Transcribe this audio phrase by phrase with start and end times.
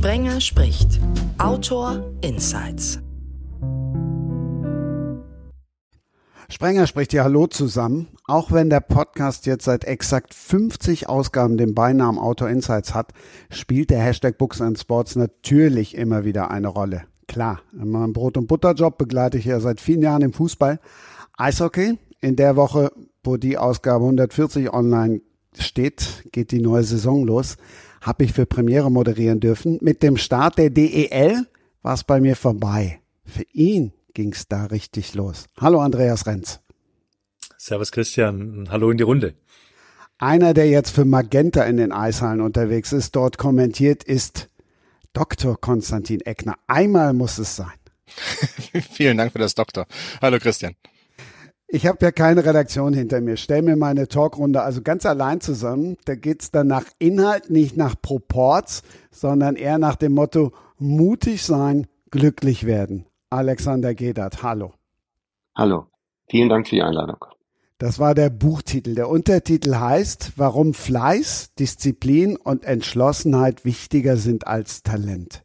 [0.00, 0.98] Sprenger spricht.
[1.36, 3.00] Autor Insights.
[6.48, 8.08] Sprenger spricht ja Hallo zusammen.
[8.24, 13.12] Auch wenn der Podcast jetzt seit exakt 50 Ausgaben den Beinamen Autor Insights hat,
[13.50, 17.02] spielt der Hashtag Books and Sports natürlich immer wieder eine Rolle.
[17.28, 20.80] Klar, in meinem Brot- und Butterjob begleite ich ja seit vielen Jahren im Fußball.
[21.36, 22.90] Eishockey, in der Woche,
[23.22, 25.20] wo die Ausgabe 140 online
[25.58, 27.58] steht, geht die neue Saison los,
[28.00, 29.78] habe ich für Premiere moderieren dürfen.
[29.80, 31.46] Mit dem Start der DEL
[31.82, 33.00] war es bei mir vorbei.
[33.24, 35.46] Für ihn ging es da richtig los.
[35.60, 36.60] Hallo Andreas Renz.
[37.56, 39.34] Servus Christian, hallo in die Runde.
[40.18, 44.48] Einer, der jetzt für Magenta in den Eishallen unterwegs ist, dort kommentiert, ist
[45.12, 45.58] Dr.
[45.58, 46.56] Konstantin Eckner.
[46.66, 47.72] Einmal muss es sein.
[48.92, 49.86] Vielen Dank für das Doktor.
[50.20, 50.74] Hallo Christian.
[51.72, 53.36] Ich habe ja keine Redaktion hinter mir.
[53.36, 55.96] Stell mir meine Talkrunde also ganz allein zusammen.
[56.04, 61.86] Da geht's dann nach Inhalt, nicht nach Proports, sondern eher nach dem Motto mutig sein,
[62.10, 63.06] glücklich werden.
[63.30, 64.72] Alexander Gedert, hallo.
[65.54, 65.86] Hallo.
[66.28, 67.24] Vielen Dank für die Einladung.
[67.78, 68.96] Das war der Buchtitel.
[68.96, 75.44] Der Untertitel heißt, warum Fleiß, Disziplin und Entschlossenheit wichtiger sind als Talent.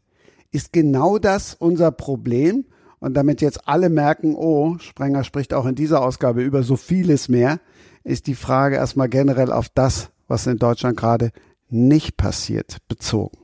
[0.50, 2.66] Ist genau das unser Problem?
[3.06, 7.28] Und damit jetzt alle merken, oh, Sprenger spricht auch in dieser Ausgabe über so vieles
[7.28, 7.60] mehr,
[8.02, 11.30] ist die Frage erstmal generell auf das, was in Deutschland gerade
[11.68, 13.38] nicht passiert, bezogen.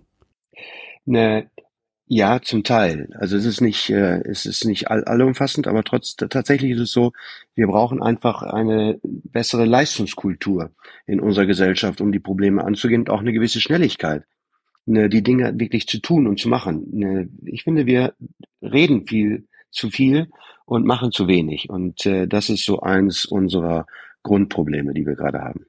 [1.04, 1.48] Ne,
[2.06, 3.10] ja, zum Teil.
[3.20, 6.90] Also es ist nicht, äh, es ist nicht all, allumfassend, aber trotz, tatsächlich ist es
[6.90, 7.12] so,
[7.54, 10.72] wir brauchen einfach eine bessere Leistungskultur
[11.06, 14.24] in unserer Gesellschaft, um die Probleme anzugehen und auch eine gewisse Schnelligkeit,
[14.86, 16.88] ne, die Dinge wirklich zu tun und zu machen.
[16.90, 18.14] Ne, ich finde, wir
[18.60, 20.30] reden viel zu viel
[20.64, 21.68] und machen zu wenig.
[21.70, 23.86] Und äh, das ist so eins unserer
[24.22, 25.66] Grundprobleme, die wir gerade haben.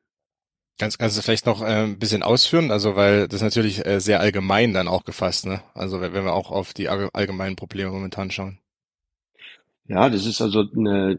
[0.79, 2.71] Ganz, kannst du vielleicht noch äh, ein bisschen ausführen?
[2.71, 5.61] Also, weil das natürlich äh, sehr allgemein dann auch gefasst, ne?
[5.75, 8.59] Also, wenn wir auch auf die allgemeinen Probleme momentan schauen.
[9.87, 11.17] Ja, das ist also eine,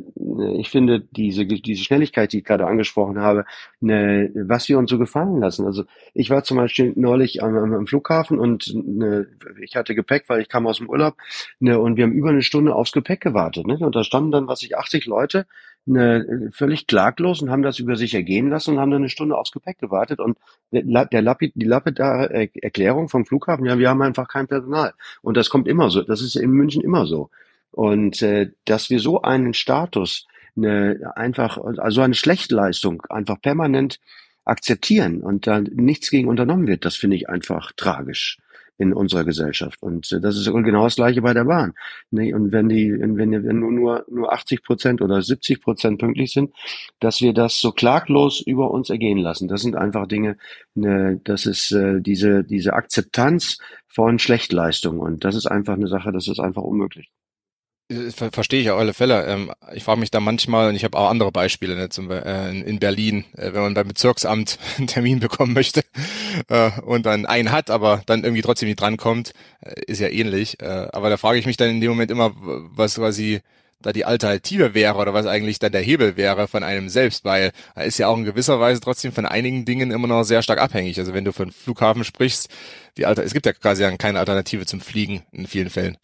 [0.59, 3.45] ich finde diese diese Schnelligkeit, die ich gerade angesprochen habe,
[3.83, 5.67] eine, was wir uns so gefallen lassen.
[5.67, 5.85] Also
[6.15, 9.27] ich war zum Beispiel neulich am, am Flughafen und eine,
[9.61, 11.17] ich hatte Gepäck, weil ich kam aus dem Urlaub,
[11.61, 13.67] ne, und wir haben über eine Stunde aufs Gepäck gewartet.
[13.67, 13.77] Ne?
[13.77, 15.45] Und da standen dann, was ich 80 Leute,
[15.85, 19.37] ne, völlig klaglos und haben das über sich ergehen lassen und haben dann eine Stunde
[19.37, 20.21] aufs Gepäck gewartet.
[20.21, 20.39] Und
[20.71, 24.95] der, der Lapid, die lapidare Erklärung vom Flughafen, ja, wir haben einfach kein Personal.
[25.21, 26.01] Und das kommt immer so.
[26.01, 27.29] Das ist in München immer so.
[27.75, 33.99] Und äh, dass wir so einen Status, eine, einfach, also eine Schlechtleistung einfach permanent
[34.45, 38.39] akzeptieren und da nichts gegen unternommen wird, das finde ich einfach tragisch
[38.79, 39.83] in unserer Gesellschaft.
[39.83, 41.75] Und äh, das ist genau das Gleiche bei der Bahn.
[42.13, 42.33] Ne?
[42.33, 46.53] Und wenn die, wenn, wenn nur, nur, nur 80 Prozent oder 70 Prozent pünktlich sind,
[47.01, 49.49] dass wir das so klaglos über uns ergehen lassen.
[49.49, 50.37] Das sind einfach Dinge,
[50.75, 53.59] ne, das ist äh, diese, diese Akzeptanz
[53.89, 55.01] von Schlechtleistung.
[55.01, 57.11] Und das ist einfach eine Sache, das ist einfach unmöglich.
[57.89, 59.27] Äh, ver verstehe ich auf alle Fälle.
[59.27, 62.51] Ähm, ich frage mich da manchmal, und ich habe auch andere Beispiele ne, zum, äh,
[62.51, 65.83] in Berlin, äh, wenn man beim Bezirksamt einen Termin bekommen möchte
[66.49, 70.61] äh, und dann einen hat, aber dann irgendwie trotzdem nicht drankommt, äh, ist ja ähnlich.
[70.61, 73.41] Äh, aber da frage ich mich dann in dem Moment immer, was quasi
[73.83, 77.53] da die Alternative wäre oder was eigentlich dann der Hebel wäre von einem selbst, weil
[77.75, 80.59] er ist ja auch in gewisser Weise trotzdem von einigen Dingen immer noch sehr stark
[80.59, 80.99] abhängig.
[80.99, 82.49] Also wenn du von Flughafen sprichst,
[82.97, 85.99] die Alter, es gibt ja quasi keine Alternative zum Fliegen in vielen Fällen.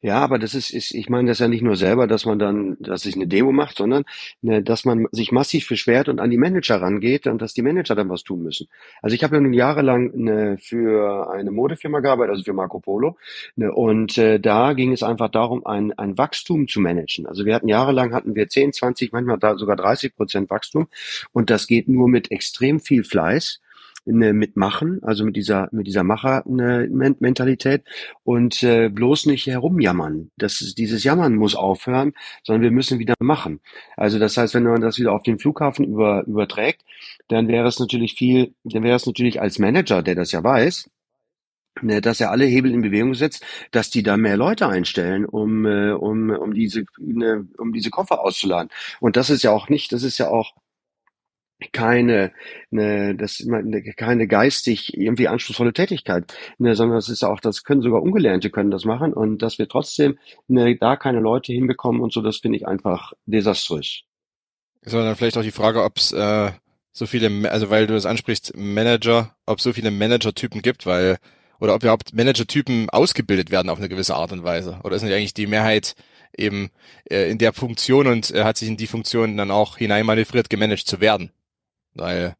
[0.00, 2.76] Ja, aber das ist, ist, ich meine das ja nicht nur selber, dass man dann,
[2.78, 4.04] dass sich eine Demo macht, sondern
[4.40, 7.96] ne, dass man sich massiv beschwert und an die Manager rangeht und dass die Manager
[7.96, 8.68] dann was tun müssen.
[9.00, 13.16] Also ich habe ja nun jahrelang ne, für eine Modefirma gearbeitet, also für Marco Polo,
[13.56, 17.26] ne, und äh, da ging es einfach darum, ein, ein Wachstum zu managen.
[17.26, 20.86] Also wir hatten jahrelang hatten wir 10, 20, manchmal da sogar 30 Prozent Wachstum
[21.32, 23.61] und das geht nur mit extrem viel Fleiß
[24.04, 27.84] ne, mitmachen, also mit dieser mit dieser Macher-Mentalität
[28.24, 30.30] und äh, bloß nicht herumjammern.
[30.36, 32.12] Das ist, dieses Jammern muss aufhören,
[32.42, 33.60] sondern wir müssen wieder machen.
[33.96, 36.82] Also das heißt, wenn man das wieder auf den Flughafen über, überträgt,
[37.28, 40.90] dann wäre es natürlich viel, dann wäre es natürlich als Manager, der das ja weiß,
[41.80, 45.64] ne, dass er alle Hebel in Bewegung setzt, dass die da mehr Leute einstellen, um,
[45.64, 48.70] äh, um, um diese, ne, um diese Koffer auszuladen.
[49.00, 50.54] Und das ist ja auch nicht, das ist ja auch
[51.72, 52.32] keine,
[52.70, 57.82] ne, das ne, keine geistig irgendwie anspruchsvolle Tätigkeit, ne, sondern es ist auch, das können
[57.82, 60.18] sogar Ungelernte können das machen und dass wir trotzdem
[60.48, 64.02] ne, da keine Leute hinbekommen und so, das finde ich einfach desaströs.
[64.84, 66.50] Sondern vielleicht auch die Frage, ob es äh,
[66.92, 71.18] so viele, also weil du das ansprichst, Manager, ob so viele Manager-Typen gibt, weil
[71.62, 74.80] oder ob überhaupt Manager-Typen ausgebildet werden auf eine gewisse Art und Weise.
[74.82, 75.94] Oder ist nicht eigentlich die Mehrheit
[76.36, 76.70] eben
[77.08, 80.86] äh, in der Funktion und äh, hat sich in die Funktion dann auch hineinmanövriert, gemanagt
[80.86, 81.30] zu werden?
[81.94, 82.34] Weil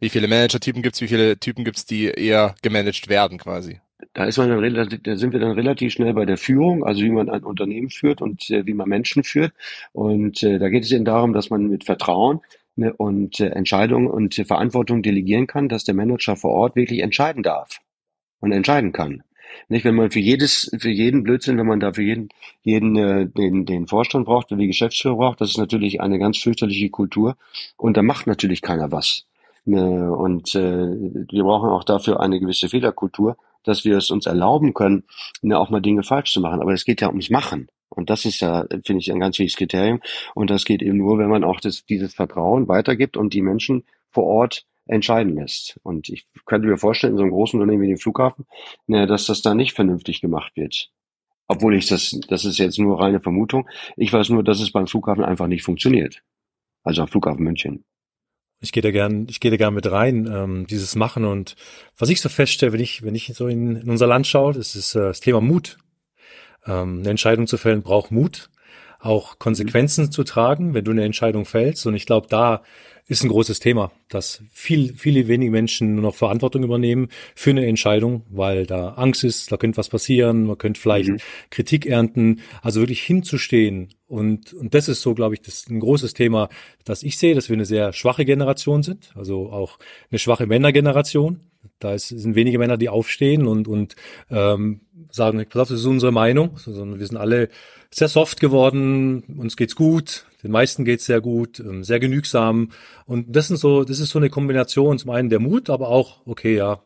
[0.00, 3.80] wie viele Manager-Typen gibt's, wie viele Typen gibt's, die eher gemanagt werden quasi?
[4.12, 7.02] da ist man dann relativ, da sind wir dann relativ schnell bei der Führung, also
[7.02, 9.52] wie man ein Unternehmen führt und äh, wie man Menschen führt.
[9.92, 12.40] Und äh, da geht es eben darum, dass man mit Vertrauen
[12.76, 17.42] ne, und äh, Entscheidungen und Verantwortung delegieren kann, dass der Manager vor Ort wirklich entscheiden
[17.42, 17.80] darf
[18.40, 19.22] und entscheiden kann.
[19.68, 22.28] Nicht, wenn man für jedes, für jeden Blödsinn, wenn man da für jeden,
[22.62, 26.38] jeden äh, den, den Vorstand braucht oder die Geschäftsführer braucht, das ist natürlich eine ganz
[26.38, 27.36] fürchterliche Kultur
[27.76, 29.24] und da macht natürlich keiner was.
[29.66, 34.74] Ne, und äh, wir brauchen auch dafür eine gewisse Fehlerkultur, dass wir es uns erlauben
[34.74, 35.04] können,
[35.40, 36.60] ne, auch mal Dinge falsch zu machen.
[36.60, 37.68] Aber es geht ja ums Machen.
[37.88, 40.00] Und das ist ja, finde ich, ein ganz wichtiges Kriterium.
[40.34, 43.84] Und das geht eben nur, wenn man auch das, dieses Vertrauen weitergibt und die Menschen
[44.10, 45.78] vor Ort entscheiden lässt.
[45.82, 48.46] Und ich könnte mir vorstellen, in so einem großen Unternehmen wie dem Flughafen,
[48.86, 50.90] ne, dass das da nicht vernünftig gemacht wird.
[51.46, 53.68] Obwohl ich das, das ist jetzt nur reine Vermutung.
[53.96, 56.22] Ich weiß nur, dass es beim Flughafen einfach nicht funktioniert.
[56.82, 57.84] Also am Flughafen München.
[58.60, 61.54] Ich gehe da gern, ich gehe da gern mit rein, ähm, dieses Machen und
[61.98, 64.74] was ich so feststelle, wenn ich, wenn ich so in, in unser Land schaue, das
[64.74, 65.76] ist äh, das Thema Mut.
[66.66, 68.50] Ähm, eine Entscheidung zu fällen braucht Mut,
[69.00, 70.12] auch Konsequenzen mhm.
[70.12, 71.86] zu tragen, wenn du eine Entscheidung fällst.
[71.86, 72.62] Und ich glaube, da
[73.06, 77.66] ist ein großes Thema, dass viel, viele wenige Menschen nur noch Verantwortung übernehmen für eine
[77.66, 81.18] Entscheidung, weil da Angst ist, da könnte was passieren, man könnte vielleicht mhm.
[81.50, 82.40] Kritik ernten.
[82.62, 86.48] Also wirklich hinzustehen und, und das ist so, glaube ich, das ein großes Thema,
[86.84, 89.78] dass ich sehe, dass wir eine sehr schwache Generation sind, also auch
[90.10, 91.40] eine schwache Männergeneration.
[91.78, 93.96] Da ist, sind wenige Männer, die aufstehen und, und
[94.30, 97.48] ähm, sagen, pass auf, das ist unsere Meinung, sondern wir sind alle
[97.90, 102.70] sehr soft geworden, uns geht's gut, den meisten geht's sehr gut, ähm, sehr genügsam.
[103.06, 106.20] Und das sind so, das ist so eine Kombination, zum einen der Mut, aber auch,
[106.26, 106.82] okay, ja,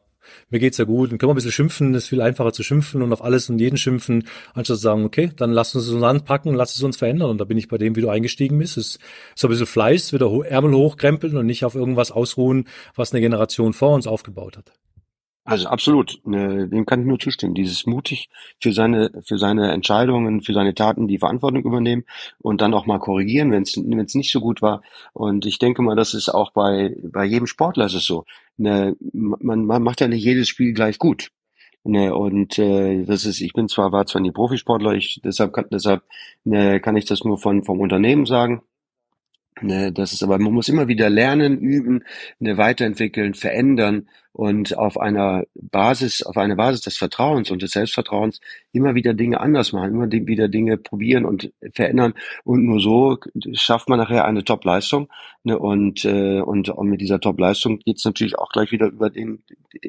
[0.50, 3.02] mir geht's ja gut, dann können wir ein bisschen schimpfen, ist viel einfacher zu schimpfen
[3.02, 4.24] und auf alles und jeden schimpfen,
[4.54, 7.30] anstatt zu sagen, okay, dann lass uns uns anpacken lass es uns verändern.
[7.30, 8.76] Und da bin ich bei dem, wie du eingestiegen bist.
[8.76, 9.00] Es ist
[9.34, 13.72] so ein bisschen Fleiß, wieder Ärmel hochkrempeln und nicht auf irgendwas ausruhen, was eine Generation
[13.72, 14.72] vor uns aufgebaut hat.
[15.48, 17.54] Also absolut, ne, dem kann ich nur zustimmen.
[17.54, 18.28] Dieses mutig
[18.60, 22.04] für seine für seine Entscheidungen, für seine Taten die Verantwortung übernehmen
[22.38, 24.82] und dann auch mal korrigieren, wenn es nicht so gut war.
[25.14, 28.26] Und ich denke mal, das ist auch bei bei jedem Sportler ist es so.
[28.58, 31.30] Ne, man, man macht ja nicht jedes Spiel gleich gut.
[31.82, 35.66] Ne, und äh, das ist, ich bin zwar war zwar nie Profisportler, ich deshalb kann
[35.72, 36.02] deshalb
[36.44, 38.60] ne, kann ich das nur von vom Unternehmen sagen.
[39.60, 42.04] Ne, das ist aber, man muss immer wieder lernen, üben,
[42.38, 48.40] ne, weiterentwickeln, verändern und auf einer Basis, auf einer Basis des Vertrauens und des Selbstvertrauens
[48.72, 52.14] immer wieder Dinge anders machen, immer wieder Dinge probieren und verändern.
[52.44, 53.18] Und nur so
[53.54, 55.08] schafft man nachher eine Top-Leistung.
[55.42, 59.10] Ne, und, äh, und, und mit dieser Top-Leistung geht es natürlich auch gleich wieder über
[59.10, 59.42] den,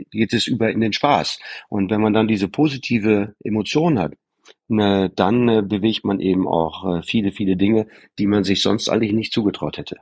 [0.10, 1.40] geht es über in den Spaß.
[1.70, 4.14] Und wenn man dann diese positive Emotion hat,
[4.70, 7.88] dann äh, bewegt man eben auch äh, viele, viele Dinge,
[8.18, 9.98] die man sich sonst eigentlich nicht zugetraut hätte.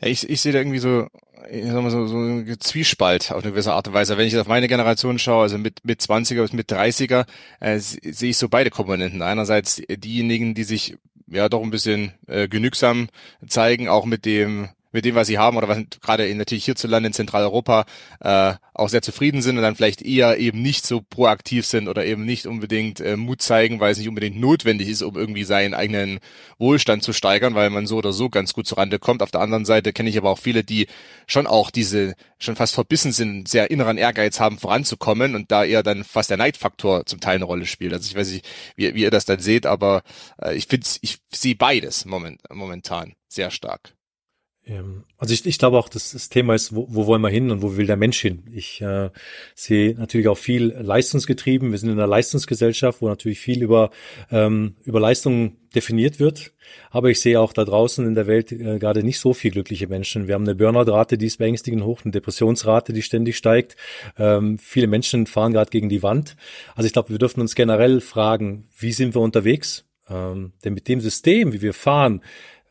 [0.00, 1.06] Ich, ich sehe da irgendwie so,
[1.50, 4.16] ich sag mal so, so ein Zwiespalt auf eine gewisse Art und Weise.
[4.16, 7.26] Wenn ich auf meine Generation schaue, also mit, mit 20er bis mit 30er,
[7.60, 9.22] äh, sehe ich so beide Komponenten.
[9.22, 13.08] Einerseits diejenigen, die sich ja doch ein bisschen äh, genügsam
[13.46, 17.08] zeigen, auch mit dem mit dem, was sie haben oder was gerade in, natürlich hierzulande
[17.08, 17.84] in Zentraleuropa
[18.20, 22.06] äh, auch sehr zufrieden sind und dann vielleicht eher eben nicht so proaktiv sind oder
[22.06, 25.74] eben nicht unbedingt äh, Mut zeigen, weil es nicht unbedingt notwendig ist, um irgendwie seinen
[25.74, 26.18] eigenen
[26.58, 29.22] Wohlstand zu steigern, weil man so oder so ganz gut zurande kommt.
[29.22, 30.86] Auf der anderen Seite kenne ich aber auch viele, die
[31.26, 35.82] schon auch diese schon fast verbissen sind, sehr inneren Ehrgeiz haben, voranzukommen und da eher
[35.82, 37.92] dann fast der Neidfaktor zum Teil eine Rolle spielt.
[37.92, 40.02] Also ich weiß nicht, wie, wie ihr das dann seht, aber
[40.40, 43.95] äh, ich finde, ich sehe beides moment, momentan sehr stark.
[44.66, 47.50] Ähm, also ich, ich glaube auch, dass das Thema ist, wo, wo wollen wir hin
[47.50, 48.42] und wo will der Mensch hin?
[48.52, 49.10] Ich äh,
[49.54, 51.70] sehe natürlich auch viel leistungsgetrieben.
[51.70, 53.90] Wir sind in einer Leistungsgesellschaft, wo natürlich viel über,
[54.30, 56.52] ähm, über Leistung definiert wird.
[56.90, 59.86] Aber ich sehe auch da draußen in der Welt äh, gerade nicht so viel glückliche
[59.86, 60.26] Menschen.
[60.26, 63.76] Wir haben eine Burnout-Rate, die ist beängstigend hoch, eine Depressionsrate, die ständig steigt.
[64.18, 66.36] Ähm, viele Menschen fahren gerade gegen die Wand.
[66.74, 69.84] Also ich glaube, wir dürfen uns generell fragen, wie sind wir unterwegs?
[70.08, 72.22] Ähm, denn mit dem System, wie wir fahren,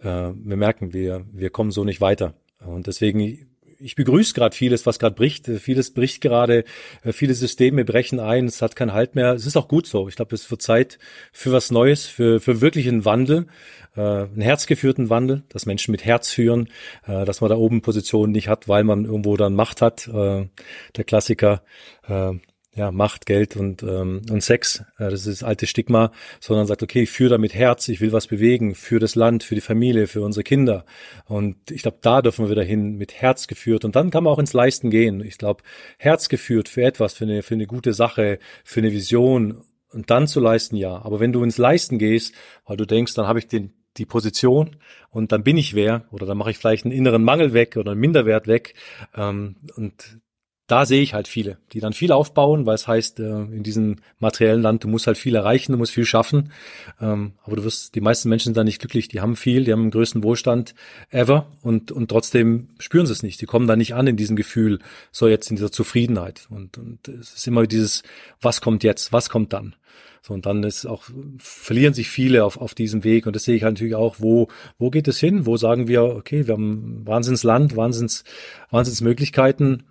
[0.06, 2.34] wir merken, wir, wir kommen so nicht weiter.
[2.66, 3.48] Und deswegen,
[3.80, 5.48] ich begrüße gerade vieles, was gerade bricht.
[5.48, 6.64] Vieles bricht gerade,
[7.04, 9.34] äh, viele Systeme brechen ein, es hat keinen Halt mehr.
[9.34, 10.08] Es ist auch gut so.
[10.08, 11.00] Ich glaube, es wird Zeit
[11.32, 13.48] für was Neues, für, für wirklich einen Wandel,
[13.96, 16.70] äh, einen herzgeführten Wandel, dass Menschen mit Herz führen,
[17.06, 20.08] äh, dass man da oben Positionen nicht hat, weil man irgendwo dann Macht hat.
[20.08, 20.48] Äh,
[20.96, 21.64] der Klassiker.
[22.08, 22.34] Äh,
[22.76, 26.84] ja, Macht, Geld und, ähm, und Sex, äh, das ist das alte Stigma, sondern sagt,
[26.84, 30.08] okay, ich führe damit Herz, ich will was bewegen für das Land, für die Familie,
[30.08, 30.86] für unsere Kinder.
[31.26, 33.86] Und ich glaube, da dürfen wir wieder hin, mit Herz geführt.
[33.86, 35.22] Und dann kann man auch ins Leisten gehen.
[35.22, 35.64] Ich glaube,
[35.98, 40.28] Herz geführt für etwas, für eine, für eine gute Sache, für eine Vision und dann
[40.28, 41.04] zu leisten, ja.
[41.04, 44.76] Aber wenn du ins Leisten gehst, weil du denkst, dann habe ich den, die Position
[45.10, 47.92] und dann bin ich wer oder dann mache ich vielleicht einen inneren Mangel weg oder
[47.92, 48.74] einen Minderwert weg
[49.16, 50.20] ähm, und
[50.68, 53.98] da sehe ich halt viele, die dann viel aufbauen, weil es heißt, äh, in diesem
[54.20, 56.52] materiellen Land, du musst halt viel erreichen, du musst viel schaffen.
[57.00, 59.72] Ähm, aber du wirst, die meisten Menschen sind da nicht glücklich, die haben viel, die
[59.72, 60.74] haben den größten Wohlstand
[61.12, 63.40] ever und, und trotzdem spüren sie es nicht.
[63.42, 64.80] Die kommen da nicht an in diesem Gefühl,
[65.12, 66.48] so jetzt in dieser Zufriedenheit.
[66.50, 68.02] Und, und es ist immer dieses,
[68.42, 69.76] was kommt jetzt, was kommt dann?
[70.24, 71.04] So, und dann ist auch,
[71.38, 73.28] verlieren sich viele auf, auf diesem Weg.
[73.28, 74.48] Und das sehe ich halt natürlich auch, wo,
[74.80, 75.46] wo geht es hin?
[75.46, 78.24] Wo sagen wir, okay, wir haben Wahnsinnsland, Wahnsinns,
[78.72, 79.84] Wahnsinnsmöglichkeiten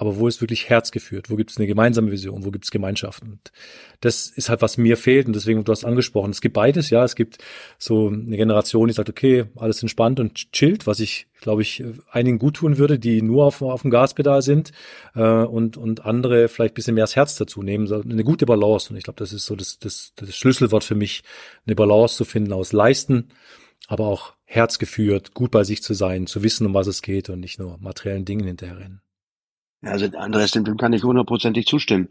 [0.00, 1.28] aber wo ist wirklich Herz geführt?
[1.28, 2.44] Wo gibt es eine gemeinsame Vision?
[2.44, 3.32] Wo gibt es Gemeinschaften?
[3.32, 3.52] Und
[4.00, 5.26] das ist halt, was mir fehlt.
[5.26, 7.02] Und deswegen, du hast angesprochen, es gibt beides, ja.
[7.02, 7.38] Es gibt
[7.78, 12.38] so eine Generation, die sagt, okay, alles entspannt und chillt, was ich, glaube ich, einigen
[12.38, 14.70] gut tun würde, die nur auf, auf dem Gaspedal sind
[15.16, 17.92] äh, und, und andere vielleicht bisschen mehr das Herz dazu nehmen.
[17.92, 18.90] Eine gute Balance.
[18.90, 21.24] Und ich glaube, das ist so das, das, das Schlüsselwort für mich,
[21.66, 23.30] eine Balance zu finden aus Leisten,
[23.88, 27.30] aber auch Herz geführt, gut bei sich zu sein, zu wissen, um was es geht
[27.30, 29.02] und nicht nur materiellen Dingen hinterherrennen.
[29.82, 32.08] Also Andreas, dem kann ich hundertprozentig zustimmen.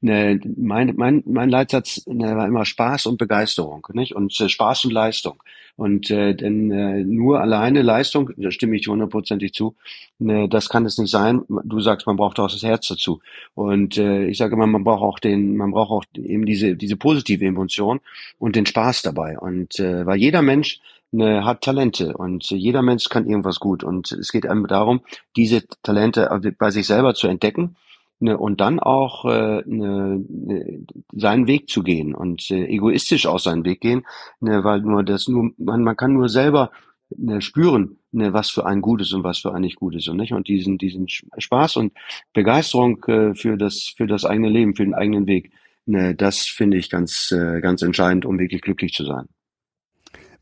[0.00, 4.14] Ne, mein, mein, mein Leitsatz ne, war immer Spaß und Begeisterung, nicht?
[4.14, 5.42] Und äh, Spaß und Leistung.
[5.76, 9.74] Und äh, denn äh, nur alleine Leistung, da stimme ich hundertprozentig zu,
[10.18, 11.42] ne, das kann es nicht sein.
[11.64, 13.20] Du sagst, man braucht auch das Herz dazu.
[13.54, 16.96] Und äh, ich sage immer, man braucht auch den, man braucht auch eben diese diese
[16.96, 18.00] positive Emotion
[18.38, 19.38] und den Spaß dabei.
[19.38, 20.80] Und äh, weil jeder Mensch
[21.14, 23.84] ne, hat Talente und jeder Mensch kann irgendwas gut.
[23.84, 25.00] Und es geht einem darum,
[25.36, 26.28] diese Talente
[26.58, 27.76] bei sich selber zu entdecken
[28.20, 33.38] ne, und dann auch äh, ne, ne, seinen Weg zu gehen und äh, egoistisch auch
[33.38, 34.04] seinen Weg gehen,
[34.40, 36.70] ne, weil nur das nur man, man kann nur selber
[37.16, 40.32] ne, spüren, ne, was für ein Gutes und was für ein nicht Gutes und nicht
[40.32, 41.92] und diesen diesen Spaß und
[42.32, 45.52] Begeisterung äh, für das für das eigene Leben, für den eigenen Weg,
[45.86, 49.28] ne, das finde ich ganz äh, ganz entscheidend, um wirklich glücklich zu sein.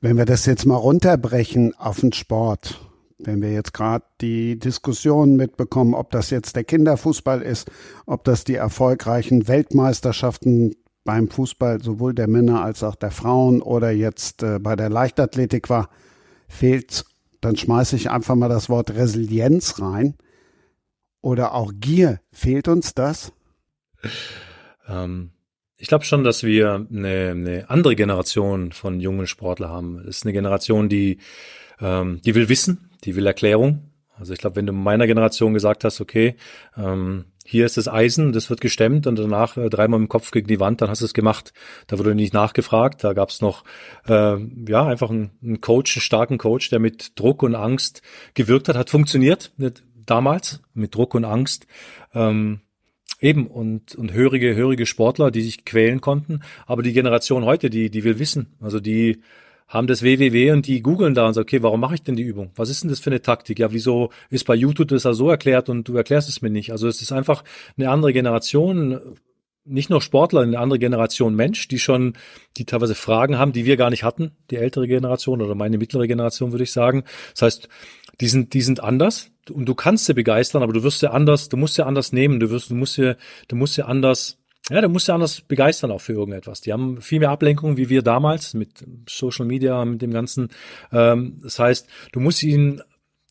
[0.03, 2.81] Wenn wir das jetzt mal runterbrechen auf den Sport,
[3.19, 7.71] wenn wir jetzt gerade die Diskussion mitbekommen, ob das jetzt der Kinderfußball ist,
[8.05, 13.93] ob das die erfolgreichen Weltmeisterschaften beim Fußball sowohl der Männer als auch der Frauen oder
[13.93, 15.89] jetzt äh, bei der Leichtathletik war,
[16.49, 17.05] fehlt,
[17.41, 20.17] dann schmeiße ich einfach mal das Wort Resilienz rein.
[21.21, 22.21] Oder auch Gier.
[22.33, 23.33] Fehlt uns das?
[24.89, 25.31] Ähm,
[25.83, 29.99] ich glaube schon, dass wir eine, eine andere Generation von jungen Sportler haben.
[29.99, 31.19] Es ist eine Generation, die,
[31.81, 33.91] ähm, die will Wissen, die will Erklärung.
[34.17, 36.37] Also ich glaube, wenn du meiner Generation gesagt hast, okay,
[36.77, 40.47] ähm, hier ist das Eisen, das wird gestemmt und danach äh, dreimal im Kopf gegen
[40.47, 41.53] die Wand, dann hast du es gemacht.
[41.89, 43.03] Da wurde nicht nachgefragt.
[43.03, 43.65] Da gab es noch
[44.07, 44.37] äh,
[44.69, 48.03] ja einfach einen, einen Coach, einen starken Coach, der mit Druck und Angst
[48.35, 49.53] gewirkt hat, hat funktioniert
[50.07, 51.67] damals mit Druck und Angst.
[52.15, 52.61] Ähm,
[53.23, 56.41] Eben, und, und hörige, hörige Sportler, die sich quälen konnten.
[56.67, 58.49] Aber die Generation heute, die, die will wissen.
[58.61, 59.23] Also die
[59.69, 62.25] haben das WWW und die googeln da und sagen, okay, warum mache ich denn die
[62.25, 62.51] Übung?
[62.57, 63.61] Was ist denn das für eine Taktik?
[63.61, 66.73] Ja, wieso ist bei YouTube das ja so erklärt und du erklärst es mir nicht?
[66.73, 67.45] Also es ist einfach
[67.79, 69.01] eine andere Generation,
[69.65, 72.15] nicht nur Sportler, eine andere Generation Mensch, die schon,
[72.57, 76.07] die teilweise Fragen haben, die wir gar nicht hatten, die ältere Generation oder meine mittlere
[76.07, 77.05] Generation, würde ich sagen.
[77.33, 77.69] Das heißt,
[78.21, 81.49] die sind, die sind anders und du kannst sie begeistern, aber du wirst sie anders,
[81.49, 83.17] du musst sie anders nehmen, du wirst, du musst sie,
[83.49, 84.39] du musst sie anders,
[84.71, 86.61] ja, du musst sie anders begeistern auch für irgendetwas.
[86.61, 90.51] Die haben viel mehr Ablenkung wie wir damals mit Social Media, mit dem Ganzen.
[90.93, 92.81] Ähm, das heißt, du musst ihnen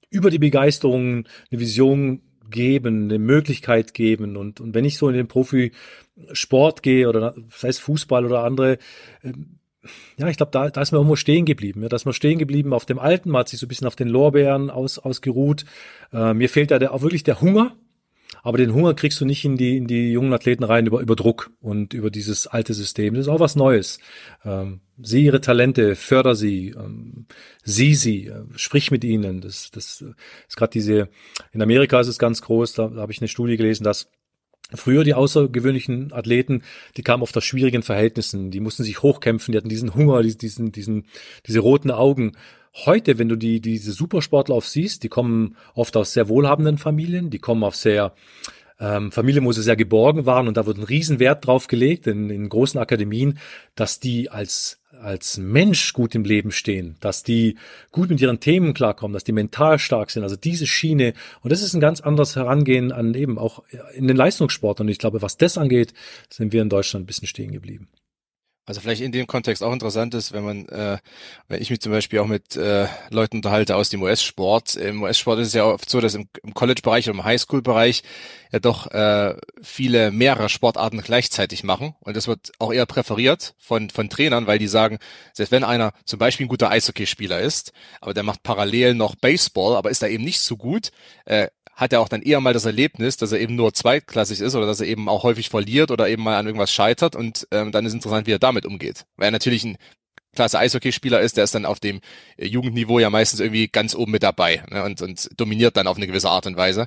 [0.10, 2.22] über die Begeisterung eine Vision
[2.52, 4.38] geben, eine Möglichkeit geben.
[4.38, 8.78] Und, und wenn ich so in den Profisport gehe oder sei es Fußball oder andere,
[9.24, 9.58] ähm,
[10.18, 11.82] ja, ich glaube, da, da ist man irgendwo stehen geblieben.
[11.82, 13.88] Ja, da ist man stehen geblieben auf dem Alten, man hat sich so ein bisschen
[13.88, 15.66] auf den Lorbeeren aus, ausgeruht.
[16.14, 17.76] Äh, mir fehlt da der, auch wirklich der Hunger.
[18.44, 21.16] Aber den Hunger kriegst du nicht in die, in die jungen Athleten rein über, über
[21.16, 23.14] Druck und über dieses alte System.
[23.14, 24.00] Das ist auch was Neues.
[24.44, 27.26] Ähm, sieh ihre Talente, förder sie, ähm,
[27.64, 29.42] sieh sie, äh, sprich mit ihnen.
[29.42, 30.04] Das, das
[30.48, 31.10] ist gerade diese,
[31.52, 34.10] in Amerika ist es ganz groß, da, da habe ich eine Studie gelesen, dass
[34.74, 36.64] Früher die außergewöhnlichen Athleten,
[36.96, 40.72] die kamen oft aus schwierigen Verhältnissen, die mussten sich hochkämpfen, die hatten diesen Hunger, diesen,
[40.72, 41.08] diesen,
[41.46, 42.34] diese roten Augen.
[42.74, 47.30] Heute, wenn du die, diese Supersportler auf siehst, die kommen oft aus sehr wohlhabenden Familien,
[47.30, 48.14] die kommen auf sehr
[48.80, 52.30] ähm, Familien, wo sie sehr geborgen waren und da wird ein Riesenwert drauf gelegt in,
[52.30, 53.40] in großen Akademien,
[53.76, 57.58] dass die als als Mensch gut im Leben stehen, dass die
[57.92, 61.14] gut mit ihren Themen klarkommen, dass die mental stark sind, also diese Schiene.
[61.42, 63.64] Und das ist ein ganz anderes Herangehen an eben auch
[63.96, 64.80] in den Leistungssport.
[64.80, 65.94] Und ich glaube, was das angeht,
[66.30, 67.88] sind wir in Deutschland ein bisschen stehen geblieben.
[68.72, 70.98] Also vielleicht in dem Kontext auch interessant ist, wenn man, äh,
[71.50, 74.78] wenn ich mich zum Beispiel auch mit äh, Leuten unterhalte aus dem US-Sport.
[74.78, 78.04] Im US-Sport ist es ja oft so, dass im, im College-Bereich oder im Highschool-Bereich
[78.50, 81.96] ja doch äh, viele mehrere Sportarten gleichzeitig machen.
[82.00, 85.00] Und das wird auch eher präferiert von, von Trainern, weil die sagen,
[85.34, 89.76] selbst wenn einer zum Beispiel ein guter Eishockeyspieler ist, aber der macht parallel noch Baseball,
[89.76, 90.92] aber ist da eben nicht so gut,
[91.26, 91.48] äh,
[91.82, 94.68] hat er auch dann eher mal das Erlebnis, dass er eben nur zweitklassig ist oder
[94.68, 97.88] dass er eben auch häufig verliert oder eben mal an irgendwas scheitert und ähm, dann
[97.88, 99.06] ist interessant, wie er damit umgeht.
[99.18, 99.78] Weil er natürlich ein
[100.36, 102.00] klasse Eishockeyspieler ist, der ist dann auf dem
[102.38, 105.98] äh, Jugendniveau ja meistens irgendwie ganz oben mit dabei ne, und, und dominiert dann auf
[105.98, 106.86] eine gewisse Art und Weise.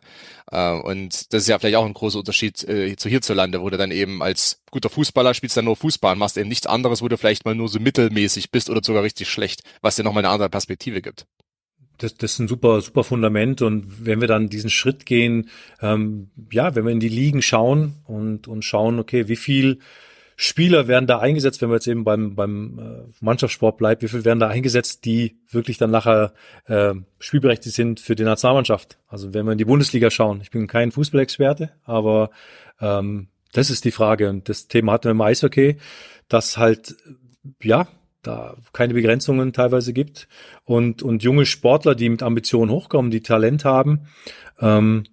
[0.53, 3.77] Äh, und das ist ja vielleicht auch ein großer Unterschied äh, zu hierzulande, wo du
[3.77, 7.09] dann eben als guter Fußballer spielst dann nur Fußball und machst eben nichts anderes, wo
[7.09, 10.33] du vielleicht mal nur so mittelmäßig bist oder sogar richtig schlecht, was dir nochmal eine
[10.33, 11.27] andere Perspektive gibt
[11.99, 13.63] das, das ist ein super, super Fundament.
[13.63, 17.95] Und wenn wir dann diesen Schritt gehen, ähm, ja, wenn wir in die Ligen schauen
[18.07, 19.79] und, und schauen, okay, wie viel
[20.37, 24.25] Spieler werden da eingesetzt, wenn wir jetzt eben beim, beim äh, Mannschaftssport bleibt, wie viel
[24.25, 26.35] werden da eingesetzt, die wirklich dann nachher
[26.67, 28.99] äh, spielberechtigt sind für die Nationalmannschaft?
[29.07, 32.31] Also wenn wir in die Bundesliga schauen, ich bin kein Fußballexperte, aber
[32.81, 34.29] ähm, das ist die Frage.
[34.29, 35.77] Und das Thema hatten wir im Eishockey,
[36.29, 36.97] dass halt,
[37.63, 37.87] ja,
[38.27, 40.29] da keine Begrenzungen teilweise gibt
[40.65, 44.07] und, und junge Sportler, die mit Ambitionen hochkommen, die Talent haben,
[44.61, 45.05] ähm,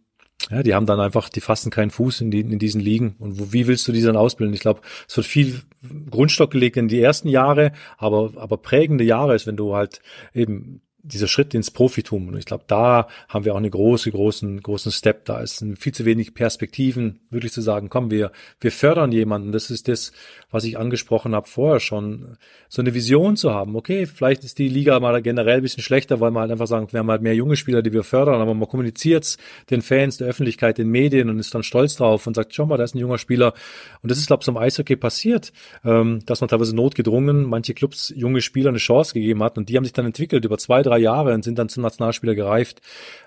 [0.50, 3.16] ja, die haben dann einfach, die fassen keinen Fuß in, die, in diesen Ligen.
[3.20, 4.54] Und wo, wie willst du die dann ausbilden?
[4.54, 5.62] Ich glaube, es wird viel
[6.10, 10.02] Grundstock gelegt in die ersten Jahre, aber, aber prägende Jahre ist, wenn du halt
[10.34, 12.28] eben dieser Schritt ins Profitum.
[12.28, 15.26] Und ich glaube, da haben wir auch eine große, großen, großen Step.
[15.26, 19.52] Da ist viel zu wenig Perspektiven, wirklich zu sagen, komm, wir, wir fördern jemanden.
[19.52, 20.12] Das ist das,
[20.52, 22.38] was ich angesprochen habe vorher schon.
[22.70, 23.76] So eine Vision zu haben.
[23.76, 26.88] Okay, vielleicht ist die Liga mal generell ein bisschen schlechter, weil wir halt einfach sagen,
[26.92, 29.38] wir haben halt mehr junge Spieler, die wir fördern, aber man kommuniziert
[29.70, 32.78] den Fans, der Öffentlichkeit, den Medien und ist dann stolz drauf und sagt, schau mal,
[32.78, 33.54] da ist ein junger Spieler.
[34.02, 35.52] Und das ist, glaube ich, so im Eishockey passiert,
[35.84, 39.78] ähm, dass man teilweise notgedrungen manche Clubs junge Spieler eine Chance gegeben hat und die
[39.78, 42.82] haben sich dann entwickelt über zwei, drei Jahre und sind dann zum Nationalspieler gereift,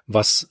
[0.06, 0.48] was,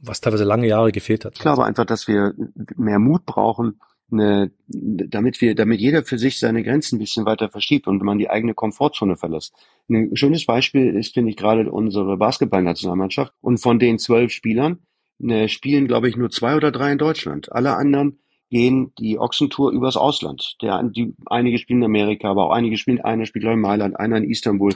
[0.00, 1.34] was teilweise lange Jahre gefehlt hat.
[1.34, 2.34] Ich glaube einfach, dass wir
[2.76, 7.50] mehr Mut brauchen, eine, damit wir, damit jeder für sich seine Grenzen ein bisschen weiter
[7.50, 9.54] verschiebt und man die eigene Komfortzone verlässt.
[9.88, 13.32] Ein schönes Beispiel ist, finde ich, gerade unsere Basketballnationalmannschaft.
[13.40, 14.78] Und von den zwölf Spielern
[15.18, 17.52] ne, spielen, glaube ich, nur zwei oder drei in Deutschland.
[17.52, 18.18] Alle anderen
[18.50, 20.56] gehen die Ochsentour übers Ausland.
[20.62, 24.16] Der, die, einige spielen in Amerika, aber auch einige spielen, einer spielt in Mailand, einer
[24.16, 24.74] in Istanbul.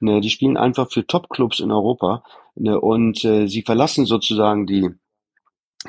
[0.00, 2.22] Ne, die spielen einfach für Top-Clubs in Europa
[2.54, 4.90] ne, und äh, sie verlassen sozusagen die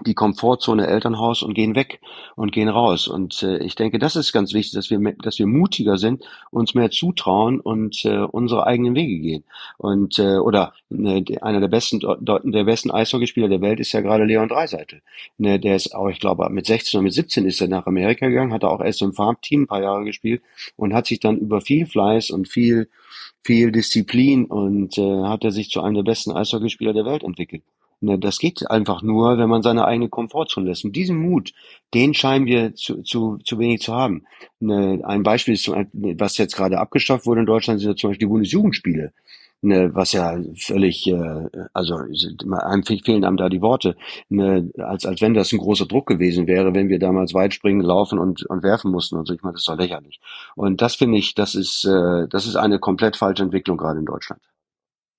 [0.05, 1.99] die Komfortzone Elternhaus und gehen weg
[2.35, 3.07] und gehen raus.
[3.07, 6.75] Und äh, ich denke, das ist ganz wichtig, dass wir, dass wir mutiger sind, uns
[6.75, 9.43] mehr zutrauen und äh, unsere eigenen Wege gehen.
[9.77, 14.25] Und äh, oder ne, einer der besten der besten Eishockeyspieler der Welt ist ja gerade
[14.25, 15.01] Leon Dreiseitel.
[15.37, 18.27] Ne, der ist auch, ich glaube, mit 16 oder mit 17 ist er nach Amerika
[18.27, 20.43] gegangen, hat er auch erst im Farmteam ein paar Jahre gespielt
[20.75, 22.89] und hat sich dann über viel Fleiß und viel
[23.43, 27.63] viel Disziplin und äh, hat er sich zu einem der besten Eishockeyspieler der Welt entwickelt.
[28.01, 30.85] Ne, das geht einfach nur, wenn man seine eigene Komfortzone lässt.
[30.85, 31.51] Und diesen Mut,
[31.93, 34.23] den scheinen wir zu, zu, zu wenig zu haben.
[34.61, 38.27] Ne, ein Beispiel ist, was jetzt gerade abgeschafft wurde in Deutschland, sind ja zum Beispiel
[38.27, 39.11] die Bundesjugendspiele.
[39.61, 41.97] Ne, was ja völlig, äh, also
[43.03, 43.97] fehlen einem da die Worte,
[44.29, 47.81] ne, als, als wenn das ein großer Druck gewesen wäre, wenn wir damals weit springen,
[47.81, 49.33] laufen und, und werfen mussten und so.
[49.33, 50.21] Ich meine, das ist doch lächerlich.
[50.55, 54.05] Und das finde ich, das ist, äh, das ist eine komplett falsche Entwicklung gerade in
[54.05, 54.41] Deutschland.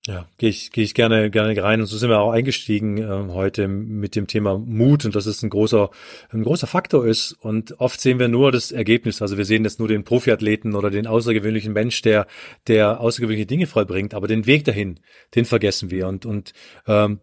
[0.07, 1.79] Ja, gehe ich, gehe ich gerne, gerne rein.
[1.79, 5.43] Und so sind wir auch eingestiegen äh, heute mit dem Thema Mut und dass es
[5.43, 5.91] ein großer,
[6.31, 7.33] ein großer Faktor ist.
[7.33, 9.21] Und oft sehen wir nur das Ergebnis.
[9.21, 12.25] Also wir sehen jetzt nur den Profiathleten oder den außergewöhnlichen Mensch, der,
[12.65, 14.15] der außergewöhnliche Dinge vollbringt.
[14.15, 14.99] Aber den Weg dahin,
[15.35, 16.07] den vergessen wir.
[16.07, 16.53] Und, und
[16.87, 17.19] ähm,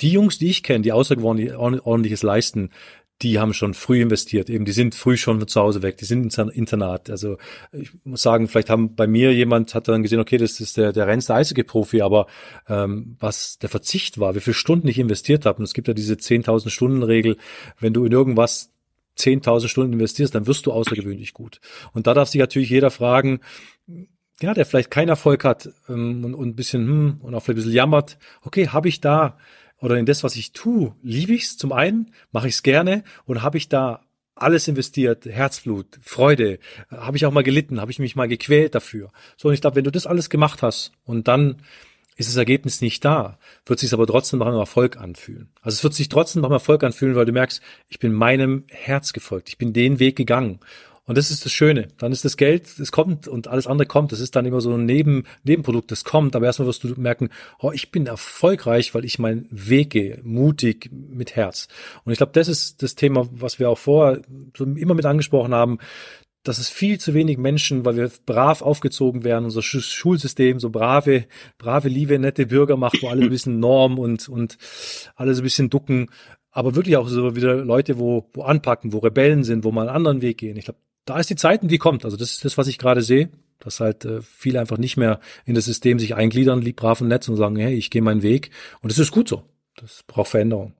[0.00, 2.70] die Jungs, die ich kenne, die außergewöhnliches leisten,
[3.22, 6.24] die haben schon früh investiert, eben die sind früh schon zu Hause weg, die sind
[6.24, 7.08] ins Internat.
[7.08, 7.38] Also
[7.72, 10.92] ich muss sagen, vielleicht haben bei mir jemand hat dann gesehen, okay, das ist der,
[10.92, 12.26] der rennste Eishockey-Profi, aber
[12.68, 15.58] ähm, was der Verzicht war, wie viele Stunden ich investiert habe.
[15.58, 17.38] Und es gibt ja diese 10.000 Stunden Regel,
[17.80, 18.70] wenn du in irgendwas
[19.18, 21.60] 10.000 Stunden investierst, dann wirst du außergewöhnlich gut.
[21.92, 23.40] Und da darf sich natürlich jeder fragen,
[24.42, 27.48] ja, der vielleicht keinen Erfolg hat ähm, und, und ein bisschen hm, und auch vielleicht
[27.48, 29.38] ein bisschen jammert, okay, habe ich da
[29.80, 33.04] oder in das, was ich tue, liebe ich es zum einen, mache ich es gerne
[33.24, 34.00] und habe ich da
[34.34, 36.58] alles investiert, Herzblut, Freude,
[36.90, 39.10] habe ich auch mal gelitten, habe ich mich mal gequält dafür.
[39.36, 41.56] So, und ich glaube, wenn du das alles gemacht hast und dann
[42.16, 45.50] ist das Ergebnis nicht da, wird sich aber trotzdem nach einem Erfolg anfühlen.
[45.60, 48.64] Also es wird sich trotzdem nach einem Erfolg anfühlen, weil du merkst, ich bin meinem
[48.68, 50.60] Herz gefolgt, ich bin den Weg gegangen.
[51.06, 51.86] Und das ist das Schöne.
[51.98, 54.10] Dann ist das Geld, es kommt und alles andere kommt.
[54.10, 56.34] Das ist dann immer so ein Neben, Nebenprodukt, das kommt.
[56.34, 60.90] Aber erstmal wirst du merken, oh, ich bin erfolgreich, weil ich meinen Weg gehe, mutig,
[60.92, 61.68] mit Herz.
[62.04, 64.22] Und ich glaube, das ist das Thema, was wir auch vorher
[64.56, 65.78] so immer mit angesprochen haben.
[66.42, 71.24] dass es viel zu wenig Menschen, weil wir brav aufgezogen werden, unser Schulsystem so brave,
[71.58, 74.56] brave, liebe, nette Bürger macht, wo alle ein bisschen Norm und, und
[75.16, 76.08] alle so ein bisschen ducken,
[76.52, 79.96] aber wirklich auch so wieder Leute, wo, wo anpacken, wo Rebellen sind, wo mal einen
[79.96, 80.56] anderen Weg gehen.
[80.56, 82.04] Ich glaube, da ist die Zeit und die kommt.
[82.04, 85.20] Also das ist das, was ich gerade sehe, dass halt äh, viele einfach nicht mehr
[85.46, 88.22] in das System sich eingliedern, lieb, brav und nett und sagen, hey, ich gehe meinen
[88.22, 88.50] Weg.
[88.82, 89.42] Und das ist gut so.
[89.76, 90.74] Das braucht Veränderung.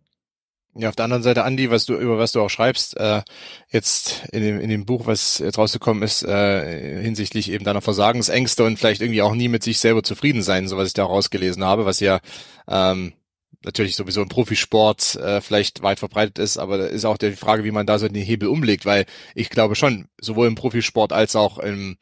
[0.79, 3.23] Ja, auf der anderen Seite, Andi, was du, über was du auch schreibst, äh,
[3.71, 8.63] jetzt in dem, in dem Buch, was jetzt rausgekommen ist, äh, hinsichtlich eben deiner Versagensängste
[8.65, 11.65] und vielleicht irgendwie auch nie mit sich selber zufrieden sein, so was ich da rausgelesen
[11.65, 12.21] habe, was ja
[12.69, 13.15] ähm,
[13.65, 17.65] natürlich sowieso im Profisport äh, vielleicht weit verbreitet ist, aber da ist auch die Frage,
[17.65, 21.37] wie man da so den Hebel umlegt, weil ich glaube schon, sowohl im Profisport als
[21.37, 21.97] auch in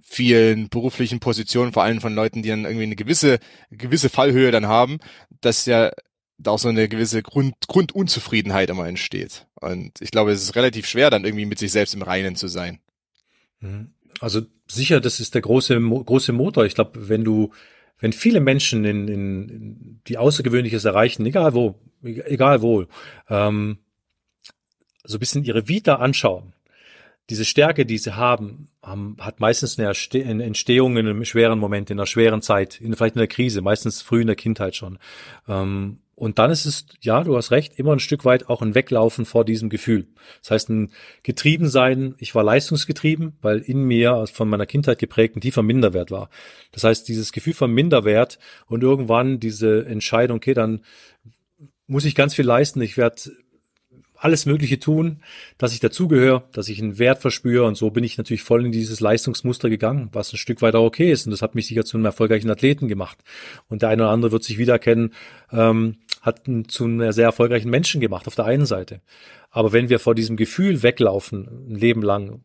[0.00, 3.38] vielen beruflichen Positionen, vor allem von Leuten, die dann irgendwie eine gewisse,
[3.70, 5.00] gewisse Fallhöhe dann haben,
[5.40, 5.90] dass ja
[6.38, 9.46] da auch so eine gewisse Grund, Grundunzufriedenheit immer entsteht.
[9.56, 12.48] Und ich glaube, es ist relativ schwer, dann irgendwie mit sich selbst im Reinen zu
[12.48, 12.78] sein.
[13.60, 13.92] Mhm.
[14.20, 16.64] Also sicher, das ist der große, große Motor.
[16.64, 17.52] Ich glaube, wenn du,
[17.98, 22.86] wenn viele Menschen in, in, in die Außergewöhnliches erreichen, egal wo, egal wo,
[23.28, 23.78] ähm,
[25.04, 26.52] so ein bisschen ihre Vita anschauen,
[27.30, 29.92] diese Stärke, die sie haben, haben hat meistens eine
[30.44, 34.00] Entstehung in einem schweren Moment, in einer schweren Zeit, in, vielleicht in der Krise, meistens
[34.00, 34.98] früh in der Kindheit schon.
[35.46, 38.74] Ähm, und dann ist es, ja, du hast recht, immer ein Stück weit auch ein
[38.74, 40.08] Weglaufen vor diesem Gefühl.
[40.42, 40.90] Das heißt, ein
[41.22, 46.28] Getriebensein, ich war leistungsgetrieben, weil in mir von meiner Kindheit geprägt ein tiefer Minderwert war.
[46.72, 50.80] Das heißt, dieses Gefühl von Minderwert und irgendwann diese Entscheidung, okay, dann
[51.86, 53.30] muss ich ganz viel leisten, ich werde
[54.18, 55.22] alles Mögliche tun,
[55.56, 58.72] dass ich dazugehöre, dass ich einen Wert verspüre und so bin ich natürlich voll in
[58.72, 61.84] dieses Leistungsmuster gegangen, was ein Stück weit auch okay ist und das hat mich sicher
[61.84, 63.18] zu einem erfolgreichen Athleten gemacht.
[63.68, 65.14] Und der eine oder andere wird sich wiedererkennen,
[65.52, 69.00] ähm, hat zu einem sehr erfolgreichen Menschen gemacht auf der einen Seite.
[69.50, 72.44] Aber wenn wir vor diesem Gefühl weglaufen, ein Leben lang,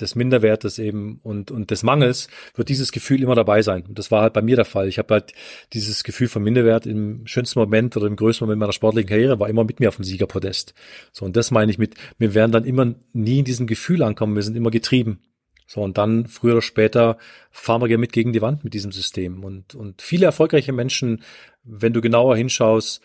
[0.00, 3.84] des Minderwertes eben und, und des Mangels, wird dieses Gefühl immer dabei sein.
[3.86, 4.88] Und das war halt bei mir der Fall.
[4.88, 5.32] Ich habe halt
[5.72, 9.48] dieses Gefühl von Minderwert im schönsten Moment oder im größten Moment meiner sportlichen Karriere war
[9.48, 10.74] immer mit mir auf dem Siegerpodest.
[11.12, 14.34] So, und das meine ich mit, wir werden dann immer nie in diesem Gefühl ankommen,
[14.34, 15.20] wir sind immer getrieben.
[15.72, 17.16] So, und dann früher oder später
[17.50, 19.42] fahren wir ja mit gegen die Wand mit diesem System.
[19.42, 21.22] Und, und viele erfolgreiche Menschen,
[21.64, 23.00] wenn du genauer hinschaust,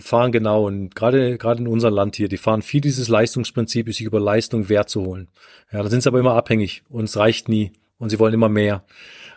[0.00, 4.00] fahren genau und gerade gerade in unserem Land hier, die fahren viel dieses Leistungsprinzip, sich
[4.00, 5.28] über Leistung Wert zu holen.
[5.70, 8.48] Ja, da sind sie aber immer abhängig und es reicht nie und sie wollen immer
[8.48, 8.84] mehr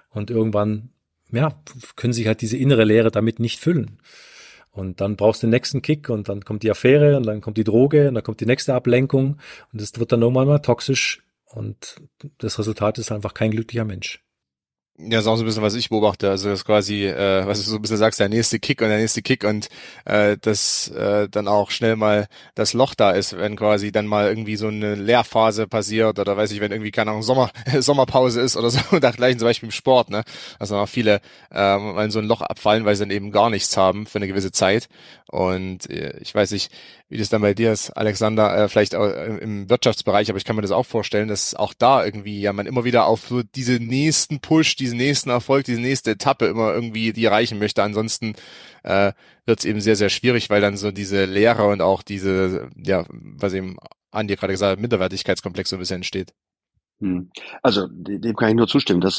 [0.09, 0.89] und irgendwann
[1.31, 1.61] ja
[1.95, 3.99] können sich halt diese innere Leere damit nicht füllen.
[4.71, 7.57] Und dann brauchst du den nächsten Kick und dann kommt die Affäre und dann kommt
[7.57, 9.37] die Droge und dann kommt die nächste Ablenkung
[9.71, 11.95] und es wird dann irgendwann mal toxisch und
[12.37, 14.25] das Resultat ist einfach kein glücklicher Mensch.
[14.97, 16.29] Ja, so ein bisschen, was ich beobachte.
[16.29, 18.97] Also das quasi, äh, was du so ein bisschen sagst, der nächste Kick und der
[18.97, 19.67] nächste Kick und
[20.05, 24.29] äh, dass äh, dann auch schnell mal das Loch da ist, wenn quasi dann mal
[24.29, 28.55] irgendwie so eine Leerphase passiert oder weiß ich, wenn irgendwie keine Ahnung Sommer Sommerpause ist
[28.55, 30.23] oder so und dergleichen, zum Beispiel im Sport, ne?
[30.59, 31.19] Also auch viele
[31.51, 34.19] äh, mal in so ein Loch abfallen, weil sie dann eben gar nichts haben für
[34.19, 34.87] eine gewisse Zeit.
[35.35, 36.71] Und äh, ich weiß nicht,
[37.09, 40.55] wie das dann bei dir ist, Alexander, äh, vielleicht auch im Wirtschaftsbereich, aber ich kann
[40.55, 43.73] mir das auch vorstellen, dass auch da irgendwie ja man immer wieder auf so diese
[43.73, 47.83] nächsten Push, diesen nächsten Erfolg, diese nächste Etappe immer irgendwie die erreichen möchte.
[47.83, 48.35] Ansonsten
[48.83, 49.11] äh,
[49.45, 53.03] wird es eben sehr, sehr schwierig, weil dann so diese Lehre und auch diese, ja,
[53.09, 53.75] was eben
[54.11, 56.33] Andi gerade gesagt hat, Minderwertigkeitskomplex so ein bisschen entsteht.
[57.01, 57.29] Hm.
[57.61, 59.01] Also dem kann ich nur zustimmen.
[59.01, 59.17] Das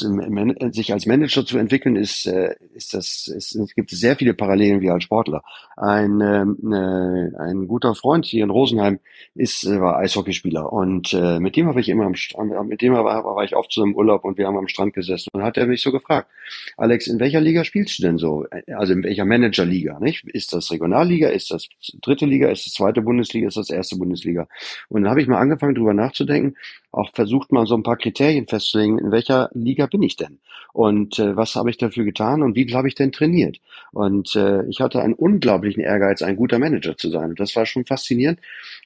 [0.71, 3.27] sich als Manager zu entwickeln ist, äh, ist das.
[3.27, 5.43] Ist, es gibt sehr viele Parallelen wie als Sportler.
[5.75, 8.99] Ein ähm, äh, ein guter Freund hier in Rosenheim
[9.35, 12.93] ist äh, war Eishockeyspieler und äh, mit dem habe ich immer am Strand, mit dem
[12.93, 15.57] war, war ich oft zu einem Urlaub und wir haben am Strand gesessen und hat
[15.57, 16.31] er mich so gefragt,
[16.77, 18.47] Alex, in welcher Liga spielst du denn so?
[18.75, 19.99] Also in welcher Managerliga?
[19.99, 20.25] Nicht?
[20.27, 21.29] Ist das Regionalliga?
[21.29, 21.67] Ist das
[22.01, 22.49] dritte Liga?
[22.49, 23.47] Ist das zweite Bundesliga?
[23.47, 24.47] Ist das erste Bundesliga?
[24.89, 26.55] Und dann habe ich mal angefangen, drüber nachzudenken
[26.91, 30.39] auch versucht mal so ein paar Kriterien festzulegen, in welcher Liga bin ich denn?
[30.73, 33.59] Und äh, was habe ich dafür getan und wie habe ich denn trainiert?
[33.93, 37.31] Und äh, ich hatte einen unglaublichen Ehrgeiz, ein guter Manager zu sein.
[37.31, 38.39] Und das war schon faszinierend.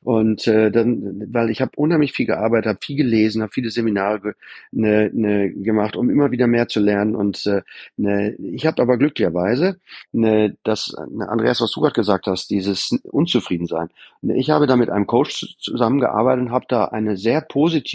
[0.04, 4.36] Und äh, dann, weil ich habe unheimlich viel gearbeitet, habe viel gelesen, habe viele Seminare
[4.72, 7.16] ne, ne, gemacht, um immer wieder mehr zu lernen.
[7.16, 7.62] Und äh,
[7.98, 9.80] ne, ich habe aber glücklicherweise,
[10.14, 13.90] ne, das, ne, Andreas, was du gerade gesagt hast, dieses Unzufriedensein.
[14.22, 17.91] Ne, ich habe da mit einem Coach zusammengearbeitet und habe da eine sehr positive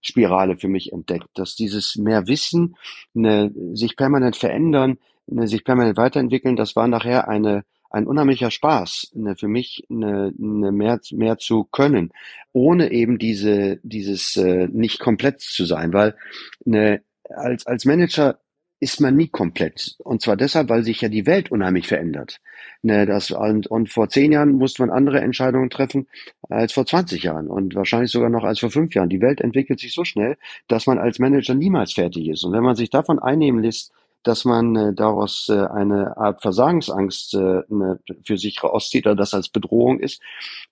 [0.00, 2.76] Spirale für mich entdeckt, dass dieses mehr Wissen,
[3.14, 9.12] ne, sich permanent verändern, ne, sich permanent weiterentwickeln, das war nachher eine ein unheimlicher Spaß,
[9.14, 12.10] ne, für mich ne, ne mehr, mehr zu können,
[12.52, 16.16] ohne eben diese, dieses äh, nicht komplett zu sein, weil
[16.64, 18.40] ne, als, als Manager
[18.80, 19.96] ist man nie komplett.
[19.98, 22.40] Und zwar deshalb, weil sich ja die Welt unheimlich verändert.
[22.82, 26.06] Ne, das, und, und vor zehn Jahren musste man andere Entscheidungen treffen
[26.48, 29.08] als vor 20 Jahren und wahrscheinlich sogar noch als vor fünf Jahren.
[29.08, 30.36] Die Welt entwickelt sich so schnell,
[30.68, 32.44] dass man als Manager niemals fertig ist.
[32.44, 33.92] Und wenn man sich davon einnehmen lässt,
[34.24, 39.34] dass man äh, daraus äh, eine Art Versagensangst äh, ne, für sich rauszieht oder das
[39.34, 40.20] als Bedrohung ist,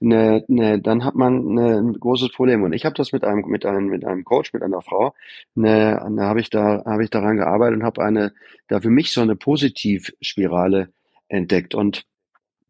[0.00, 2.62] ne, ne, dann hat man ein großes Problem.
[2.62, 5.14] Und ich habe das mit einem mit einem mit einem Coach, mit einer Frau,
[5.54, 8.32] da habe ich da habe ich daran gearbeitet und habe eine
[8.68, 10.88] da für mich so eine Positivspirale
[11.28, 12.04] entdeckt und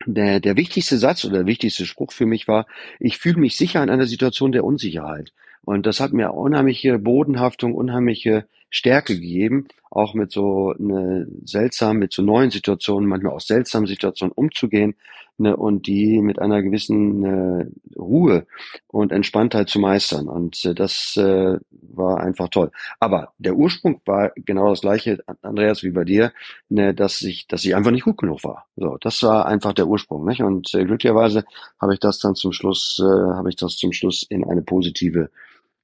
[0.06, 2.66] der, der wichtigste Satz oder der wichtigste Spruch für mich war,
[2.98, 5.32] ich fühle mich sicher in einer Situation der Unsicherheit.
[5.64, 12.12] Und das hat mir unheimliche Bodenhaftung, unheimliche Stärke gegeben, auch mit so eine seltsam, mit
[12.14, 14.94] so neuen Situationen, manchmal auch seltsamen Situationen umzugehen
[15.36, 17.66] ne, und die mit einer gewissen äh,
[17.98, 18.46] Ruhe
[18.86, 20.26] und Entspanntheit zu meistern.
[20.26, 22.70] Und äh, das äh, war einfach toll.
[22.98, 26.32] Aber der Ursprung war genau das gleiche, Andreas, wie bei dir,
[26.70, 28.68] ne, dass ich, dass ich einfach nicht gut genug war.
[28.76, 30.24] So, das war einfach der Ursprung.
[30.24, 30.40] Nicht?
[30.40, 31.44] Und äh, glücklicherweise
[31.78, 35.28] habe ich das dann zum Schluss, äh, habe ich das zum Schluss in eine positive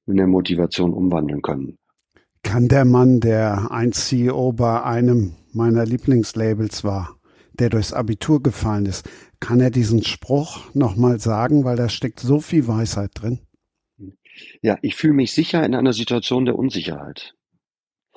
[0.07, 1.77] eine Motivation umwandeln können.
[2.49, 7.19] Kann der Mann, der ein CEO bei einem meiner Lieblingslabels war,
[7.53, 9.07] der durchs Abitur gefallen ist,
[9.39, 13.37] kann er diesen Spruch nochmal sagen, weil da steckt so viel Weisheit drin?
[14.63, 17.35] Ja, ich fühle mich sicher in einer Situation der Unsicherheit.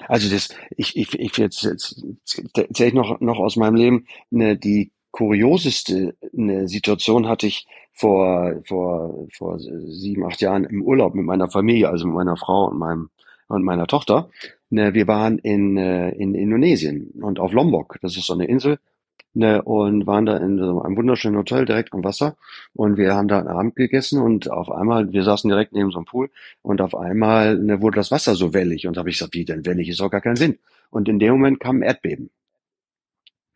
[0.08, 2.02] Also das, ich, ich, ich jetzt, jetzt
[2.54, 8.62] erzähle ich noch, noch aus meinem Leben, ne, die kurioseste ne, Situation hatte ich vor,
[8.64, 12.78] vor, vor sieben, acht Jahren im Urlaub mit meiner Familie, also mit meiner Frau und
[12.78, 13.10] meinem
[13.52, 14.30] und meiner Tochter.
[14.70, 17.98] Ne, wir waren in, äh, in Indonesien und auf Lombok.
[18.02, 18.78] Das ist so eine Insel.
[19.34, 22.36] Ne, und waren da in so einem wunderschönen Hotel direkt am Wasser.
[22.74, 25.98] Und wir haben da einen Abend gegessen und auf einmal, wir saßen direkt neben so
[25.98, 28.86] einem Pool und auf einmal ne, wurde das Wasser so wellig.
[28.86, 29.88] Und da habe ich gesagt, wie denn wellig?
[29.88, 30.58] Ist doch gar keinen Sinn.
[30.90, 32.30] Und in dem Moment kam ein Erdbeben.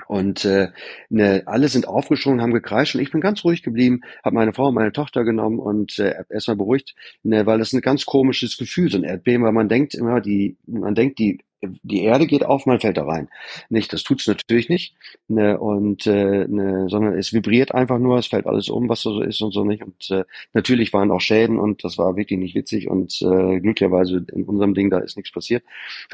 [0.08, 0.68] Und äh,
[1.08, 4.68] ne, alle sind aufgesprungen, haben gekreischt und ich bin ganz ruhig geblieben, habe meine Frau
[4.68, 8.90] und meine Tochter genommen und äh, erstmal beruhigt, ne, weil das ein ganz komisches Gefühl,
[8.90, 12.66] so ein Erdbeben, weil man denkt immer, die, man denkt, die die Erde geht auf,
[12.66, 13.28] man fällt da rein.
[13.68, 14.94] Nicht, das tut's natürlich nicht.
[15.28, 19.20] Ne, und äh, ne, sondern es vibriert einfach nur, es fällt alles um, was so
[19.22, 19.82] ist und so nicht.
[19.82, 24.24] Und äh, natürlich waren auch Schäden und das war wirklich nicht witzig und äh, glücklicherweise
[24.32, 25.64] in unserem Ding da ist nichts passiert.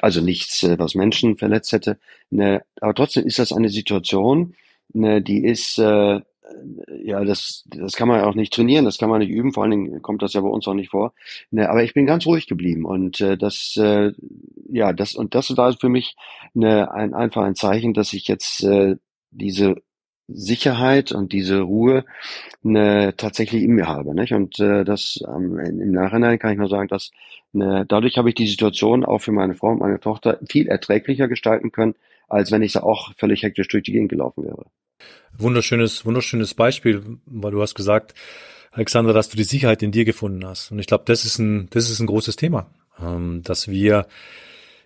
[0.00, 1.98] Also nichts, äh, was Menschen verletzt hätte.
[2.30, 4.54] Ne, aber trotzdem ist das eine Situation,
[4.92, 6.20] ne, die ist äh,
[7.02, 9.62] ja, das, das kann man ja auch nicht trainieren, das kann man nicht üben, vor
[9.62, 11.14] allen Dingen kommt das ja bei uns auch nicht vor.
[11.50, 14.12] Ne, aber ich bin ganz ruhig geblieben und äh, das, äh,
[14.68, 16.16] ja, das und das war für mich
[16.54, 18.96] ne, ein, einfach ein Zeichen, dass ich jetzt äh,
[19.30, 19.76] diese
[20.34, 22.04] Sicherheit und diese Ruhe
[22.62, 24.14] ne, tatsächlich in mir habe.
[24.14, 24.32] Nicht?
[24.32, 27.10] Und äh, das ähm, im Nachhinein kann ich nur sagen, dass
[27.52, 31.28] ne, dadurch habe ich die Situation auch für meine Frau und meine Tochter viel erträglicher
[31.28, 31.94] gestalten können,
[32.28, 34.66] als wenn ich da auch völlig hektisch durch die Gegend gelaufen wäre.
[35.36, 38.14] Wunderschönes, wunderschönes Beispiel, weil du hast gesagt,
[38.70, 40.72] Alexander, dass du die Sicherheit in dir gefunden hast.
[40.72, 42.66] Und ich glaube, das ist ein, das ist ein großes Thema,
[43.00, 44.06] ähm, dass wir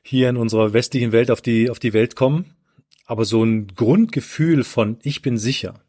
[0.02, 2.55] hier in unserer westlichen Welt auf die, auf die Welt kommen,
[3.06, 5.80] aber so ein Grundgefühl von ich bin sicher.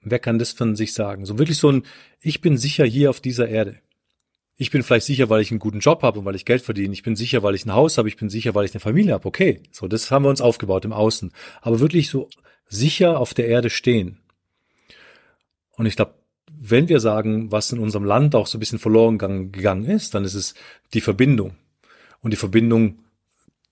[0.00, 1.26] Wer kann das von sich sagen?
[1.26, 1.84] So wirklich so ein
[2.20, 3.78] ich bin sicher hier auf dieser Erde.
[4.56, 6.92] Ich bin vielleicht sicher, weil ich einen guten Job habe und weil ich Geld verdiene.
[6.92, 8.08] Ich bin sicher, weil ich ein Haus habe.
[8.08, 9.26] Ich bin sicher, weil ich eine Familie habe.
[9.26, 11.32] Okay, so das haben wir uns aufgebaut im Außen.
[11.60, 12.28] Aber wirklich so
[12.68, 14.20] sicher auf der Erde stehen.
[15.72, 16.14] Und ich glaube,
[16.56, 20.24] wenn wir sagen, was in unserem Land auch so ein bisschen verloren gegangen ist, dann
[20.24, 20.54] ist es
[20.92, 21.56] die Verbindung.
[22.20, 23.03] Und die Verbindung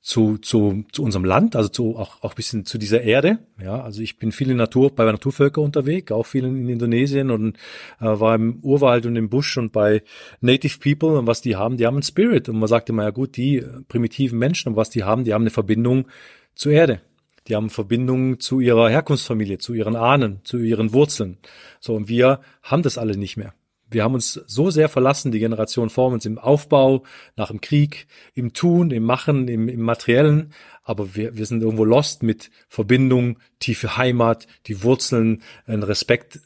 [0.03, 3.39] zu, zu, zu unserem Land, also zu, auch, auch bisschen zu dieser Erde.
[3.63, 7.31] Ja, also ich bin viel in Natur, bei Naturvölker unterwegs, auch viel in, in Indonesien
[7.31, 7.57] und
[8.01, 10.03] äh, war im Urwald und im Busch und bei
[10.41, 12.49] Native People und was die haben, die haben einen Spirit.
[12.49, 15.43] Und man sagt immer, ja gut, die primitiven Menschen und was die haben, die haben
[15.43, 16.09] eine Verbindung
[16.57, 17.01] zur Erde.
[17.47, 21.39] Die haben Verbindungen zu ihrer Herkunftsfamilie, zu ihren Ahnen, zu ihren Wurzeln.
[21.81, 23.55] So, und wir haben das alle nicht mehr.
[23.93, 27.05] Wir haben uns so sehr verlassen, die Generation vor uns im Aufbau,
[27.37, 30.53] nach dem Krieg, im Tun, im Machen, im, im Materiellen.
[30.83, 36.41] Aber wir, wir sind irgendwo lost mit Verbindung, tiefe Heimat, die Wurzeln, ein Respekt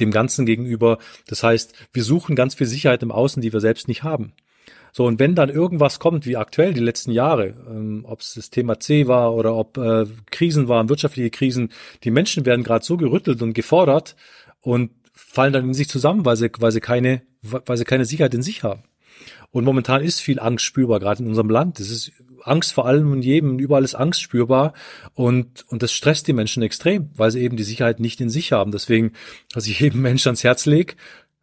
[0.00, 0.98] dem Ganzen gegenüber.
[1.26, 4.32] Das heißt, wir suchen ganz viel Sicherheit im Außen, die wir selbst nicht haben.
[4.96, 8.50] So, und wenn dann irgendwas kommt, wie aktuell die letzten Jahre, ähm, ob es das
[8.50, 11.70] Thema C war oder ob äh, Krisen waren, wirtschaftliche Krisen,
[12.04, 14.14] die Menschen werden gerade so gerüttelt und gefordert
[14.60, 18.34] und fallen dann in sich zusammen, weil sie, weil sie keine, weil sie keine Sicherheit
[18.34, 18.82] in sich haben.
[19.50, 21.78] Und momentan ist viel Angst spürbar, gerade in unserem Land.
[21.78, 24.74] Es ist Angst vor allem und jedem, überall ist Angst spürbar
[25.14, 28.52] und, und das stresst die Menschen extrem, weil sie eben die Sicherheit nicht in sich
[28.52, 28.72] haben.
[28.72, 29.12] Deswegen,
[29.54, 30.94] was ich jedem Menschen ans Herz lege,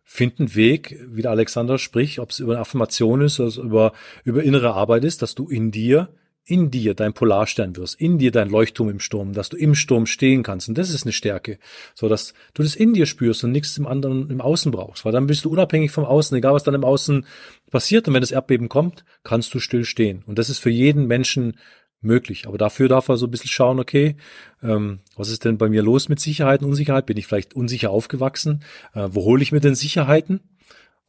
[0.03, 3.93] find einen Weg, wie der Alexander spricht, ob es über eine Affirmation ist oder über,
[4.25, 6.09] über innere Arbeit ist, dass du in dir
[6.45, 10.05] in dir dein Polarstern wirst, in dir dein Leuchtturm im Sturm, dass du im Sturm
[10.05, 10.67] stehen kannst.
[10.69, 11.59] Und das ist eine Stärke,
[11.93, 15.11] so dass du das in dir spürst und nichts im anderen im Außen brauchst, weil
[15.11, 17.25] dann bist du unabhängig vom Außen, egal was dann im Außen
[17.69, 18.07] passiert.
[18.07, 20.23] Und wenn das Erdbeben kommt, kannst du still stehen.
[20.25, 21.57] Und das ist für jeden Menschen
[22.01, 22.47] möglich.
[22.47, 24.15] Aber dafür darf er so ein bisschen schauen, okay,
[24.63, 27.05] ähm, was ist denn bei mir los mit Sicherheit und Unsicherheit?
[27.05, 28.63] Bin ich vielleicht unsicher aufgewachsen?
[28.93, 30.41] Äh, wo hole ich mir denn Sicherheiten?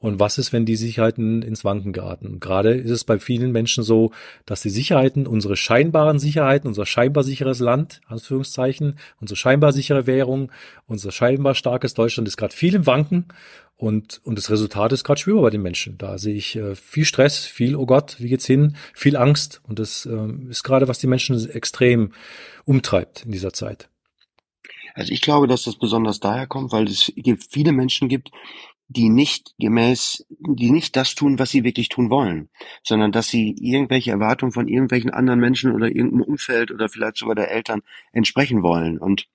[0.03, 2.41] Und was ist, wenn die Sicherheiten ins Wanken geraten?
[2.41, 4.11] gerade ist es bei vielen Menschen so,
[4.47, 10.51] dass die Sicherheiten, unsere scheinbaren Sicherheiten, unser scheinbar sicheres Land, Anführungszeichen, unsere scheinbar sichere Währung,
[10.89, 13.27] unser scheinbar starkes Deutschland ist gerade viel im Wanken
[13.77, 15.99] und, und das Resultat ist gerade spürbar bei den Menschen.
[15.99, 19.61] Da sehe ich äh, viel Stress, viel, oh Gott, wie geht's hin, viel Angst.
[19.69, 22.13] Und das äh, ist gerade, was die Menschen extrem
[22.65, 23.89] umtreibt in dieser Zeit.
[24.95, 27.13] Also ich glaube, dass das besonders daher kommt, weil es
[27.51, 28.31] viele Menschen gibt,
[28.93, 32.49] die nicht gemäß, die nicht das tun, was sie wirklich tun wollen,
[32.83, 37.35] sondern dass sie irgendwelche Erwartungen von irgendwelchen anderen Menschen oder irgendeinem Umfeld oder vielleicht sogar
[37.35, 38.99] der Eltern entsprechen wollen.
[38.99, 39.29] Und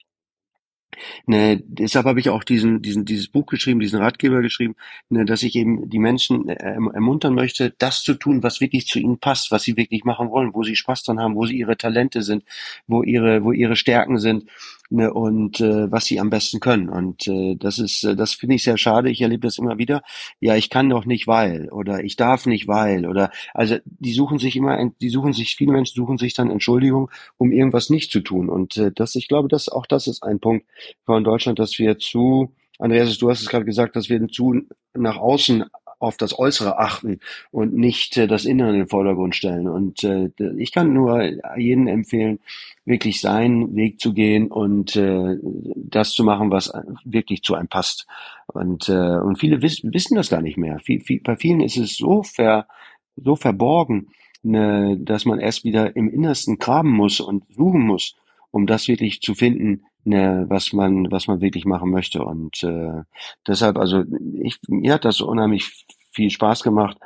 [1.25, 4.75] Ne, deshalb habe ich auch diesen, diesen, dieses Buch geschrieben, diesen Ratgeber geschrieben,
[5.09, 8.99] ne, dass ich eben die Menschen äh, ermuntern möchte, das zu tun, was wirklich zu
[8.99, 11.77] ihnen passt, was sie wirklich machen wollen, wo sie Spaß dran haben, wo sie ihre
[11.77, 12.43] Talente sind,
[12.87, 14.49] wo ihre, wo ihre Stärken sind
[14.89, 16.89] ne, und äh, was sie am besten können.
[16.89, 19.09] Und äh, das ist, äh, das finde ich sehr schade.
[19.09, 20.01] Ich erlebe das immer wieder.
[20.39, 24.39] Ja, ich kann doch nicht, weil oder ich darf nicht, weil oder also die suchen
[24.39, 28.21] sich immer, die suchen sich, viele Menschen suchen sich dann Entschuldigung, um irgendwas nicht zu
[28.21, 28.49] tun.
[28.49, 30.65] Und äh, das, ich glaube, dass auch das ist ein Punkt
[31.05, 34.61] von Deutschland, dass wir zu Andreas, du hast es gerade gesagt, dass wir zu
[34.93, 35.65] nach außen
[35.99, 37.19] auf das Äußere achten
[37.51, 39.67] und nicht äh, das Innere in den Vordergrund stellen.
[39.67, 41.23] Und äh, ich kann nur
[41.57, 42.39] jedem empfehlen,
[42.85, 45.37] wirklich seinen Weg zu gehen und äh,
[45.75, 46.71] das zu machen, was
[47.03, 48.05] wirklich zu einem passt.
[48.45, 50.79] Und, äh, und viele wiss, wissen das gar nicht mehr.
[50.79, 52.67] Viel, bei vielen ist es so ver,
[53.15, 54.09] so verborgen,
[54.43, 58.15] ne, dass man erst wieder im Innersten graben muss und suchen muss,
[58.51, 62.23] um das wirklich zu finden, ne, was man, was man wirklich machen möchte.
[62.23, 63.03] Und äh,
[63.45, 64.03] deshalb, also
[64.41, 66.97] ich, mir hat das unheimlich viel Spaß gemacht,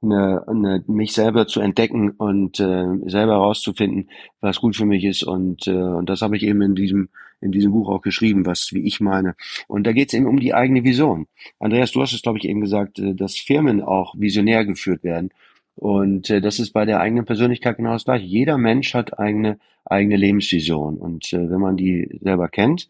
[0.00, 5.22] ne, ne, mich selber zu entdecken und äh, selber herauszufinden, was gut für mich ist.
[5.22, 7.08] Und, äh, und das habe ich eben in diesem
[7.40, 9.36] in diesem Buch auch geschrieben, was wie ich meine.
[9.68, 11.28] Und da geht es eben um die eigene Vision.
[11.60, 15.30] Andreas, du hast es, glaube ich, eben gesagt, äh, dass Firmen auch visionär geführt werden.
[15.78, 18.24] Und äh, das ist bei der eigenen Persönlichkeit genau das gleiche.
[18.24, 20.98] Jeder Mensch hat eigene, eigene Lebensvision.
[20.98, 22.88] Und äh, wenn man die selber kennt,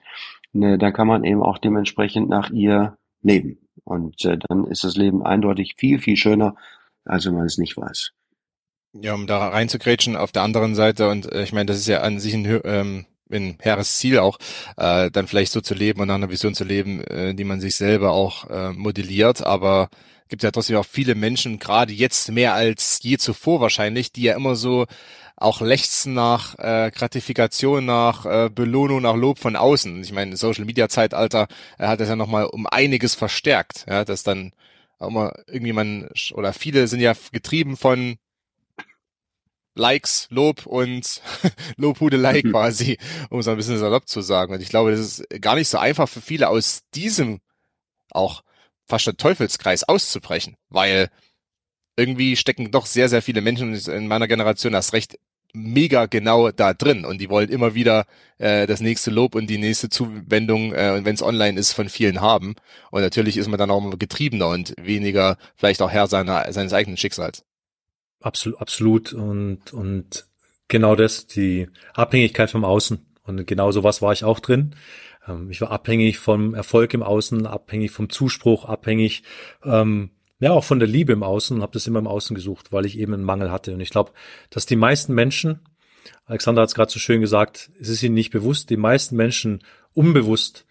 [0.54, 3.58] ne, dann kann man eben auch dementsprechend nach ihr leben.
[3.84, 6.56] Und äh, dann ist das Leben eindeutig viel, viel schöner,
[7.04, 8.12] als wenn man es nicht weiß.
[8.94, 12.00] Ja, um da reinzugrätschen auf der anderen Seite, und äh, ich meine, das ist ja
[12.00, 14.38] an sich ein, ähm, ein hehres Ziel auch,
[14.78, 17.60] äh, dann vielleicht so zu leben und nach einer Vision zu leben, äh, die man
[17.60, 19.90] sich selber auch äh, modelliert, aber
[20.28, 24.36] gibt ja trotzdem auch viele Menschen, gerade jetzt mehr als je zuvor wahrscheinlich, die ja
[24.36, 24.86] immer so
[25.36, 30.02] auch lechzen nach äh, Gratifikation, nach äh, Belohnung, nach Lob von außen.
[30.02, 31.46] Ich meine, Social Media Zeitalter
[31.78, 34.52] äh, hat das ja nochmal um einiges verstärkt, ja, dass dann
[34.98, 38.16] auch immer irgendwie man oder viele sind ja getrieben von
[39.74, 41.22] Likes, Lob und
[41.76, 42.98] Lobhudelei quasi,
[43.30, 44.52] um es ein bisschen salopp zu sagen.
[44.52, 47.38] Und ich glaube, das ist gar nicht so einfach für viele aus diesem
[48.10, 48.42] auch
[48.88, 51.10] fast schon Teufelskreis auszubrechen, weil
[51.96, 55.18] irgendwie stecken doch sehr, sehr viele Menschen in meiner Generation erst recht
[55.54, 58.06] mega genau da drin und die wollen immer wieder
[58.38, 61.88] äh, das nächste Lob und die nächste Zuwendung, äh, und wenn es online ist, von
[61.88, 62.54] vielen haben.
[62.90, 66.96] Und natürlich ist man dann auch getriebener und weniger vielleicht auch Herr seiner, seines eigenen
[66.96, 67.44] Schicksals.
[68.20, 69.12] Absolut, absolut.
[69.12, 70.26] Und, und
[70.68, 73.04] genau das, die Abhängigkeit vom Außen.
[73.24, 74.74] Und genau sowas war ich auch drin.
[75.28, 79.22] Ähm, ich war abhängig vom Erfolg im Außen, abhängig vom Zuspruch, abhängig
[79.64, 80.10] ähm,
[80.40, 82.86] ja auch von der Liebe im Außen und habe das immer im Außen gesucht, weil
[82.86, 83.74] ich eben einen Mangel hatte.
[83.74, 84.12] Und ich glaube,
[84.50, 85.60] dass die meisten Menschen,
[86.26, 89.64] Alexander hat es gerade so schön gesagt, es ist ihnen nicht bewusst, die meisten Menschen
[89.94, 90.66] unbewusst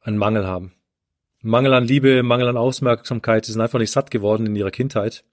[0.00, 0.72] einen Mangel haben.
[1.40, 5.24] Mangel an Liebe, Mangel an Aufmerksamkeit, die sind einfach nicht satt geworden in ihrer Kindheit.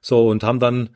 [0.00, 0.90] So, und haben dann,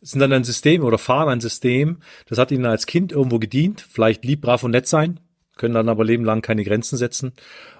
[0.00, 3.80] sind dann ein System oder fahren ein System, das hat ihnen als Kind irgendwo gedient,
[3.80, 5.20] vielleicht lieb, brav und nett sein,
[5.56, 7.32] können dann aber lebenlang keine Grenzen setzen.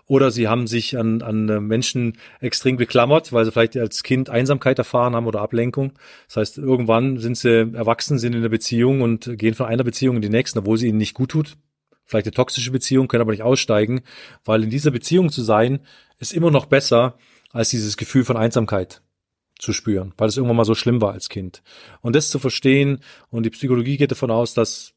[0.07, 4.79] Oder sie haben sich an, an Menschen extrem geklammert, weil sie vielleicht als Kind Einsamkeit
[4.79, 5.93] erfahren haben oder Ablenkung.
[6.27, 10.17] Das heißt, irgendwann sind sie erwachsen, sind in einer Beziehung und gehen von einer Beziehung
[10.17, 11.57] in die nächste, obwohl sie ihnen nicht gut tut.
[12.05, 14.03] Vielleicht eine toxische Beziehung, können aber nicht aussteigen,
[14.45, 15.81] weil in dieser Beziehung zu sein,
[16.19, 17.17] ist immer noch besser
[17.51, 19.01] als dieses Gefühl von Einsamkeit
[19.59, 21.63] zu spüren, weil es irgendwann mal so schlimm war als Kind.
[22.03, 24.94] Und das zu verstehen, und die Psychologie geht davon aus, dass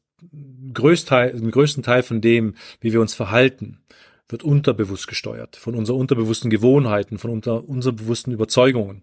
[0.74, 3.80] Größteil, den größten Teil von dem, wie wir uns verhalten,
[4.28, 9.02] wird unterbewusst gesteuert, von unseren unterbewussten Gewohnheiten, von unter, unseren bewussten Überzeugungen.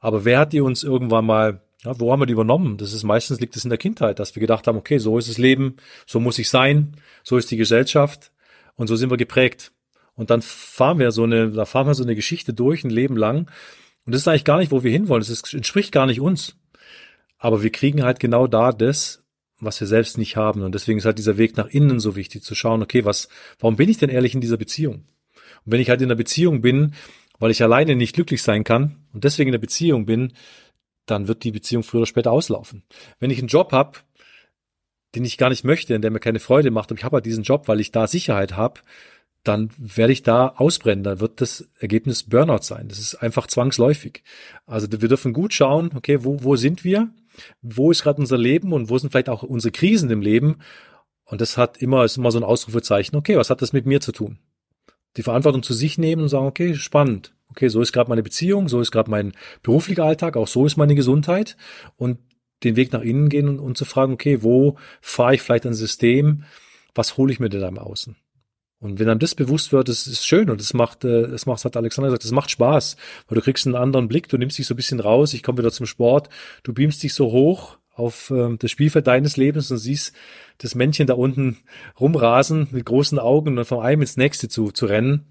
[0.00, 2.76] Aber wer hat die uns irgendwann mal Ja, wo haben wir die übernommen?
[2.76, 5.28] Das ist meistens liegt es in der Kindheit, dass wir gedacht haben, okay, so ist
[5.28, 8.32] das Leben, so muss ich sein, so ist die Gesellschaft
[8.74, 9.70] und so sind wir geprägt.
[10.16, 13.16] Und dann fahren wir so eine, da fahren wir so eine Geschichte durch, ein Leben
[13.16, 13.48] lang.
[14.04, 15.24] Und das ist eigentlich gar nicht, wo wir hinwollen.
[15.24, 16.56] Das entspricht gar nicht uns.
[17.38, 19.22] Aber wir kriegen halt genau da das,
[19.60, 20.62] was wir selbst nicht haben.
[20.62, 23.28] Und deswegen ist halt dieser Weg nach innen so wichtig, zu schauen, okay, was,
[23.58, 25.04] warum bin ich denn ehrlich in dieser Beziehung?
[25.64, 26.94] Und wenn ich halt in einer Beziehung bin,
[27.38, 30.32] weil ich alleine nicht glücklich sein kann und deswegen in der Beziehung bin,
[31.06, 32.82] dann wird die Beziehung früher oder später auslaufen.
[33.18, 33.98] Wenn ich einen Job habe,
[35.14, 37.26] den ich gar nicht möchte, in der mir keine Freude macht, und ich habe halt
[37.26, 38.80] diesen Job, weil ich da Sicherheit habe,
[39.44, 41.04] dann werde ich da ausbrennen.
[41.04, 42.88] Dann wird das Ergebnis Burnout sein.
[42.88, 44.22] Das ist einfach zwangsläufig.
[44.66, 47.10] Also wir dürfen gut schauen, okay, wo, wo sind wir?
[47.62, 50.58] Wo ist gerade unser Leben und wo sind vielleicht auch unsere Krisen im Leben?
[51.24, 54.00] Und das hat immer, ist immer so ein Ausrufezeichen, okay, was hat das mit mir
[54.00, 54.38] zu tun?
[55.16, 57.34] Die Verantwortung zu sich nehmen und sagen, okay, spannend.
[57.50, 59.32] Okay, so ist gerade meine Beziehung, so ist gerade mein
[59.62, 61.56] beruflicher Alltag, auch so ist meine Gesundheit.
[61.96, 62.18] Und
[62.64, 65.74] den Weg nach innen gehen und, und zu fragen, okay, wo fahre ich vielleicht ein
[65.74, 66.44] System,
[66.94, 68.16] was hole ich mir denn da im Außen?
[68.80, 71.64] Und wenn einem das bewusst wird, das ist schön und das macht, äh, das macht,
[71.64, 74.66] hat Alexander gesagt, das macht Spaß, weil du kriegst einen anderen Blick, du nimmst dich
[74.66, 76.28] so ein bisschen raus, ich komme wieder zum Sport,
[76.62, 80.14] du beamst dich so hoch auf äh, das Spielfeld deines Lebens und siehst
[80.58, 81.58] das Männchen da unten
[81.98, 85.26] rumrasen mit großen Augen und von einem ins nächste zu, zu rennen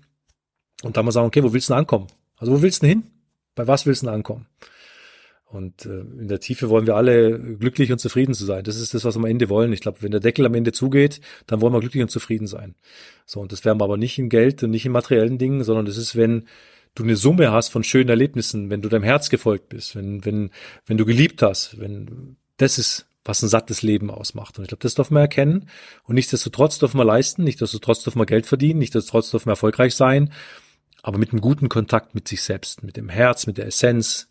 [0.84, 2.08] und dann mal sagen, okay, wo willst du denn ankommen?
[2.36, 3.12] Also wo willst du denn hin?
[3.56, 4.46] Bei was willst du denn ankommen?
[5.50, 8.66] Und äh, in der Tiefe wollen wir alle glücklich und zufrieden zu sein.
[8.66, 9.72] Das ist das, was wir am Ende wollen.
[9.72, 12.76] Ich glaube, wenn der Deckel am Ende zugeht, dann wollen wir glücklich und zufrieden sein.
[13.26, 15.86] So, und das werden wir aber nicht in Geld und nicht in materiellen Dingen, sondern
[15.86, 16.48] das ist, wenn
[16.96, 20.50] du eine Summe hast von schönen Erlebnissen, wenn du deinem Herz gefolgt bist, wenn, wenn,
[20.86, 24.58] wenn du geliebt hast, wenn das ist, was ein sattes Leben ausmacht.
[24.58, 25.70] Und ich glaube, das dürfen wir erkennen.
[26.04, 30.34] Und nichtsdestotrotz dürfen wir leisten, nichtsdestotrotz dürfen wir Geld verdienen, nichtsdestotrotz dürfen wir erfolgreich sein,
[31.04, 34.30] aber mit einem guten Kontakt mit sich selbst, mit dem Herz, mit der Essenz,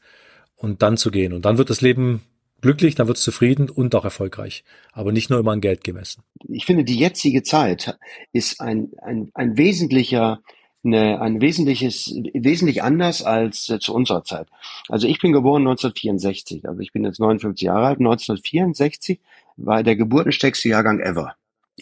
[0.57, 1.33] und dann zu gehen.
[1.33, 2.23] Und dann wird das Leben
[2.61, 4.65] glücklich, dann wird es zufrieden und auch erfolgreich.
[4.93, 6.23] Aber nicht nur immer an Geld gemessen.
[6.49, 7.99] Ich finde, die jetzige Zeit
[8.33, 10.41] ist ein, ein, ein wesentlicher
[10.87, 14.49] eine, ein wesentliches, wesentlich anders als äh, zu unserer Zeit.
[14.89, 17.99] Also ich bin geboren 1964, also ich bin jetzt 59 Jahre alt.
[17.99, 19.21] 1964
[19.57, 21.35] war der geburtenstärkste Jahrgang ever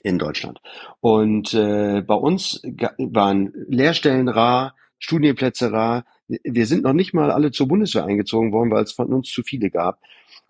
[0.03, 0.61] in Deutschland.
[1.01, 2.63] Und äh, bei uns
[2.99, 8.71] waren Lehrstellen rar, Studienplätze rar, wir sind noch nicht mal alle zur Bundeswehr eingezogen worden,
[8.71, 10.01] weil es von uns zu viele gab.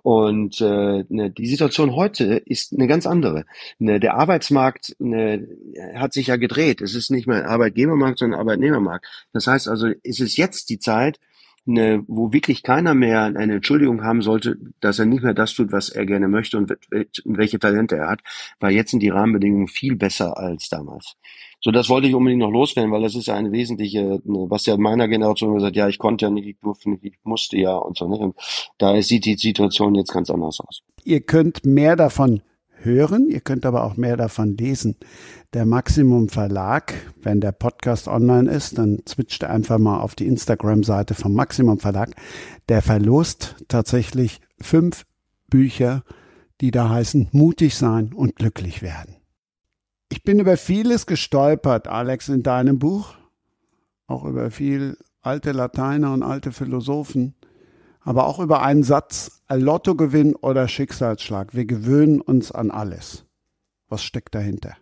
[0.03, 3.47] Und äh, ne, die Situation heute ist eine ganz andere.
[3.79, 5.49] Ne, der Arbeitsmarkt ne,
[5.95, 6.83] hat sich ja gedreht.
[6.83, 9.07] Es ist nicht mehr Arbeitgebermarkt, sondern Arbeitnehmermarkt.
[9.33, 11.19] Das heißt also, ist es jetzt die Zeit,
[11.65, 15.73] ne, wo wirklich keiner mehr eine Entschuldigung haben sollte, dass er nicht mehr das tut,
[15.73, 16.77] was er gerne möchte und
[17.25, 18.21] welche Talente er hat,
[18.61, 21.17] weil jetzt sind die Rahmenbedingungen viel besser als damals.
[21.65, 24.67] So, das wollte ich unbedingt noch loswerden, weil das ist ja eine wesentliche, ne, was
[24.67, 27.75] ja meiner Generation gesagt, ja, ich konnte ja nicht, ich durfte nicht, ich musste ja
[27.75, 28.05] und so.
[28.05, 28.37] Und
[28.77, 30.83] da sieht die Situation jetzt ganz anders aus.
[31.05, 34.97] Ihr könnt mehr davon hören, ihr könnt aber auch mehr davon lesen.
[35.55, 36.93] Der Maximum Verlag,
[37.23, 42.11] wenn der Podcast online ist, dann switcht einfach mal auf die Instagram-Seite vom Maximum Verlag.
[42.69, 45.07] Der verlost tatsächlich fünf
[45.49, 46.05] Bücher,
[46.61, 49.17] die da heißen Mutig sein und glücklich werden.
[50.11, 53.15] Ich bin über vieles gestolpert, Alex, in deinem Buch.
[54.07, 57.35] Auch über viel alte Lateiner und alte Philosophen.
[58.01, 61.55] Aber auch über einen Satz, Lottogewinn oder Schicksalsschlag.
[61.55, 63.25] Wir gewöhnen uns an alles.
[63.89, 64.77] Was steckt dahinter?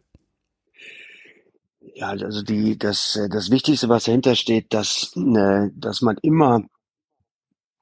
[1.95, 6.65] Ja, also die, das, das Wichtigste, was dahinter steht, dass, ne, dass man immer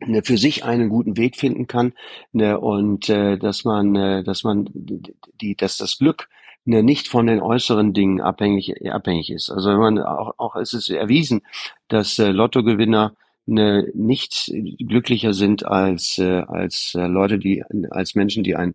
[0.01, 1.93] ne, für sich einen guten Weg finden kann
[2.33, 6.29] ne, und äh, dass man, äh, dass man die, dass das Glück
[6.65, 9.51] nicht von den äußeren Dingen abhängig, abhängig ist.
[9.51, 11.43] Also wenn man auch, auch ist es erwiesen,
[11.89, 13.15] dass äh, Lottogewinner
[13.47, 18.75] ne, nicht glücklicher sind als äh, als äh, Leute, die als Menschen, die ein,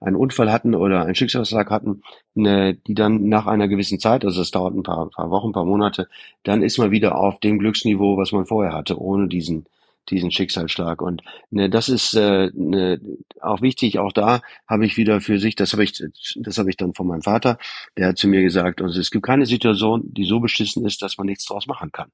[0.00, 2.02] einen Unfall hatten oder einen Schicksalsschlag hatten,
[2.34, 5.52] ne, die dann nach einer gewissen Zeit, also es dauert ein paar, paar Wochen, ein
[5.52, 6.08] paar Monate,
[6.42, 9.66] dann ist man wieder auf dem Glücksniveau, was man vorher hatte, ohne diesen
[10.10, 11.02] diesen Schicksalsschlag.
[11.02, 13.00] Und ne, das ist äh, ne,
[13.40, 13.98] auch wichtig.
[13.98, 16.02] Auch da habe ich wieder für sich, das habe ich,
[16.36, 17.58] das habe ich dann von meinem Vater,
[17.96, 21.18] der hat zu mir gesagt, also es gibt keine Situation, die so beschissen ist, dass
[21.18, 22.10] man nichts draus machen kann.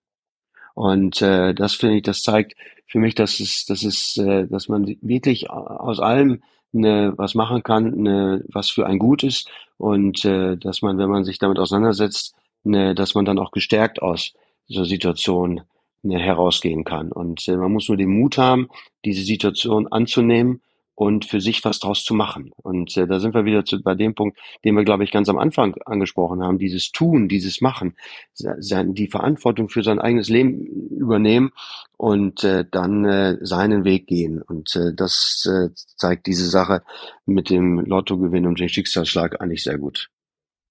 [0.75, 2.55] Und äh, das finde ich, das zeigt
[2.87, 7.63] für mich, dass es, dass es, äh, dass man wirklich aus allem ne, was machen
[7.63, 11.59] kann, ne, was für ein Gut ist und äh, dass man, wenn man sich damit
[11.59, 12.35] auseinandersetzt,
[12.65, 14.33] ne, dass man dann auch gestärkt aus
[14.69, 15.67] dieser Situation ne,
[16.05, 17.13] herausgehen kann.
[17.13, 18.69] Und äh, man muss nur den Mut haben,
[19.05, 20.63] diese Situation anzunehmen
[20.95, 22.53] und für sich was draus zu machen.
[22.57, 25.29] Und äh, da sind wir wieder zu, bei dem Punkt, den wir, glaube ich, ganz
[25.29, 27.97] am Anfang angesprochen haben, dieses Tun, dieses Machen,
[28.39, 31.53] die Verantwortung für sein eigenes Leben übernehmen
[31.97, 34.43] und äh, dann äh, seinen Weg gehen.
[34.43, 36.83] Und äh, das äh, zeigt diese Sache
[37.27, 40.11] mit dem Lottogewinn und dem Schicksalsschlag eigentlich sehr gut.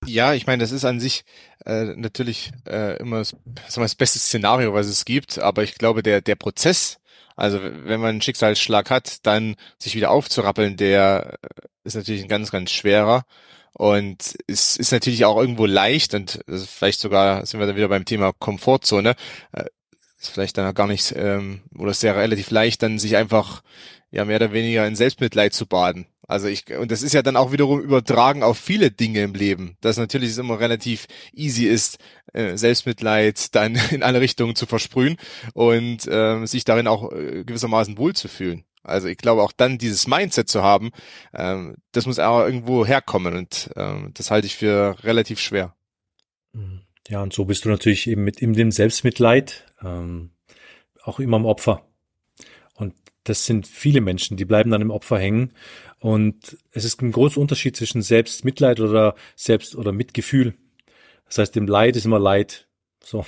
[0.06, 1.24] Ja, ich meine, das ist an sich
[1.66, 3.36] äh, natürlich äh, immer das,
[3.76, 7.00] das beste Szenario, was es gibt, aber ich glaube, der, der Prozess,
[7.36, 11.48] also wenn man einen Schicksalsschlag hat, dann sich wieder aufzurappeln, der äh,
[11.84, 13.26] ist natürlich ein ganz, ganz schwerer.
[13.74, 17.88] Und es ist natürlich auch irgendwo leicht und also vielleicht sogar sind wir dann wieder
[17.88, 19.16] beim Thema Komfortzone.
[19.54, 19.66] Äh,
[20.20, 23.64] ist vielleicht dann auch gar nicht, ähm, oder ja relativ leicht, dann sich einfach
[24.12, 26.06] ja mehr oder weniger in Selbstmitleid zu baden.
[26.32, 29.76] Also ich, und das ist ja dann auch wiederum übertragen auf viele Dinge im Leben,
[29.82, 31.98] dass natürlich es immer relativ easy ist,
[32.32, 35.18] äh, Selbstmitleid dann in alle Richtungen zu versprühen
[35.54, 38.64] und äh, sich darin auch äh, gewissermaßen wohlzufühlen.
[38.82, 40.92] Also ich glaube auch dann dieses Mindset zu haben,
[41.34, 45.76] ähm, das muss auch irgendwo herkommen und ähm, das halte ich für relativ schwer.
[47.10, 50.32] Ja, und so bist du natürlich eben mit in dem Selbstmitleid ähm,
[51.04, 51.91] auch immer am Opfer.
[53.24, 55.54] Das sind viele Menschen, die bleiben dann im Opfer hängen.
[56.00, 60.56] Und es ist ein großer Unterschied zwischen Selbstmitleid oder Selbst- oder Mitgefühl.
[61.26, 62.68] Das heißt, im Leid ist immer Leid.
[63.04, 63.26] So.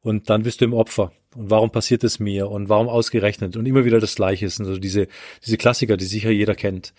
[0.00, 1.12] Und dann bist du im Opfer.
[1.34, 2.48] Und warum passiert es mir?
[2.48, 3.56] Und warum ausgerechnet?
[3.56, 5.06] Und immer wieder das Gleiche also diese,
[5.44, 6.94] diese Klassiker, die sicher jeder kennt.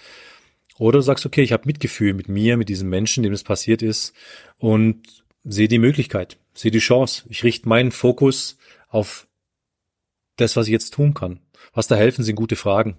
[0.78, 3.82] Oder du sagst, okay, ich habe Mitgefühl mit mir, mit diesem Menschen, dem es passiert
[3.82, 4.14] ist
[4.58, 7.24] und sehe die Möglichkeit, sehe die Chance.
[7.30, 8.58] Ich richte meinen Fokus
[8.90, 9.28] auf
[10.36, 11.40] das, was ich jetzt tun kann.
[11.74, 12.98] Was da helfen, sind gute Fragen.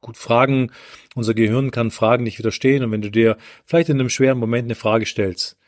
[0.00, 0.72] Gut Fragen,
[1.14, 4.66] unser Gehirn kann Fragen nicht widerstehen und wenn du dir vielleicht in einem schweren Moment
[4.66, 5.58] eine Frage stellst,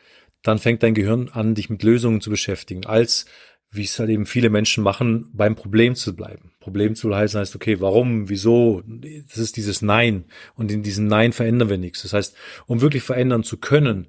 [0.42, 3.26] dann fängt dein Gehirn an, dich mit Lösungen zu beschäftigen, als
[3.74, 6.52] wie es halt eben viele Menschen machen, beim Problem zu bleiben.
[6.60, 8.82] Problem zu heißen heißt, okay, warum, wieso?
[8.86, 10.24] Das ist dieses Nein.
[10.54, 12.02] Und in diesem Nein verändern wir nichts.
[12.02, 14.08] Das heißt, um wirklich verändern zu können,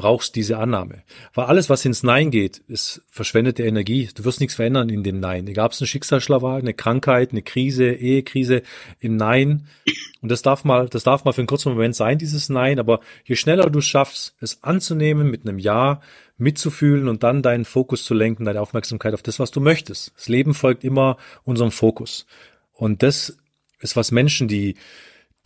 [0.00, 1.02] brauchst diese Annahme.
[1.34, 4.08] Weil alles, was ins Nein geht, ist verschwendete Energie.
[4.14, 5.46] Du wirst nichts verändern in dem Nein.
[5.46, 8.62] Egal ob es ein Schicksalsschlag war, eine Krankheit, eine Krise, Ehekrise,
[8.98, 9.66] im Nein.
[10.22, 12.78] Und das darf mal, das darf mal für einen kurzen Moment sein, dieses Nein.
[12.78, 16.00] Aber je schneller du schaffst, es anzunehmen mit einem Ja,
[16.38, 20.14] mitzufühlen und dann deinen Fokus zu lenken, deine Aufmerksamkeit auf das, was du möchtest.
[20.16, 22.24] Das Leben folgt immer unserem Fokus.
[22.72, 23.36] Und das
[23.80, 24.76] ist was Menschen, die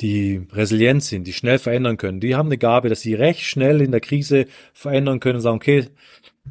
[0.00, 3.80] die resilient sind, die schnell verändern können, die haben eine Gabe, dass sie recht schnell
[3.80, 5.88] in der Krise verändern können und sagen, okay,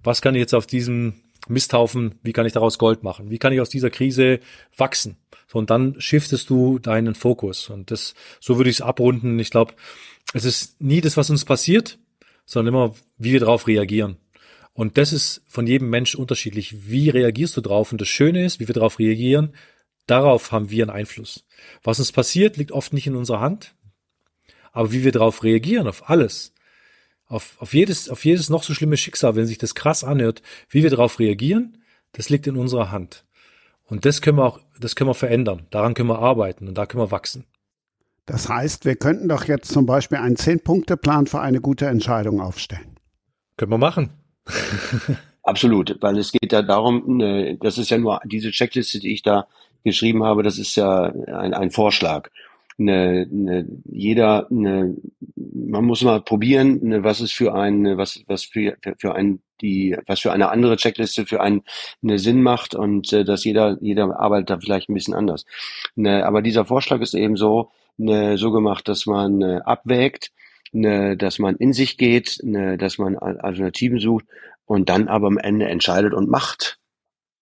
[0.02, 1.14] was kann ich jetzt auf diesem
[1.48, 3.30] Misthaufen, wie kann ich daraus Gold machen?
[3.30, 4.40] Wie kann ich aus dieser Krise
[4.78, 5.18] wachsen?
[5.48, 7.70] So, und dann shiftest du deinen Fokus.
[7.70, 9.38] Und das, so würde ich es abrunden.
[9.40, 9.74] Ich glaube,
[10.34, 12.00] es ist nie das, was uns passiert,
[12.46, 14.18] sondern immer, wie wir darauf reagieren.
[14.74, 16.90] Und das ist von jedem Mensch unterschiedlich.
[16.90, 17.92] Wie reagierst du drauf?
[17.92, 19.54] Und das Schöne ist, wie wir darauf reagieren,
[20.08, 21.46] Darauf haben wir einen Einfluss.
[21.84, 23.76] Was uns passiert, liegt oft nicht in unserer Hand.
[24.72, 26.54] Aber wie wir darauf reagieren, auf alles,
[27.28, 30.84] auf, auf, jedes, auf jedes noch so schlimme Schicksal, wenn sich das krass anhört, wie
[30.84, 33.26] wir darauf reagieren, das liegt in unserer Hand.
[33.86, 35.68] Und das können wir auch, das können wir verändern.
[35.70, 37.46] Daran können wir arbeiten und da können wir wachsen.
[38.26, 42.98] Das heißt, wir könnten doch jetzt zum Beispiel einen Zehn-Punkte-Plan für eine gute Entscheidung aufstellen.
[43.58, 44.12] Können wir machen.
[45.44, 47.20] Absolut, weil es geht ja darum,
[47.60, 49.48] das ist ja nur diese Checkliste, die ich da
[49.84, 52.30] geschrieben habe, das ist ja ein, ein Vorschlag.
[52.80, 54.96] Eine, eine, jeder, eine,
[55.36, 59.96] man muss mal probieren, eine, was ist für ein, was, was für, für ein, die,
[60.08, 61.62] was für eine andere Checkliste für einen
[62.02, 65.46] eine Sinn macht und äh, dass jeder, jeder arbeitet da vielleicht ein bisschen anders.
[65.96, 70.32] Ne, aber dieser Vorschlag ist eben so, ne, so gemacht, dass man äh, abwägt,
[70.72, 74.26] ne, dass man in sich geht, ne, dass man Alternativen sucht
[74.66, 76.80] und dann aber am Ende entscheidet und macht.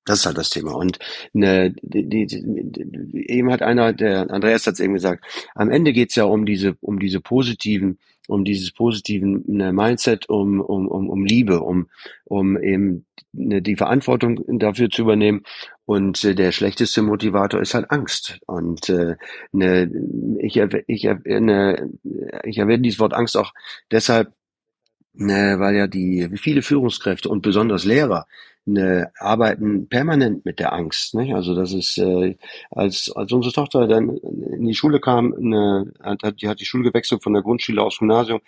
[0.05, 0.73] Das ist halt das Thema.
[0.73, 0.97] Und
[1.33, 5.23] ne, die, die, die, eben hat einer, der Andreas hat es eben gesagt,
[5.53, 10.59] am Ende geht's ja um diese, um diese positiven, um dieses positiven ne, Mindset, um,
[10.59, 11.87] um, um, um Liebe, um,
[12.25, 15.43] um eben ne, die Verantwortung dafür zu übernehmen.
[15.85, 18.39] Und äh, der schlechteste Motivator ist halt Angst.
[18.47, 19.17] Und äh,
[19.51, 19.91] ne,
[20.39, 21.89] ich, ich, ne,
[22.43, 23.53] ich erwähne dieses Wort Angst auch
[23.91, 24.33] deshalb,
[25.13, 28.25] ne, weil ja die viele Führungskräfte und besonders Lehrer
[28.65, 31.15] ne, arbeiten permanent mit der Angst.
[31.15, 31.33] Nicht?
[31.33, 32.37] Also das ist, äh,
[32.69, 36.83] als, als unsere Tochter dann in die Schule kam, ne, hat, die hat die Schule
[36.83, 38.41] gewechselt von der Grundschule aufs Gymnasium,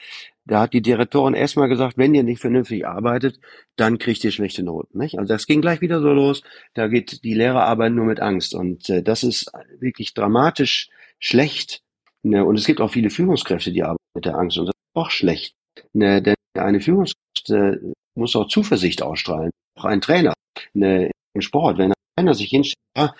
[0.45, 3.39] da hat die Direktorin erstmal gesagt, wenn ihr nicht vernünftig arbeitet,
[3.75, 4.97] dann kriegt ihr schlechte Noten.
[4.97, 5.17] Nicht?
[5.17, 6.43] Also das ging gleich wieder so los,
[6.73, 8.53] da geht die Lehrer arbeiten nur mit Angst.
[8.53, 10.89] Und äh, das ist wirklich dramatisch
[11.19, 11.81] schlecht.
[12.21, 12.45] Ne?
[12.45, 14.57] Und es gibt auch viele Führungskräfte, die arbeiten mit der Angst.
[14.57, 15.55] Und das ist auch schlecht.
[15.93, 16.21] Ne?
[16.21, 17.77] Denn eine Führungskraft äh,
[18.15, 20.33] muss auch Zuversicht ausstrahlen auch ein Trainer
[20.75, 23.15] eine, im Sport, wenn ein Trainer sich hinstellt, ja,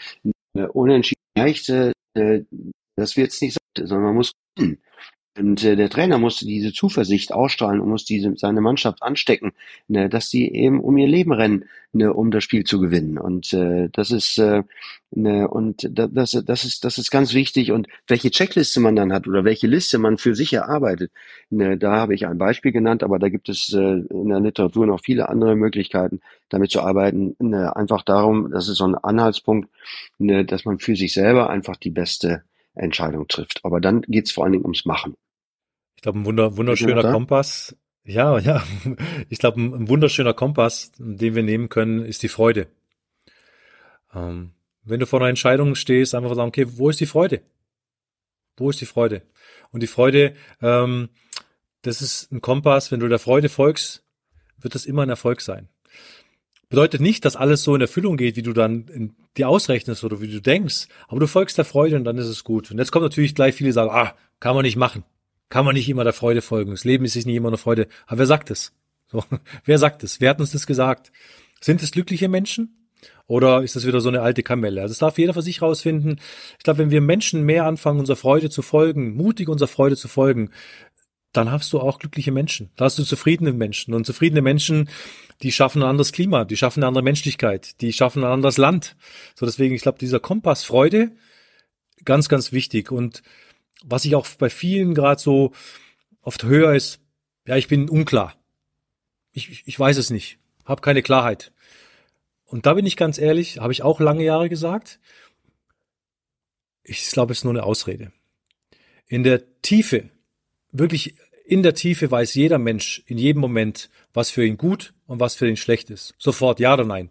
[0.53, 2.41] eine unentschieden leichte, äh,
[2.95, 4.81] Das wird es nicht sein, sondern man muss gewinnen.
[5.35, 9.51] Und äh, der Trainer muss diese Zuversicht ausstrahlen und muss diese seine Mannschaft anstecken,
[9.87, 13.17] ne, dass sie eben um ihr Leben rennen, ne, um das Spiel zu gewinnen.
[13.17, 14.61] Und äh, das ist äh,
[15.09, 17.71] ne, und da, das, das ist das ist ganz wichtig.
[17.71, 21.11] Und welche Checkliste man dann hat oder welche Liste man für sich erarbeitet,
[21.49, 24.85] ne, da habe ich ein Beispiel genannt, aber da gibt es äh, in der Literatur
[24.85, 27.35] noch viele andere Möglichkeiten, damit zu arbeiten.
[27.39, 29.67] Ne, einfach darum, das ist so ein Anhaltspunkt,
[30.19, 32.43] ne, dass man für sich selber einfach die beste
[32.75, 33.61] Entscheidung trifft.
[33.63, 35.15] Aber dann geht's vor allen Dingen ums Machen.
[36.03, 37.77] Ich glaube, ein wunder, wunderschöner Kompass.
[38.03, 38.61] Ja, ja.
[39.29, 42.67] Ich glaube, ein, wunderschöner Kompass, den wir nehmen können, ist die Freude.
[44.13, 44.51] Ähm,
[44.83, 47.39] wenn du vor einer Entscheidung stehst, einfach sagen, okay, wo ist die Freude?
[48.57, 49.21] Wo ist die Freude?
[49.71, 51.07] Und die Freude, ähm,
[51.83, 54.03] das ist ein Kompass, wenn du der Freude folgst,
[54.57, 55.69] wird das immer ein Erfolg sein.
[56.67, 60.27] Bedeutet nicht, dass alles so in Erfüllung geht, wie du dann dir ausrechnest oder wie
[60.27, 62.71] du denkst, aber du folgst der Freude und dann ist es gut.
[62.71, 65.05] Und jetzt kommt natürlich gleich viele sagen, ah, kann man nicht machen.
[65.53, 66.71] Kann man nicht immer der Freude folgen.
[66.71, 67.87] Das Leben ist nicht immer eine Freude.
[68.07, 68.73] Aber wer sagt es?
[69.05, 69.23] So,
[69.65, 70.19] wer sagt es?
[70.19, 71.11] Wer hat uns das gesagt?
[71.61, 72.89] Sind es glückliche Menschen?
[73.27, 74.81] Oder ist das wieder so eine alte Kamelle?
[74.81, 76.19] Also das darf jeder für sich rausfinden.
[76.57, 80.07] Ich glaube, wenn wir Menschen mehr anfangen, unserer Freude zu folgen, mutig unserer Freude zu
[80.07, 80.49] folgen,
[81.33, 82.71] dann hast du auch glückliche Menschen.
[82.75, 83.93] Da hast du zufriedene Menschen.
[83.93, 84.89] Und zufriedene Menschen,
[85.43, 88.95] die schaffen ein anderes Klima, die schaffen eine andere Menschlichkeit, die schaffen ein anderes Land.
[89.35, 91.11] So deswegen, ich glaube, dieser Kompass Freude,
[92.05, 92.91] ganz, ganz wichtig.
[92.91, 93.21] Und
[93.83, 95.51] was ich auch bei vielen gerade so
[96.21, 96.99] oft höre, ist,
[97.45, 98.35] ja, ich bin unklar.
[99.31, 101.51] Ich, ich weiß es nicht, habe keine Klarheit.
[102.45, 104.99] Und da bin ich ganz ehrlich, habe ich auch lange Jahre gesagt,
[106.83, 108.11] ich glaube, es ist nur eine Ausrede.
[109.07, 110.09] In der Tiefe
[110.71, 111.15] wirklich
[111.45, 115.35] in der Tiefe weiß jeder Mensch in jedem Moment, was für ihn gut und was
[115.35, 116.13] für ihn schlecht ist.
[116.17, 117.09] Sofort ja oder nein.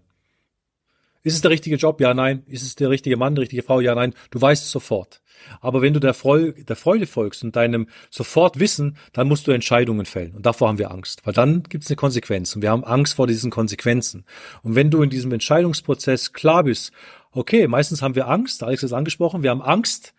[1.23, 2.01] Ist es der richtige Job?
[2.01, 2.43] Ja, nein.
[2.47, 3.81] Ist es der richtige Mann, die richtige Frau?
[3.81, 4.15] Ja, nein.
[4.31, 5.22] Du weißt es sofort.
[5.61, 9.53] Aber wenn du der Freude, der Freude folgst und deinem sofort Wissen, dann musst du
[9.53, 10.35] Entscheidungen fällen.
[10.35, 11.27] Und davor haben wir Angst.
[11.27, 12.55] Weil dann gibt es eine Konsequenz.
[12.55, 14.25] Und wir haben Angst vor diesen Konsequenzen.
[14.63, 16.93] Und wenn du in diesem Entscheidungsprozess klar bist,
[17.33, 20.15] okay, meistens haben wir Angst, Alex hat es angesprochen, wir haben Angst,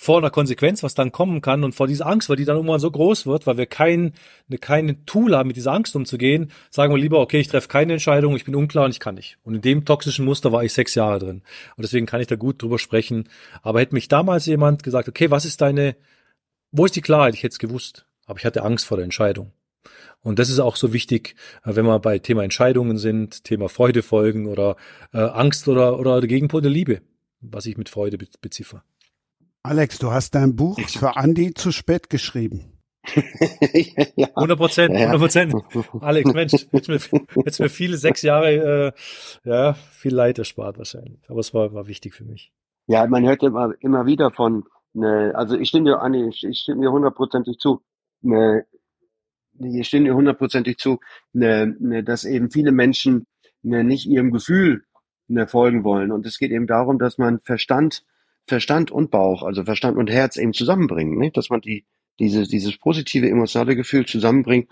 [0.00, 2.78] vor einer Konsequenz, was dann kommen kann und vor dieser Angst, weil die dann irgendwann
[2.78, 4.12] so groß wird, weil wir kein,
[4.48, 7.94] eine, keine Tool haben, mit dieser Angst umzugehen, sagen wir lieber, okay, ich treffe keine
[7.94, 9.38] Entscheidung, ich bin unklar und ich kann nicht.
[9.42, 11.42] Und in dem toxischen Muster war ich sechs Jahre drin.
[11.76, 13.28] Und deswegen kann ich da gut drüber sprechen.
[13.60, 15.96] Aber hätte mich damals jemand gesagt, okay, was ist deine,
[16.70, 17.34] wo ist die Klarheit?
[17.34, 18.06] Ich hätte es gewusst.
[18.26, 19.50] Aber ich hatte Angst vor der Entscheidung.
[20.22, 21.34] Und das ist auch so wichtig,
[21.64, 24.76] äh, wenn wir bei Thema Entscheidungen sind, Thema Freude folgen oder
[25.12, 27.02] äh, Angst oder, oder der Gegenpol der Liebe,
[27.40, 28.84] was ich mit Freude beziffer.
[29.62, 32.78] Alex, du hast dein Buch für Andi zu spät geschrieben.
[34.34, 35.54] 100 Prozent, 100 Prozent.
[36.00, 36.98] Alex, Mensch, jetzt mir,
[37.44, 38.94] jetzt mir viele sechs Jahre,
[39.44, 41.20] äh, ja, viel Leid erspart wahrscheinlich.
[41.28, 42.52] Aber es war, war wichtig für mich.
[42.86, 46.60] Ja, man hört immer, immer wieder von, ne, also ich stimme dir, Andi, ich, ich
[46.60, 47.82] stimme dir hundertprozentig zu.
[48.22, 48.66] Ne,
[49.58, 51.00] ich stimme dir hundertprozentig zu,
[51.32, 53.26] ne, ne, dass eben viele Menschen
[53.62, 54.84] ne, nicht ihrem Gefühl
[55.26, 56.12] ne, folgen wollen.
[56.12, 58.04] Und es geht eben darum, dass man Verstand
[58.48, 61.36] Verstand und Bauch, also Verstand und Herz eben zusammenbringen, nicht?
[61.36, 61.84] dass man die
[62.18, 64.68] dieses dieses positive emotionale Gefühl zusammenbringt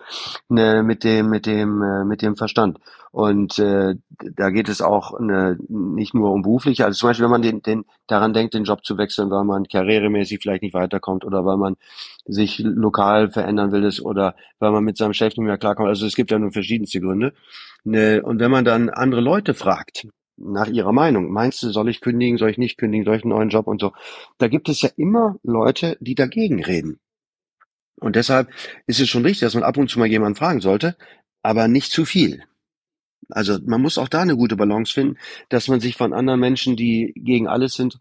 [0.49, 2.79] ne, mit dem mit dem äh, mit dem Verstand.
[3.13, 3.95] Und äh,
[4.35, 7.63] da geht es auch ne, nicht nur um berufliche also zum Beispiel wenn man den,
[7.63, 11.57] den daran denkt den Job zu wechseln weil man karrieremäßig vielleicht nicht weiterkommt oder weil
[11.57, 11.77] man
[12.25, 15.89] sich lokal verändern will ist oder weil man mit seinem Chef nicht mehr klarkommt.
[15.89, 17.33] Also es gibt ja nur verschiedenste Gründe
[17.85, 21.31] ne, und wenn man dann andere Leute fragt nach ihrer Meinung.
[21.33, 23.81] Meinst du, soll ich kündigen, soll ich nicht kündigen, soll ich einen neuen Job und
[23.81, 23.93] so?
[24.39, 26.99] Da gibt es ja immer Leute, die dagegen reden.
[27.99, 28.51] Und deshalb
[28.87, 30.97] ist es schon richtig, dass man ab und zu mal jemanden fragen sollte,
[31.43, 32.43] aber nicht zu viel.
[33.31, 35.19] Also man muss auch da eine gute Balance finden,
[35.49, 37.99] dass man sich von anderen Menschen, die gegen alles sind,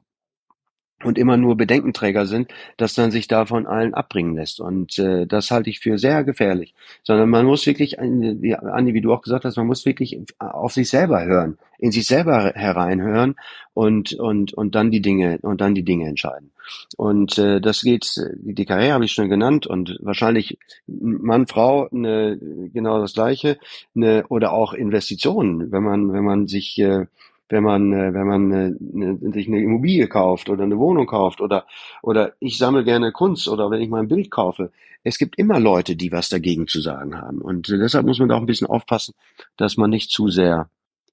[1.04, 4.60] und immer nur Bedenkenträger sind, dass dann sich davon allen abbringen lässt.
[4.60, 6.74] Und äh, das halte ich für sehr gefährlich.
[7.04, 10.74] Sondern man muss wirklich, wie, Andi, wie du auch gesagt hast, man muss wirklich auf
[10.74, 13.36] sich selber hören, in sich selber hereinhören
[13.74, 16.52] und und und dann die Dinge und dann die Dinge entscheiden.
[16.98, 22.39] Und äh, das geht, die Karriere habe ich schon genannt und wahrscheinlich Mann, Frau, ne,
[22.74, 23.60] genau das gleiche,
[23.93, 27.06] ne, oder auch Investitionen, wenn man wenn man sich äh,
[27.50, 31.41] wenn man, äh, wenn man äh, ne, sich eine Immobilie kauft oder eine Wohnung kauft
[31.41, 31.66] oder,
[32.02, 34.72] oder ich sammle gerne Kunst oder wenn ich mal ein Bild kaufe.
[35.04, 37.39] Es gibt immer Leute, die was dagegen zu sagen haben.
[37.39, 39.14] Und deshalb muss man da auch ein bisschen aufpassen,
[39.58, 40.70] dass man nicht zu sehr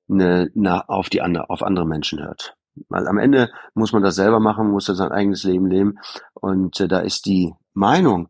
[0.09, 2.57] ne, na, auf die andere, auf andere Menschen hört.
[2.89, 5.99] Weil am Ende muss man das selber machen, muss er sein eigenes Leben leben.
[6.33, 8.28] Und äh, da ist die Meinung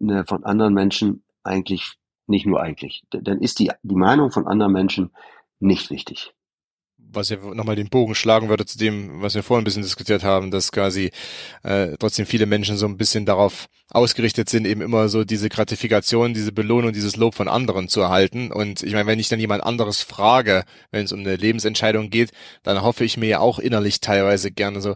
[0.00, 1.92] ne, von anderen Menschen eigentlich
[2.26, 3.04] nicht nur eigentlich.
[3.10, 5.12] Dann ist die, die Meinung von anderen Menschen
[5.60, 6.34] nicht wichtig
[7.14, 10.24] was ja nochmal den Bogen schlagen würde zu dem, was wir vorhin ein bisschen diskutiert
[10.24, 11.10] haben, dass quasi
[11.62, 16.34] äh, trotzdem viele Menschen so ein bisschen darauf ausgerichtet sind, eben immer so diese Gratifikation,
[16.34, 18.50] diese Belohnung, dieses Lob von anderen zu erhalten.
[18.50, 22.30] Und ich meine, wenn ich dann jemand anderes frage, wenn es um eine Lebensentscheidung geht,
[22.62, 24.94] dann hoffe ich mir ja auch innerlich teilweise gerne so,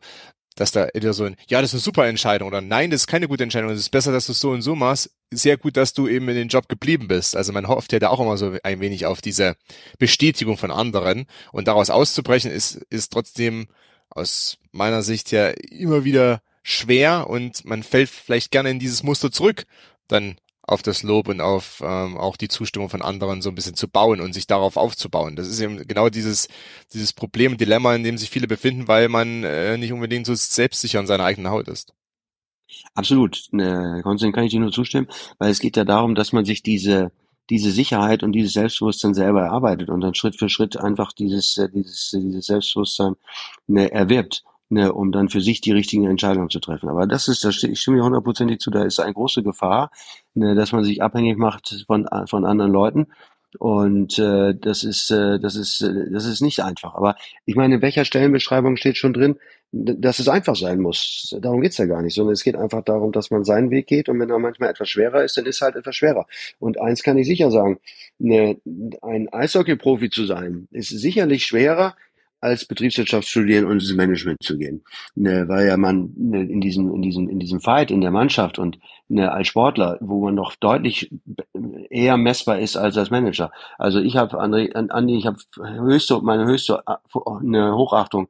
[0.58, 3.06] dass da entweder so ein, ja, das ist eine super Entscheidung oder nein, das ist
[3.06, 5.10] keine gute Entscheidung, es ist besser, dass du es so und so machst.
[5.30, 7.36] Sehr gut, dass du eben in den Job geblieben bist.
[7.36, 9.56] Also man hofft ja da auch immer so ein wenig auf diese
[9.98, 13.68] Bestätigung von anderen und daraus auszubrechen ist, ist trotzdem
[14.10, 19.30] aus meiner Sicht ja immer wieder schwer und man fällt vielleicht gerne in dieses Muster
[19.30, 19.64] zurück,
[20.08, 20.36] dann
[20.68, 23.88] auf das Lob und auf ähm, auch die Zustimmung von anderen so ein bisschen zu
[23.88, 25.34] bauen und sich darauf aufzubauen.
[25.34, 26.48] Das ist eben genau dieses,
[26.92, 31.00] dieses Problem Dilemma, in dem sich viele befinden, weil man äh, nicht unbedingt so selbstsicher
[31.00, 31.94] in seiner eigenen Haut ist.
[32.94, 35.08] Absolut, ne, Konstantin kann ich dir nur zustimmen,
[35.38, 37.12] weil es geht ja darum, dass man sich diese
[37.50, 41.70] diese Sicherheit und dieses Selbstbewusstsein selber erarbeitet und dann Schritt für Schritt einfach dieses äh,
[41.70, 43.14] dieses dieses Selbstbewusstsein
[43.68, 46.88] erwirbt ne, um dann für sich die richtigen Entscheidungen zu treffen.
[46.88, 49.90] Aber das ist, ich stimme mir hundertprozentig zu, da ist eine große Gefahr,
[50.34, 53.06] ne, dass man sich abhängig macht von, von anderen Leuten.
[53.58, 56.94] Und äh, das ist, äh, das ist, äh, das ist nicht einfach.
[56.94, 57.16] Aber
[57.46, 59.36] ich meine, in welcher Stellenbeschreibung steht schon drin,
[59.72, 61.34] dass es einfach sein muss.
[61.40, 64.08] Darum geht's ja gar nicht, sondern es geht einfach darum, dass man seinen Weg geht
[64.08, 66.26] und wenn er manchmal etwas schwerer ist, dann ist halt etwas schwerer.
[66.58, 67.78] Und eins kann ich sicher sagen,
[68.18, 68.60] ne,
[69.02, 71.96] ein Eishockey-Profi zu sein, ist sicherlich schwerer
[72.40, 74.84] als Betriebswirtschaft studieren und ins Management zu gehen,
[75.14, 78.58] ne, weil ja man ne, in diesem in diesem in diesem Fight in der Mannschaft
[78.58, 78.78] und
[79.08, 81.10] ne, als Sportler, wo man noch deutlich
[81.90, 83.50] eher messbar ist als als Manager.
[83.78, 88.28] Also ich habe André, Andi, ich habe höchste meine höchste eine Hochachtung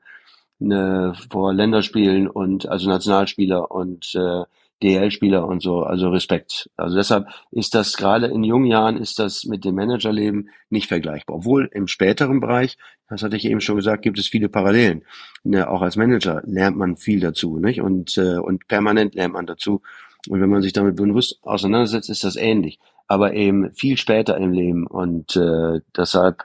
[0.58, 4.44] ne, vor Länderspielen und also Nationalspieler und äh,
[4.82, 6.70] DL-Spieler und so, also Respekt.
[6.76, 11.36] Also deshalb ist das gerade in jungen Jahren ist das mit dem Managerleben nicht vergleichbar.
[11.36, 15.04] Obwohl im späteren Bereich, das hatte ich eben schon gesagt, gibt es viele Parallelen.
[15.42, 17.80] Ne, auch als Manager lernt man viel dazu, nicht?
[17.80, 19.82] Und äh, und permanent lernt man dazu.
[20.28, 22.78] Und wenn man sich damit bewusst auseinandersetzt, ist das ähnlich.
[23.06, 26.44] Aber eben viel später im Leben und äh, deshalb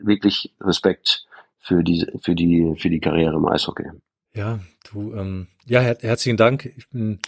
[0.00, 1.26] wirklich Respekt
[1.58, 3.90] für die für die für die Karriere im Eishockey.
[4.34, 4.60] Ja,
[4.90, 6.66] du, ähm, ja, her herzlichen Dank.
[6.76, 7.18] Ich bin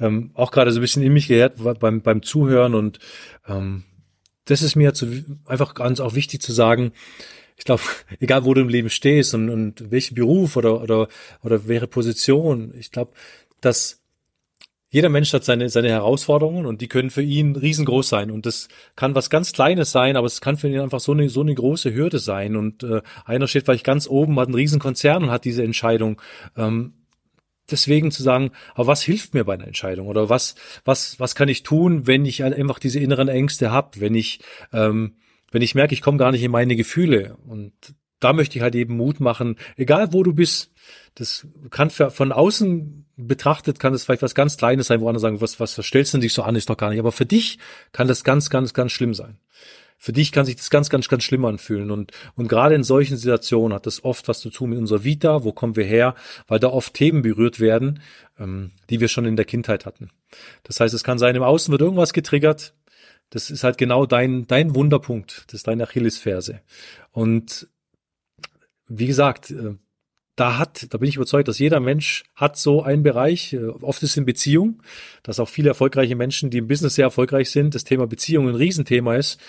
[0.00, 2.98] ähm, auch gerade so ein bisschen in mich gehört beim, beim Zuhören und
[3.46, 3.84] ähm,
[4.46, 6.92] das ist mir zu, einfach ganz auch wichtig zu sagen.
[7.56, 7.82] Ich glaube,
[8.20, 11.08] egal wo du im Leben stehst und, und welchen Beruf oder, oder,
[11.42, 13.12] oder welche Position, ich glaube,
[13.60, 14.03] dass
[14.94, 18.30] jeder Mensch hat seine, seine Herausforderungen und die können für ihn riesengroß sein.
[18.30, 21.28] Und das kann was ganz Kleines sein, aber es kann für ihn einfach so eine,
[21.28, 22.54] so eine große Hürde sein.
[22.54, 26.22] Und äh, einer steht vielleicht ganz oben, hat einen Riesenkonzern und hat diese Entscheidung.
[26.56, 26.92] Ähm,
[27.68, 30.06] deswegen zu sagen, aber was hilft mir bei einer Entscheidung?
[30.06, 34.14] Oder was, was, was kann ich tun, wenn ich einfach diese inneren Ängste habe, wenn
[34.14, 34.42] ich,
[34.72, 35.16] ähm,
[35.50, 37.36] wenn ich merke, ich komme gar nicht in meine Gefühle.
[37.48, 37.72] Und
[38.20, 40.70] da möchte ich halt eben Mut machen, egal wo du bist.
[41.14, 45.20] Das kann für, von außen betrachtet kann es vielleicht was ganz Kleines sein, wo andere
[45.20, 46.98] sagen, was, was stellst du denn dich so an, ist doch gar nicht.
[46.98, 47.58] Aber für dich
[47.92, 49.38] kann das ganz, ganz, ganz schlimm sein.
[49.96, 51.90] Für dich kann sich das ganz, ganz, ganz schlimm anfühlen.
[51.90, 55.44] Und, und gerade in solchen Situationen hat das oft was zu tun mit unserer Vita,
[55.44, 56.14] wo kommen wir her,
[56.48, 58.00] weil da oft Themen berührt werden,
[58.38, 60.10] ähm, die wir schon in der Kindheit hatten.
[60.64, 62.74] Das heißt, es kann sein, im Außen wird irgendwas getriggert.
[63.30, 65.44] Das ist halt genau dein, dein Wunderpunkt.
[65.46, 66.60] Das ist deine Achillesferse.
[67.12, 67.68] Und
[68.88, 69.76] wie gesagt, äh,
[70.36, 74.02] da hat, da bin ich überzeugt, dass jeder Mensch hat so einen Bereich, äh, oft
[74.02, 74.82] ist es in Beziehung,
[75.22, 78.54] dass auch viele erfolgreiche Menschen, die im Business sehr erfolgreich sind, das Thema Beziehung ein
[78.54, 79.40] Riesenthema ist.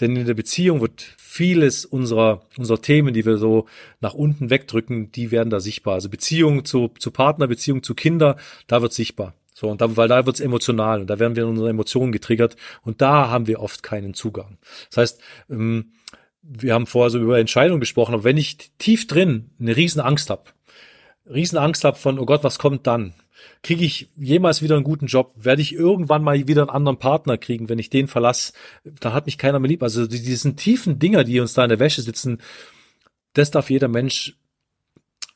[0.00, 3.66] Denn in der Beziehung wird vieles unserer, unserer Themen, die wir so
[4.00, 5.94] nach unten wegdrücken, die werden da sichtbar.
[5.94, 9.34] Also Beziehung zu, zu Partner, Beziehung zu Kinder, da wird sichtbar.
[9.54, 12.56] So, und da, weil da wird's emotional und da werden wir in unsere Emotionen getriggert
[12.82, 14.58] und da haben wir oft keinen Zugang.
[14.90, 15.92] Das heißt, ähm,
[16.48, 20.30] wir haben vorher so über Entscheidungen gesprochen, aber wenn ich tief drin eine riesen Angst
[20.30, 20.44] habe,
[21.32, 23.14] riesen habe von, oh Gott, was kommt dann?
[23.62, 25.32] Kriege ich jemals wieder einen guten Job?
[25.36, 28.52] Werde ich irgendwann mal wieder einen anderen Partner kriegen, wenn ich den verlasse?
[28.84, 29.82] Dann hat mich keiner mehr lieb.
[29.82, 32.38] Also diesen tiefen Dinger, die uns da in der Wäsche sitzen,
[33.34, 34.36] das darf jeder Mensch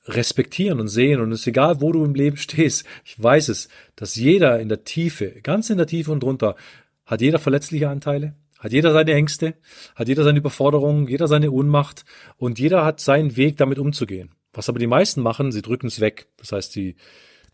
[0.06, 1.20] respektieren und sehen.
[1.20, 2.86] Und es ist egal, wo du im Leben stehst.
[3.04, 6.56] Ich weiß es, dass jeder in der Tiefe, ganz in der Tiefe und drunter,
[7.04, 9.54] hat jeder verletzliche Anteile, hat jeder seine Ängste,
[9.96, 12.04] hat jeder seine Überforderungen, jeder seine Ohnmacht
[12.36, 14.30] und jeder hat seinen Weg, damit umzugehen.
[14.52, 16.28] Was aber die meisten machen, sie drücken es weg.
[16.36, 16.96] Das heißt, sie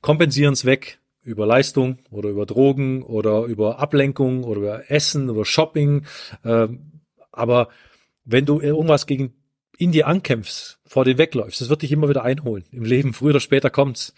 [0.01, 5.45] kompensieren es weg über Leistung oder über Drogen oder über Ablenkung oder über Essen oder
[5.45, 6.07] Shopping.
[6.45, 7.01] Ähm,
[7.33, 7.69] aber
[8.25, 9.35] wenn du irgendwas gegen
[9.79, 12.65] in dir ankämpfst, vor dir wegläufst, das wird dich immer wieder einholen.
[12.73, 14.15] Im Leben, früher oder später kommt's.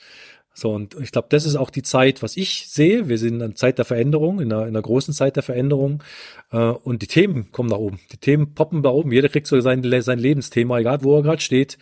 [0.59, 3.09] So, und ich glaube, das ist auch die Zeit, was ich sehe.
[3.09, 6.03] Wir sind in einer Zeit der Veränderung, in einer, in einer großen Zeit der Veränderung.
[6.51, 8.01] Äh, und die Themen kommen nach oben.
[8.11, 9.13] Die Themen poppen da oben.
[9.13, 11.79] Jeder kriegt so sein, sein Lebensthema, egal wo er gerade steht.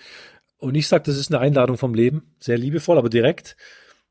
[0.58, 2.34] Und ich sage, das ist eine Einladung vom Leben.
[2.38, 3.56] Sehr liebevoll, aber direkt.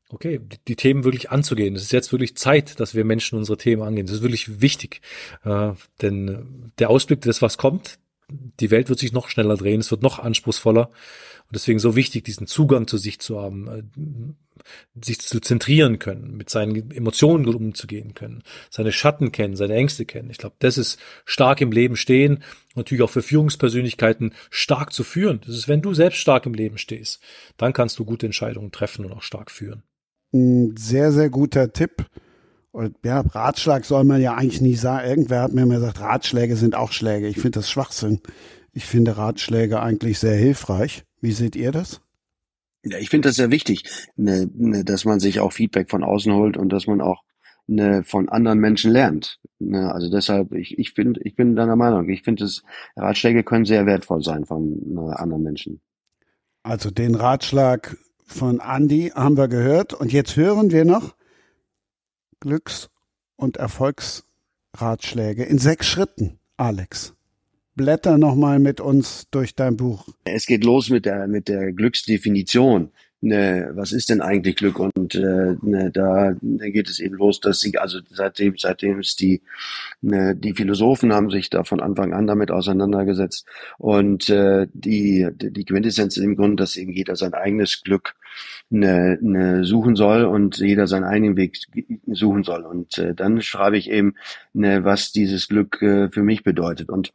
[0.08, 1.76] Okay, die, die Themen wirklich anzugehen.
[1.76, 4.06] Es ist jetzt wirklich Zeit, dass wir Menschen unsere Themen angehen.
[4.06, 5.00] Das ist wirklich wichtig.
[5.44, 9.92] Äh, denn der Ausblick des, was kommt, die Welt wird sich noch schneller drehen, es
[9.92, 10.90] wird noch anspruchsvoller.
[11.48, 13.82] Und deswegen so wichtig, diesen Zugang zu sich zu haben, äh,
[15.04, 20.30] sich zu zentrieren können, mit seinen Emotionen umzugehen können, seine Schatten kennen, seine Ängste kennen.
[20.30, 22.42] Ich glaube, das ist stark im Leben stehen
[22.76, 25.40] natürlich auch für Führungspersönlichkeiten stark zu führen.
[25.44, 27.20] Das ist, wenn du selbst stark im Leben stehst,
[27.56, 29.82] dann kannst du gute Entscheidungen treffen und auch stark führen.
[30.32, 32.06] Ein sehr, sehr guter Tipp.
[32.72, 35.08] Und ja, Ratschlag soll man ja eigentlich nie sagen.
[35.08, 37.26] Irgendwer hat mir mal gesagt, Ratschläge sind auch Schläge.
[37.26, 38.20] Ich finde das Schwachsinn.
[38.76, 41.04] Ich finde Ratschläge eigentlich sehr hilfreich.
[41.22, 42.02] Wie seht ihr das?
[42.84, 43.84] Ja, ich finde das sehr wichtig,
[44.16, 47.22] ne, ne, dass man sich auch Feedback von außen holt und dass man auch
[47.66, 49.40] ne, von anderen Menschen lernt.
[49.58, 52.06] Ne, also deshalb, ich, ich bin, ich bin deiner Meinung.
[52.10, 52.46] Ich finde,
[52.96, 55.80] Ratschläge können sehr wertvoll sein von ne, anderen Menschen.
[56.62, 57.96] Also den Ratschlag
[58.26, 61.16] von Andy haben wir gehört und jetzt hören wir noch
[62.40, 62.90] Glücks-
[63.36, 67.15] und Erfolgsratschläge in sechs Schritten, Alex.
[67.76, 70.08] Blätter nochmal mit uns durch dein Buch.
[70.24, 74.78] Es geht los mit der, mit der Glücksdefinition ne, was ist denn eigentlich Glück?
[74.78, 79.42] Und äh, ne, da geht es eben los, dass sie, also seitdem, seitdem es die,
[80.00, 83.46] ne, die Philosophen haben sich da von Anfang an damit auseinandergesetzt.
[83.78, 88.14] Und äh, die, die Quintessenz ist im Grunde, dass eben jeder sein eigenes Glück
[88.70, 91.58] ne, ne, suchen soll und jeder seinen eigenen Weg
[92.06, 92.64] suchen soll.
[92.64, 94.14] Und äh, dann schreibe ich eben,
[94.52, 96.90] ne, was dieses Glück äh, für mich bedeutet.
[96.90, 97.12] Und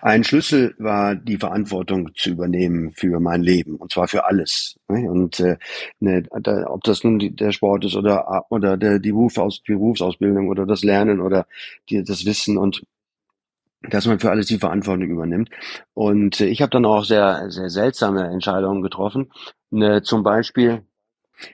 [0.00, 4.78] ein Schlüssel war die Verantwortung zu übernehmen für mein Leben und zwar für alles.
[4.88, 5.10] Ne?
[5.10, 5.58] Und äh,
[6.00, 10.48] ne, da, ob das nun die, der Sport ist oder oder der, die Berufsaus Berufsausbildung
[10.48, 11.46] oder das Lernen oder
[11.90, 12.82] die, das Wissen und
[13.82, 15.50] dass man für alles die Verantwortung übernimmt.
[15.94, 19.30] Und äh, ich habe dann auch sehr sehr seltsame Entscheidungen getroffen.
[19.70, 20.82] Ne, zum Beispiel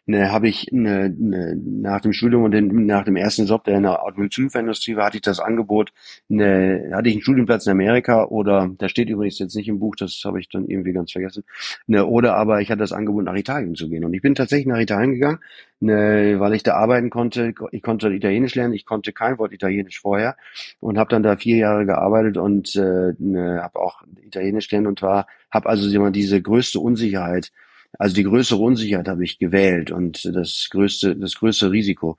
[0.06, 3.76] ne, habe ich ne, ne, nach dem Studium und den, nach dem ersten Job, der
[3.76, 5.92] in der Automobilzulieferindustrie war, hatte ich das Angebot,
[6.28, 9.96] ne, hatte ich einen Studienplatz in Amerika oder, der steht übrigens jetzt nicht im Buch,
[9.96, 11.44] das habe ich dann irgendwie ganz vergessen,
[11.86, 14.04] ne, oder aber ich hatte das Angebot, nach Italien zu gehen.
[14.04, 15.38] Und ich bin tatsächlich nach Italien gegangen,
[15.80, 17.54] ne, weil ich da arbeiten konnte.
[17.72, 20.36] Ich konnte Italienisch lernen, ich konnte kein Wort Italienisch vorher
[20.80, 25.02] und habe dann da vier Jahre gearbeitet und äh, ne, habe auch Italienisch gelernt und
[25.02, 27.52] war, habe also diese größte Unsicherheit
[27.98, 32.16] also die größere Unsicherheit habe ich gewählt und das größte, das größte Risiko.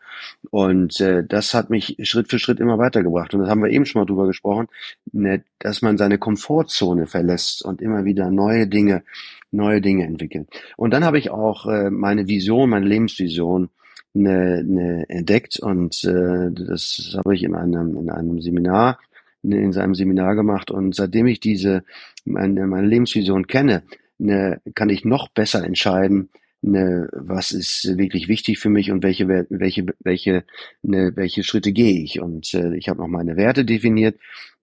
[0.51, 3.34] Und äh, das hat mich Schritt für Schritt immer weitergebracht.
[3.34, 4.67] Und das haben wir eben schon mal drüber gesprochen,
[5.11, 9.03] ne, dass man seine Komfortzone verlässt und immer wieder neue Dinge,
[9.51, 10.47] neue Dinge entwickelt.
[10.78, 13.69] Und dann habe ich auch äh, meine Vision, meine Lebensvision
[14.13, 18.99] ne, ne, entdeckt und äh, das habe ich in einem in einem Seminar
[19.43, 21.84] in seinem Seminar gemacht und seitdem ich diese
[22.26, 23.84] meine, meine Lebensvision kenne,
[24.18, 26.30] ne, kann ich noch besser entscheiden,
[26.61, 30.43] ne, was ist wirklich wichtig für mich und welche welche welche
[30.82, 32.20] ne, welche Schritte gehe ich?
[32.22, 34.20] Und äh, ich habe noch meine Werte definiert,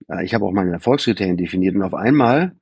[0.09, 1.75] äh, ich habe auch meine Erfolgskriterien definiert.
[1.75, 2.55] Und auf einmal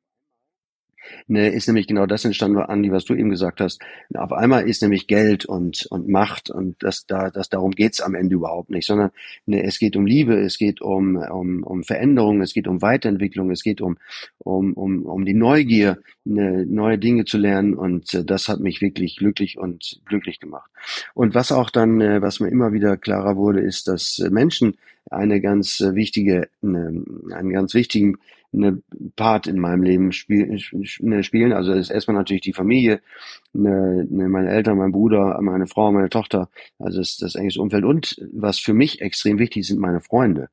[1.27, 3.81] ne, ist nämlich genau das entstanden, Andi, was du eben gesagt hast.
[4.13, 8.15] Auf einmal ist nämlich Geld und, und Macht und das, da, das, darum geht's am
[8.15, 9.11] Ende überhaupt nicht, sondern
[9.45, 13.51] ne, es geht um Liebe, es geht um, um, um Veränderung, es geht um Weiterentwicklung,
[13.51, 13.97] es geht um,
[14.39, 18.81] um, um, um die Neugier, ne, neue Dinge zu lernen und äh, das hat mich
[18.81, 20.69] wirklich glücklich und glücklich gemacht.
[21.13, 24.77] Und was auch dann, äh, was mir immer wieder klarer wurde, ist, dass äh, Menschen
[25.09, 28.17] eine ganz äh, wichtige, eine, einen ganz wichtigen
[28.53, 28.81] eine
[29.15, 30.59] Part in meinem Leben spiel,
[30.99, 31.53] ne, spielen.
[31.53, 33.01] Also ist erstmal natürlich die Familie,
[33.53, 36.49] eine, eine, meine Eltern, mein Bruder, meine Frau, meine Tochter,
[36.79, 37.85] also das, das engste Umfeld.
[37.85, 40.49] Und was für mich extrem wichtig sind meine Freunde.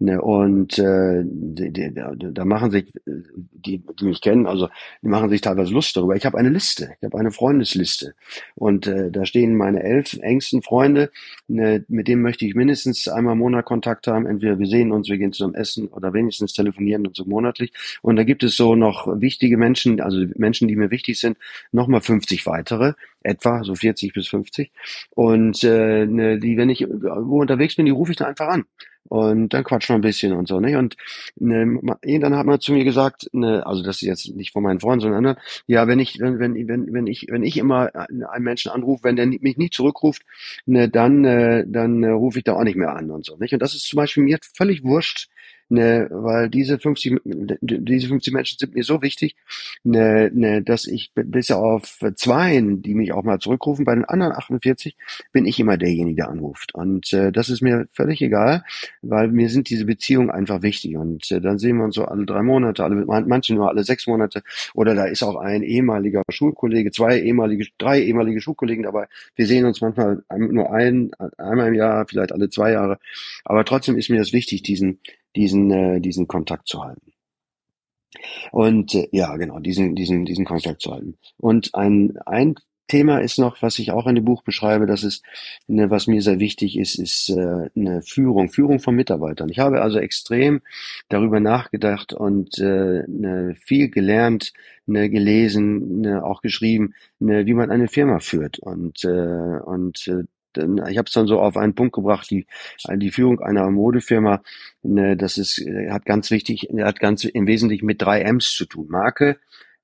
[0.00, 4.68] Ne, und äh, die, die, da machen sich die, die mich kennen, also
[5.02, 6.14] die machen sich teilweise Lust darüber.
[6.14, 8.14] Ich habe eine Liste, ich habe eine Freundesliste
[8.54, 11.10] und äh, da stehen meine elf engsten Freunde,
[11.48, 14.26] ne, mit denen möchte ich mindestens einmal im Monat Kontakt haben.
[14.26, 17.72] Entweder wir sehen uns, wir gehen zusammen essen oder wenigstens telefonieren und so monatlich.
[18.00, 21.38] Und da gibt es so noch wichtige Menschen, also Menschen, die mir wichtig sind,
[21.72, 22.92] nochmal 50 weitere,
[23.24, 24.70] etwa so 40 bis 50.
[25.16, 28.64] Und äh, ne, die, wenn ich wo unterwegs bin, die rufe ich dann einfach an
[29.08, 30.78] und dann quatschen wir ein bisschen und so, ne?
[30.78, 30.96] Und
[31.36, 31.80] ne,
[32.20, 35.00] dann hat man zu mir gesagt, ne, also das ist jetzt nicht von meinen Freunden,
[35.00, 38.70] sondern anderen, ja, wenn ich, wenn, wenn, wenn, wenn ich, wenn ich immer einen Menschen
[38.70, 40.22] anrufe, wenn der mich nicht zurückruft,
[40.66, 43.52] ne, dann, äh, dann äh, rufe ich da auch nicht mehr an und so, nicht?
[43.52, 45.28] Und das ist zum Beispiel mir völlig wurscht,
[45.68, 49.36] ne, weil diese 50, diese 50 Menschen sind mir so wichtig,
[49.84, 54.32] ne, ne, dass ich bis auf zwei, die mich auch mal zurückrufen, bei den anderen
[54.32, 54.96] 48
[55.32, 56.74] bin ich immer derjenige, der anruft.
[56.74, 58.64] Und äh, das ist mir völlig egal,
[59.02, 60.96] weil mir sind diese Beziehungen einfach wichtig.
[60.96, 64.06] Und äh, dann sehen wir uns so alle drei Monate, alle, manche nur alle sechs
[64.06, 64.42] Monate.
[64.74, 69.06] Oder da ist auch ein ehemaliger Schulkollege, zwei ehemalige, drei ehemalige Schulkollegen dabei.
[69.36, 72.98] Wir sehen uns manchmal nur ein, einmal im Jahr, vielleicht alle zwei Jahre.
[73.44, 75.00] Aber trotzdem ist mir das wichtig, diesen,
[75.36, 77.12] diesen, äh, diesen Kontakt zu halten.
[78.52, 81.18] Und äh, ja, genau, diesen, diesen, diesen Kontakt zu halten.
[81.36, 82.54] Und ein, ein
[82.88, 85.22] Thema ist noch, was ich auch in dem Buch beschreibe, das ist,
[85.66, 89.50] ne, was mir sehr wichtig ist, ist äh, eine Führung, Führung von Mitarbeitern.
[89.50, 90.62] Ich habe also extrem
[91.10, 94.54] darüber nachgedacht und äh, ne, viel gelernt,
[94.86, 98.58] ne, gelesen, ne, auch geschrieben, ne, wie man eine Firma führt.
[98.58, 100.24] Und, äh, und äh,
[100.58, 102.46] ich habe es dann so auf einen Punkt gebracht, die,
[102.96, 104.42] die Führung einer Modefirma,
[104.82, 108.86] ne, das ist, hat ganz wichtig, hat ganz im Wesentlichen mit drei M's zu tun.
[108.88, 109.38] Marke,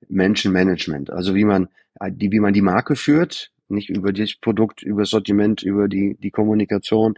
[0.09, 1.11] Menschenmanagement.
[1.11, 1.68] Also wie man
[2.09, 6.16] die, wie man die Marke führt, nicht über das Produkt, über das Sortiment, über die,
[6.18, 7.14] die Kommunikation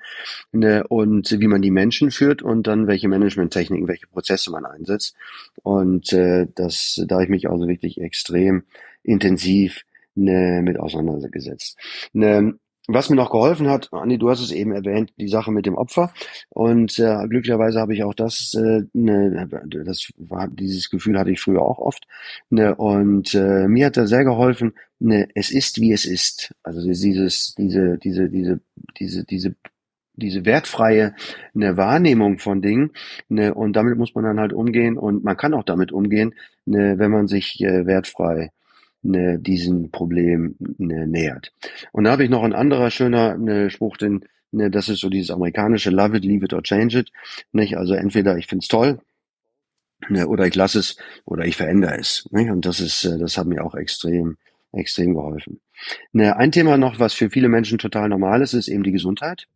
[0.52, 5.16] ne, und wie man die Menschen führt und dann welche Managementtechniken, welche Prozesse man einsetzt.
[5.62, 8.64] Und äh, das, da ich mich also wirklich extrem
[9.02, 9.84] intensiv
[10.14, 11.78] ne, mit auseinandergesetzt.
[12.12, 12.54] Ne,
[12.88, 15.74] was mir noch geholfen hat, Andi, du hast es eben erwähnt, die Sache mit dem
[15.74, 16.12] Opfer.
[16.50, 19.48] Und äh, glücklicherweise habe ich auch das, äh, ne,
[19.84, 22.06] das war, dieses Gefühl hatte ich früher auch oft.
[22.50, 26.54] Ne, und äh, mir hat da sehr geholfen, ne, es ist wie es ist.
[26.62, 28.60] Also dieses, diese, diese, diese,
[28.98, 29.54] diese, diese
[30.18, 31.14] diese wertfreie
[31.54, 32.92] eine Wahrnehmung von Dingen
[33.28, 36.34] ne, und damit muss man dann halt umgehen und man kann auch damit umgehen,
[36.64, 38.50] ne, wenn man sich äh, wertfrei
[39.06, 41.52] ne, diesen Problem ne, nähert.
[41.92, 45.08] Und da habe ich noch ein anderer schöner ne, Spruch, den, ne, das ist so
[45.08, 47.12] dieses amerikanische Love it, leave it or change it.
[47.52, 47.76] Nicht?
[47.76, 49.00] Also entweder ich find's toll
[50.08, 52.28] ne, oder ich lasse es oder ich verändere es.
[52.30, 52.50] Nicht?
[52.50, 54.36] Und das ist, äh, das hat mir auch extrem,
[54.72, 55.60] extrem geholfen.
[56.12, 59.46] Ne, ein Thema noch, was für viele Menschen total normal ist, ist eben die Gesundheit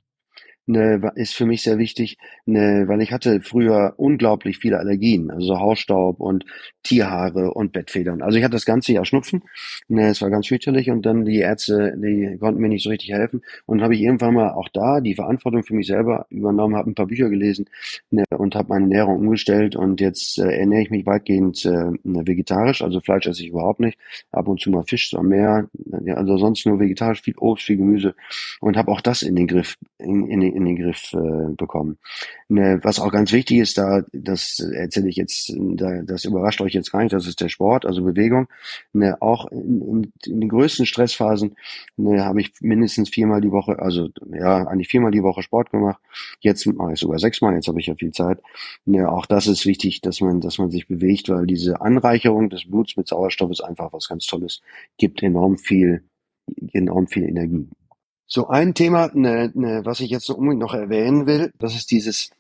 [0.71, 5.59] ne, ist für mich sehr wichtig, ne, weil ich hatte früher unglaublich viele Allergien, also
[5.59, 6.45] Hausstaub und
[6.83, 8.23] Tierhaare und Bettfedern.
[8.23, 9.43] Also ich hatte das ganze Jahr Schnupfen,
[9.89, 13.11] ne, es war ganz fürchterlich und dann die Ärzte, die konnten mir nicht so richtig
[13.11, 13.43] helfen.
[13.67, 16.91] Und dann habe ich irgendwann mal auch da die Verantwortung für mich selber übernommen, habe
[16.91, 17.67] ein paar Bücher gelesen
[18.11, 19.77] ne, und habe meine Ernährung umgestellt.
[19.77, 23.81] Und jetzt äh, ernähre ich mich weitgehend äh, ne, vegetarisch, also Fleisch esse ich überhaupt
[23.81, 23.99] nicht,
[24.31, 25.69] ab und zu mal Fisch am Meer,
[26.15, 28.15] also sonst nur vegetarisch, viel Obst, viel Gemüse.
[28.61, 31.99] Und habe auch das in den Griff, in, in, in den Griff äh, bekommen.
[32.49, 36.75] Ne, was auch ganz wichtig ist, da das erzähle ich jetzt, da, das überrascht euch
[36.75, 38.49] jetzt gar nicht, das ist der Sport, also Bewegung.
[38.93, 41.57] Ne, auch in, in, in den größten Stressphasen
[41.97, 46.01] ne, habe ich mindestens viermal die Woche, also ja, eigentlich viermal die Woche Sport gemacht.
[46.41, 48.41] Jetzt mache ich sogar sechsmal, jetzt habe ich ja viel Zeit.
[48.85, 52.69] Ne, auch das ist wichtig, dass man, dass man sich bewegt, weil diese Anreicherung des
[52.69, 54.61] Bluts mit Sauerstoff ist einfach was ganz Tolles,
[54.99, 56.05] gibt enorm viel,
[56.73, 57.69] enorm viel Energie.
[58.31, 61.91] So ein Thema, ne, ne, was ich jetzt so unbedingt noch erwähnen will, das ist
[61.91, 62.31] dieses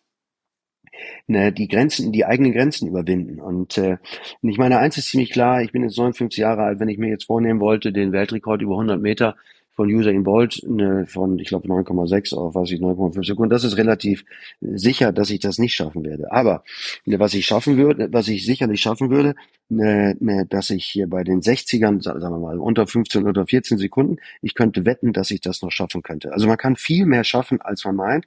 [1.26, 3.40] ne, die Grenzen, die eigenen Grenzen überwinden.
[3.40, 3.98] Und äh,
[4.42, 7.08] ich meine, eins ist ziemlich klar, ich bin jetzt 59 Jahre alt, wenn ich mir
[7.08, 9.36] jetzt vornehmen wollte, den Weltrekord über 100 Meter
[9.74, 13.50] von Usain Bolt ne, von, ich glaube, 9,6 auf was ich 9,5 Sekunden.
[13.50, 14.24] Das ist relativ
[14.60, 16.30] sicher, dass ich das nicht schaffen werde.
[16.32, 16.64] Aber
[17.04, 19.34] ne, was ich schaffen würde, was ich sicherlich schaffen würde,
[19.68, 23.78] ne, ne, dass ich hier bei den 60ern, sagen wir mal, unter 15 oder 14
[23.78, 26.32] Sekunden, ich könnte wetten, dass ich das noch schaffen könnte.
[26.32, 28.26] Also man kann viel mehr schaffen, als man meint.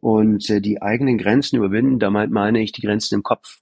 [0.00, 3.60] Und äh, die eigenen Grenzen überwinden, damit meine ich die Grenzen im Kopf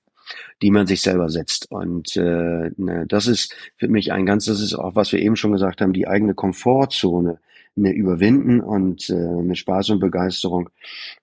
[0.63, 1.71] die man sich selber setzt.
[1.71, 5.37] Und äh, ne, das ist für mich ein ganz, das ist auch, was wir eben
[5.37, 7.39] schon gesagt haben, die eigene Komfortzone
[7.77, 10.71] ne, überwinden und äh, mit Spaß und Begeisterung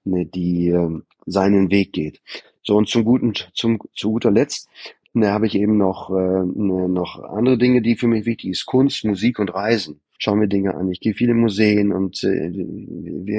[0.03, 2.21] ne, die äh, seinen Weg geht.
[2.63, 4.69] So und zum guten, zum zu guter Letzt
[5.13, 8.65] ne, habe ich eben noch äh, ne, noch andere Dinge, die für mich wichtig ist:
[8.65, 9.99] Kunst, Musik und Reisen.
[10.17, 10.89] Schauen wir Dinge an.
[10.89, 12.47] Ich gehe viele Museen und äh,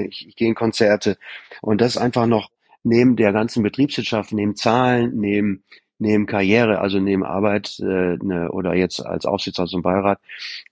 [0.08, 1.16] ich, ich gehe in Konzerte
[1.62, 2.50] und das einfach noch
[2.86, 5.64] neben der ganzen Betriebswirtschaft, neben Zahlen, neben
[5.98, 10.20] neben Karriere, also neben Arbeit äh, ne, oder jetzt als Aufsichtsrat zum Beirat,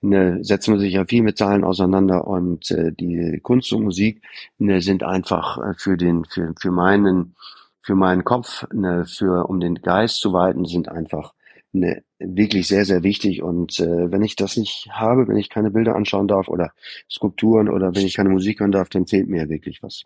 [0.03, 4.23] ne, setzen wir sich ja viel mit Zahlen auseinander und äh, die Kunst und Musik
[4.59, 7.37] ne, sind einfach äh, für den für für meinen
[7.83, 11.33] für meinen Kopf, ne, für um den Geist zu weiten, sind einfach
[11.73, 15.71] ne, wirklich sehr sehr wichtig und äh, wenn ich das nicht habe, wenn ich keine
[15.71, 16.73] Bilder anschauen darf oder
[17.11, 20.05] Skulpturen oder wenn ich keine Musik hören darf, dann fehlt mir wirklich was.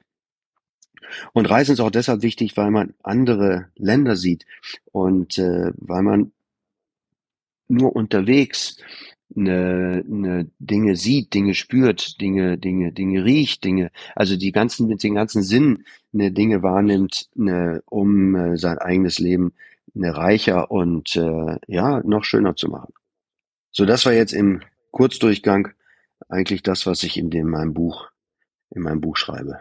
[1.33, 4.47] Und Reisen ist auch deshalb wichtig, weil man andere Länder sieht
[4.93, 6.33] und äh, weil man
[7.69, 8.79] nur unterwegs
[9.37, 15.03] eine, eine Dinge sieht, Dinge spürt, Dinge, Dinge, Dinge riecht, Dinge, also die ganzen, mit
[15.03, 19.53] den ganzen Sinnen eine Dinge wahrnimmt, eine, um äh, sein eigenes Leben
[19.95, 22.93] eine reicher und äh, ja, noch schöner zu machen.
[23.71, 25.73] So, das war jetzt im Kurzdurchgang
[26.29, 28.09] eigentlich das, was ich in dem meinem Buch,
[28.71, 29.61] in meinem Buch schreibe.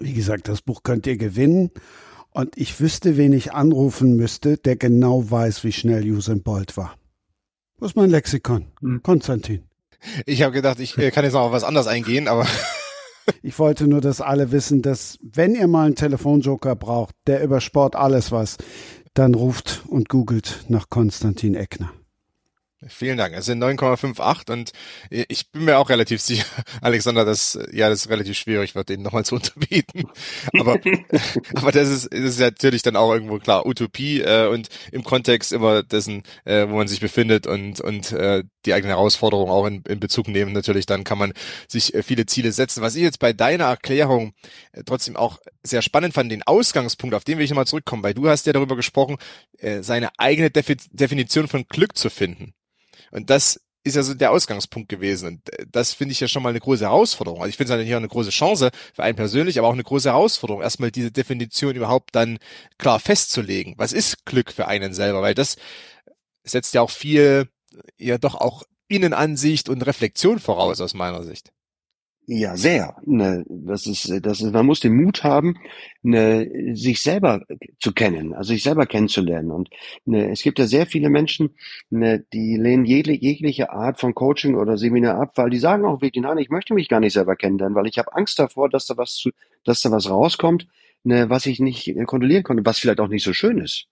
[0.00, 1.70] Wie gesagt, das Buch könnt ihr gewinnen.
[2.32, 6.96] Und ich wüsste, wen ich anrufen müsste, der genau weiß, wie schnell Usain Bolt war.
[7.78, 8.66] Wo ist mein Lexikon?
[8.80, 9.02] Hm.
[9.02, 9.64] Konstantin.
[10.26, 12.46] Ich habe gedacht, ich äh, kann jetzt noch auf was anderes eingehen, aber.
[13.42, 17.60] ich wollte nur, dass alle wissen, dass wenn ihr mal einen Telefonjoker braucht, der über
[17.60, 18.56] Sport alles was,
[19.14, 21.92] dann ruft und googelt nach Konstantin Eckner.
[22.88, 23.34] Vielen Dank.
[23.36, 24.72] Es sind 9,58 und
[25.10, 26.46] ich bin mir auch relativ sicher,
[26.80, 30.04] Alexander, dass ja das relativ schwierig wird, den nochmal zu unterbieten.
[30.58, 30.78] Aber
[31.56, 35.52] aber das ist das ist natürlich dann auch irgendwo klar Utopie äh, und im Kontext
[35.52, 39.82] immer dessen, äh, wo man sich befindet und und äh, die eigene Herausforderung auch in,
[39.86, 40.52] in Bezug nehmen.
[40.52, 41.34] Natürlich, dann kann man
[41.68, 42.80] sich äh, viele Ziele setzen.
[42.82, 44.32] Was ich jetzt bei deiner Erklärung
[44.72, 48.14] äh, trotzdem auch sehr spannend fand, den Ausgangspunkt, auf den will ich nochmal zurückkommen, weil
[48.14, 49.18] du hast ja darüber gesprochen,
[49.58, 52.54] äh, seine eigene Defi Definition von Glück zu finden.
[53.10, 55.26] Und das ist ja so der Ausgangspunkt gewesen.
[55.26, 57.40] Und das finde ich ja schon mal eine große Herausforderung.
[57.40, 59.84] Also ich finde es natürlich auch eine große Chance für einen persönlich, aber auch eine
[59.84, 62.38] große Herausforderung, erstmal diese Definition überhaupt dann
[62.78, 63.74] klar festzulegen.
[63.78, 65.22] Was ist Glück für einen selber?
[65.22, 65.56] Weil das
[66.44, 67.48] setzt ja auch viel,
[67.98, 71.52] ja doch auch Innenansicht und Reflexion voraus aus meiner Sicht.
[72.26, 72.94] Ja, sehr.
[73.06, 75.56] Ne, das ist, das ist, man muss den Mut haben,
[76.02, 77.42] ne, sich selber
[77.80, 79.50] zu kennen, also sich selber kennenzulernen.
[79.50, 79.68] Und
[80.04, 81.50] ne, es gibt ja sehr viele Menschen,
[81.88, 86.02] ne, die lehnen jegliche, jegliche Art von Coaching oder Seminar ab, weil die sagen auch
[86.02, 88.86] wirklich, nein, ich möchte mich gar nicht selber kennenlernen, weil ich habe Angst davor, dass
[88.86, 89.30] da was, zu,
[89.64, 90.68] dass da was rauskommt,
[91.02, 93.88] ne, was ich nicht kontrollieren konnte, was vielleicht auch nicht so schön ist.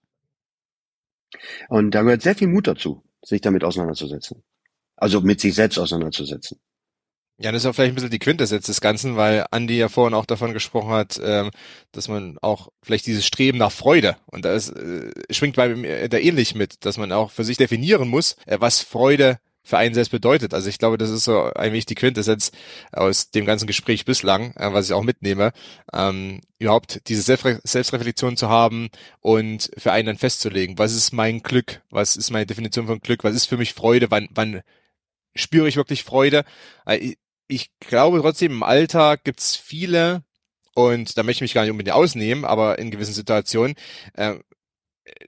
[1.69, 4.43] Und da gehört sehr viel Mut dazu, sich damit auseinanderzusetzen.
[4.97, 6.59] Also mit sich selbst auseinanderzusetzen.
[7.41, 10.13] Ja, das ist auch vielleicht ein bisschen die Quintessenz des Ganzen, weil Andi ja vorhin
[10.13, 11.51] auch davon gesprochen hat, ähm,
[11.93, 16.17] dass man auch vielleicht dieses Streben nach Freude, und das äh, schwingt bei mir da
[16.17, 20.09] ähnlich mit, dass man auch für sich definieren muss, äh, was Freude für einen selbst
[20.11, 20.53] bedeutet.
[20.53, 22.51] Also ich glaube, das ist so wenig die Quintessenz
[22.91, 25.53] aus dem ganzen Gespräch bislang, äh, was ich auch mitnehme,
[25.93, 28.89] ähm, überhaupt diese Selbstre Selbstreflexion zu haben
[29.21, 33.23] und für einen dann festzulegen, was ist mein Glück, was ist meine Definition von Glück,
[33.23, 34.61] was ist für mich Freude, wann, wann
[35.35, 36.43] spüre ich wirklich Freude.
[37.51, 40.23] Ich glaube trotzdem, im Alltag gibt's viele,
[40.75, 43.75] und da möchte ich mich gar nicht unbedingt ausnehmen, aber in gewissen Situationen,
[44.13, 44.35] äh,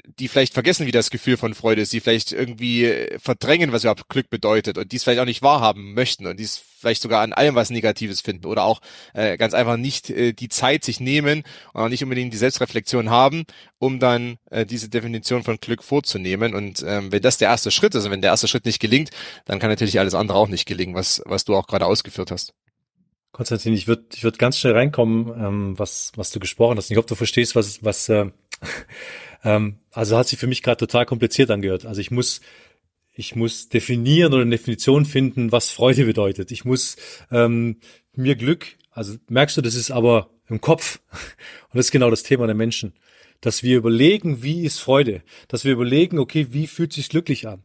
[0.06, 4.10] die vielleicht vergessen, wie das Gefühl von Freude ist, die vielleicht irgendwie verdrängen, was überhaupt
[4.10, 7.22] Glück bedeutet und die es vielleicht auch nicht wahrhaben möchten und die es vielleicht sogar
[7.22, 8.82] an allem was Negatives finden oder auch
[9.14, 13.10] äh, ganz einfach nicht äh, die Zeit sich nehmen und auch nicht unbedingt die Selbstreflexion
[13.10, 13.46] haben,
[13.78, 16.54] um dann äh, diese Definition von Glück vorzunehmen.
[16.56, 19.12] Und ähm, wenn das der erste Schritt ist und wenn der erste Schritt nicht gelingt,
[19.46, 22.54] dann kann natürlich alles andere auch nicht gelingen, was, was du auch gerade ausgeführt hast.
[23.32, 26.92] Konstantin, ich würde ich würd ganz schnell reinkommen, ähm, was, was du gesprochen hast.
[26.92, 28.26] Ich hoffe, du verstehst, was, was äh,
[29.44, 31.86] ähm, also hat sich für mich gerade total kompliziert angehört.
[31.86, 32.42] Also ich muss
[33.14, 36.52] ich muss definieren oder eine Definition finden, was Freude bedeutet.
[36.52, 36.96] Ich muss
[37.30, 37.80] ähm,
[38.14, 41.00] mir Glück, also merkst du, das ist aber im Kopf.
[41.12, 42.94] Und das ist genau das Thema der Menschen.
[43.42, 45.24] Dass wir überlegen, wie ist Freude?
[45.48, 47.64] Dass wir überlegen, okay, wie fühlt sich glücklich an?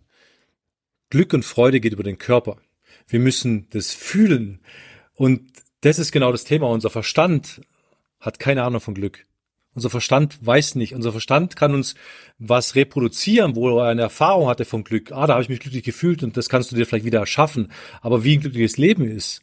[1.11, 2.57] Glück und Freude geht über den Körper.
[3.07, 4.61] Wir müssen das fühlen.
[5.15, 5.43] Und
[5.83, 6.69] das ist genau das Thema.
[6.69, 7.61] Unser Verstand
[8.19, 9.26] hat keine Ahnung von Glück.
[9.77, 10.95] Unser Verstand weiß nicht.
[10.95, 11.95] Unser Verstand kann uns
[12.39, 15.13] was reproduzieren, wo er eine Erfahrung hatte von Glück.
[15.13, 17.71] Ah, da habe ich mich glücklich gefühlt und das kannst du dir vielleicht wieder erschaffen.
[18.01, 19.43] Aber wie ein glückliches Leben ist,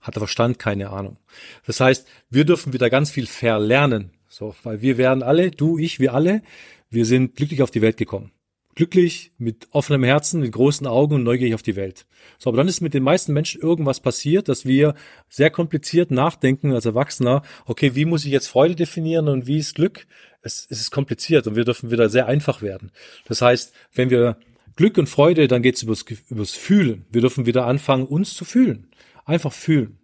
[0.00, 1.18] hat der Verstand keine Ahnung.
[1.66, 4.12] Das heißt, wir dürfen wieder ganz viel verlernen.
[4.28, 6.40] So, weil wir werden alle, du, ich, wir alle,
[6.88, 8.32] wir sind glücklich auf die Welt gekommen
[8.74, 12.06] glücklich, mit offenem Herzen, mit großen Augen und neugierig auf die Welt.
[12.38, 14.94] So, aber dann ist mit den meisten Menschen irgendwas passiert, dass wir
[15.28, 19.74] sehr kompliziert nachdenken als Erwachsener, okay, wie muss ich jetzt Freude definieren und wie ist
[19.74, 20.06] Glück?
[20.42, 22.92] Es, es ist kompliziert und wir dürfen wieder sehr einfach werden.
[23.26, 24.38] Das heißt, wenn wir
[24.76, 27.04] Glück und Freude, dann geht's übers, übers Fühlen.
[27.10, 28.88] Wir dürfen wieder anfangen, uns zu fühlen.
[29.26, 29.98] Einfach fühlen.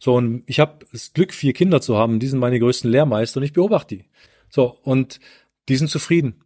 [0.00, 3.38] So, und ich habe das Glück, vier Kinder zu haben, die sind meine größten Lehrmeister
[3.38, 4.04] und ich beobachte die.
[4.48, 5.20] So, und
[5.68, 6.42] die sind zufrieden.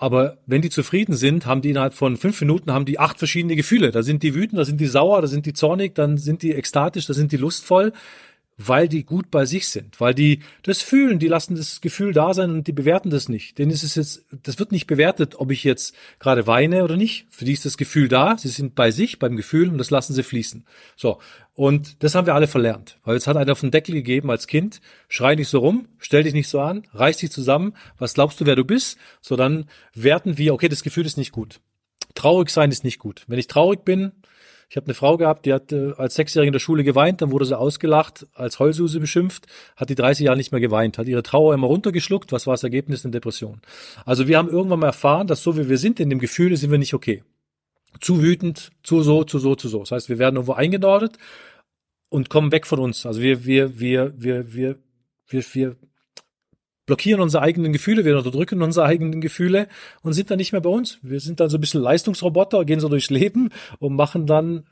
[0.00, 3.54] Aber wenn die zufrieden sind, haben die innerhalb von fünf Minuten haben die acht verschiedene
[3.54, 3.90] Gefühle.
[3.90, 6.54] Da sind die wütend, da sind die sauer, da sind die zornig, dann sind die
[6.54, 7.92] ekstatisch, da sind die lustvoll
[8.66, 12.34] weil die gut bei sich sind, weil die das fühlen, die lassen das Gefühl da
[12.34, 13.58] sein und die bewerten das nicht.
[13.58, 17.26] Denn es ist jetzt, das wird nicht bewertet, ob ich jetzt gerade weine oder nicht.
[17.30, 20.12] Für die ist das Gefühl da, sie sind bei sich, beim Gefühl und das lassen
[20.12, 20.66] sie fließen.
[20.94, 21.18] So.
[21.54, 22.98] Und das haben wir alle verlernt.
[23.04, 26.22] Weil jetzt hat einer auf den Deckel gegeben als Kind, schrei nicht so rum, stell
[26.22, 28.98] dich nicht so an, reiß dich zusammen, was glaubst du, wer du bist?
[29.22, 31.60] So, dann werten wir, okay, das Gefühl ist nicht gut.
[32.14, 33.24] Traurig sein ist nicht gut.
[33.26, 34.12] Wenn ich traurig bin,
[34.70, 37.32] Ich habe eine Frau gehabt, die hat äh, als Sechsjährige in der Schule geweint, dann
[37.32, 41.24] wurde sie ausgelacht, als Heulsuse beschimpft, hat die 30 Jahre nicht mehr geweint, hat ihre
[41.24, 42.30] Trauer immer runtergeschluckt.
[42.30, 43.04] Was war das Ergebnis?
[43.04, 43.60] Eine Depression.
[44.06, 46.70] Also wir haben irgendwann mal erfahren, dass so wie wir sind in dem Gefühl, sind
[46.70, 47.24] wir nicht okay.
[48.00, 49.80] Zu wütend, zu so, zu so, zu so.
[49.80, 51.18] Das heißt, wir werden irgendwo eingenordet
[52.08, 53.04] und kommen weg von uns.
[53.06, 54.76] Also wir, wir, wir, wir, wir,
[55.26, 55.76] wir, wir
[56.90, 59.68] blockieren unsere eigenen Gefühle, wir unterdrücken unsere eigenen Gefühle
[60.02, 60.98] und sind dann nicht mehr bei uns.
[61.02, 64.66] Wir sind dann so ein bisschen Leistungsroboter, gehen so durchs Leben und machen dann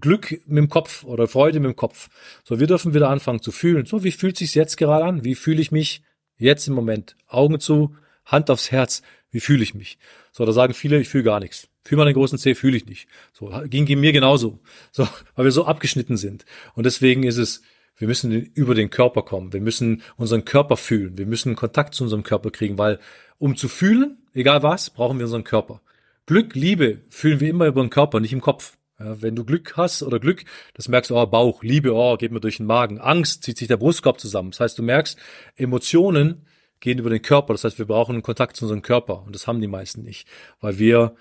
[0.00, 2.08] Glück mit dem Kopf oder Freude mit dem Kopf.
[2.42, 3.86] So, wir dürfen wieder anfangen zu fühlen.
[3.86, 5.22] So, wie fühlt sich's jetzt gerade an?
[5.22, 6.02] Wie fühle ich mich
[6.36, 7.14] jetzt im Moment?
[7.28, 7.94] Augen zu,
[8.24, 9.02] Hand aufs Herz.
[9.30, 9.98] Wie fühle ich mich?
[10.32, 11.68] So, da sagen viele, ich fühle gar nichts.
[11.84, 13.06] Fühl mal den großen C, fühle ich nicht.
[13.32, 14.58] So, ging, ging mir genauso.
[14.90, 15.06] So,
[15.36, 16.44] weil wir so abgeschnitten sind.
[16.74, 17.62] Und deswegen ist es,
[18.02, 19.52] wir müssen über den Körper kommen.
[19.52, 21.18] Wir müssen unseren Körper fühlen.
[21.18, 22.98] Wir müssen Kontakt zu unserem Körper kriegen, weil
[23.38, 25.80] um zu fühlen, egal was, brauchen wir unseren Körper.
[26.26, 28.76] Glück, Liebe fühlen wir immer über den Körper, nicht im Kopf.
[28.98, 32.32] Ja, wenn du Glück hast oder Glück, das merkst du, oh, Bauch, Liebe, oh, geht
[32.32, 32.98] mir durch den Magen.
[32.98, 34.50] Angst zieht sich der Brustkorb zusammen.
[34.50, 35.16] Das heißt, du merkst,
[35.54, 36.44] Emotionen
[36.80, 37.54] gehen über den Körper.
[37.54, 39.22] Das heißt, wir brauchen Kontakt zu unserem Körper.
[39.22, 40.26] Und das haben die meisten nicht,
[40.60, 41.14] weil wir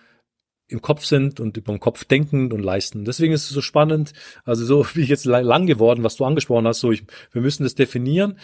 [0.72, 3.06] im Kopf sind und über den Kopf denken und leisten.
[3.06, 4.14] Deswegen ist es so spannend,
[4.46, 7.64] also so wie ich jetzt lang geworden, was du angesprochen hast, so ich, wir müssen
[7.64, 8.38] das definieren.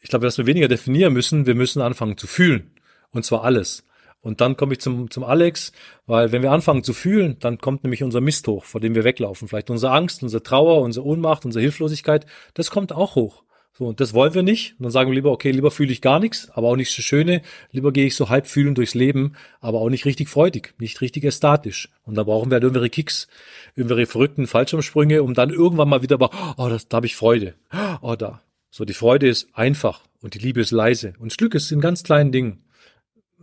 [0.00, 2.70] Ich glaube, dass wir weniger definieren müssen, wir müssen anfangen zu fühlen.
[3.10, 3.84] Und zwar alles.
[4.20, 5.72] Und dann komme ich zum, zum Alex,
[6.06, 9.04] weil wenn wir anfangen zu fühlen, dann kommt nämlich unser Mist hoch, vor dem wir
[9.04, 9.48] weglaufen.
[9.48, 12.24] Vielleicht unsere Angst, unsere Trauer, unsere Ohnmacht, unsere Hilflosigkeit,
[12.54, 13.44] das kommt auch hoch.
[13.76, 14.76] So, und das wollen wir nicht.
[14.78, 17.02] Und dann sagen wir lieber, okay, lieber fühle ich gar nichts, aber auch nicht so
[17.02, 17.42] schöne.
[17.72, 21.24] Lieber gehe ich so halb fühlend durchs Leben, aber auch nicht richtig freudig, nicht richtig
[21.24, 21.88] ästhetisch.
[22.04, 23.26] Und da brauchen wir halt irgendwelche Kicks,
[23.74, 26.20] irgendwelche verrückten Fallschirmsprünge, um dann irgendwann mal wieder,
[26.56, 27.54] oh, das, da habe ich Freude.
[28.00, 28.42] Oh, da.
[28.70, 31.14] So, die Freude ist einfach und die Liebe ist leise.
[31.18, 32.64] Und das Glück ist in ganz kleinen Dingen.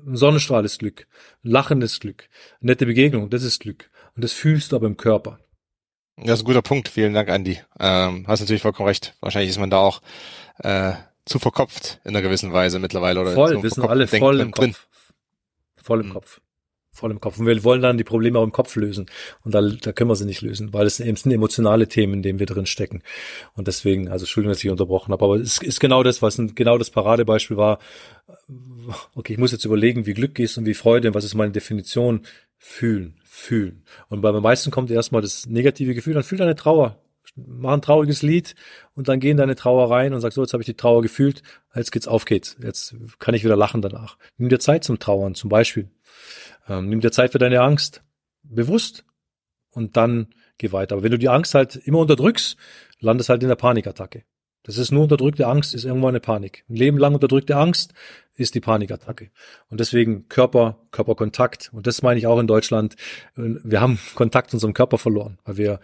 [0.05, 1.07] Ein Sonnenstrahl ist Glück,
[1.43, 2.27] Lachen ist Glück,
[2.61, 3.89] eine nette Begegnung, das ist Glück.
[4.15, 5.39] Und das fühlst du aber im Körper.
[6.17, 6.89] Das ist ein guter Punkt.
[6.89, 7.59] Vielen Dank, Andi.
[7.79, 9.15] Ähm, hast natürlich vollkommen recht.
[9.21, 10.01] Wahrscheinlich ist man da auch
[10.59, 10.93] äh,
[11.25, 13.21] zu verkopft in einer gewissen Weise mittlerweile.
[13.21, 14.73] Oder voll, wir sind alle voll im drin.
[14.73, 14.87] Kopf.
[15.77, 16.13] Voll im mhm.
[16.13, 16.41] Kopf.
[16.93, 17.39] Voll im Kopf.
[17.39, 19.05] Und wir wollen dann die Probleme auch im Kopf lösen.
[19.43, 22.21] Und da, da können wir sie nicht lösen, weil es eben sind emotionale Themen, in
[22.21, 23.01] denen wir drin stecken.
[23.53, 26.53] Und deswegen, also Entschuldigung, dass ich unterbrochen habe, aber es ist genau das, was ein,
[26.53, 27.79] genau das Paradebeispiel war.
[29.15, 31.51] Okay, ich muss jetzt überlegen, wie Glück ist und wie Freude und was ist meine
[31.51, 32.21] Definition.
[32.57, 33.83] Fühlen fühlen.
[34.09, 36.97] Und bei den meisten kommt erstmal das negative Gefühl, dann fühl deine Trauer.
[37.35, 38.55] Mach ein trauriges Lied
[38.93, 41.01] und dann geh in deine Trauer rein und sag so, jetzt habe ich die Trauer
[41.01, 41.41] gefühlt,
[41.73, 42.57] jetzt geht's auf geht's.
[42.61, 44.17] Jetzt kann ich wieder lachen danach.
[44.37, 45.89] Nimm dir Zeit zum Trauern, zum Beispiel.
[46.67, 48.03] Ähm, nimm dir Zeit für deine Angst.
[48.43, 49.05] Bewusst.
[49.71, 50.27] Und dann
[50.57, 50.95] geh weiter.
[50.95, 52.57] Aber wenn du die Angst halt immer unterdrückst,
[52.99, 54.23] landest halt in der Panikattacke.
[54.63, 56.65] Das ist nur unterdrückte Angst, ist irgendwann eine Panik.
[56.69, 57.93] Ein Leben lang unterdrückte Angst
[58.35, 59.31] ist die Panikattacke.
[59.69, 61.71] Und deswegen Körper, Körperkontakt.
[61.73, 62.95] Und das meine ich auch in Deutschland.
[63.35, 65.79] Wir haben Kontakt zu unserem Körper verloren, weil wir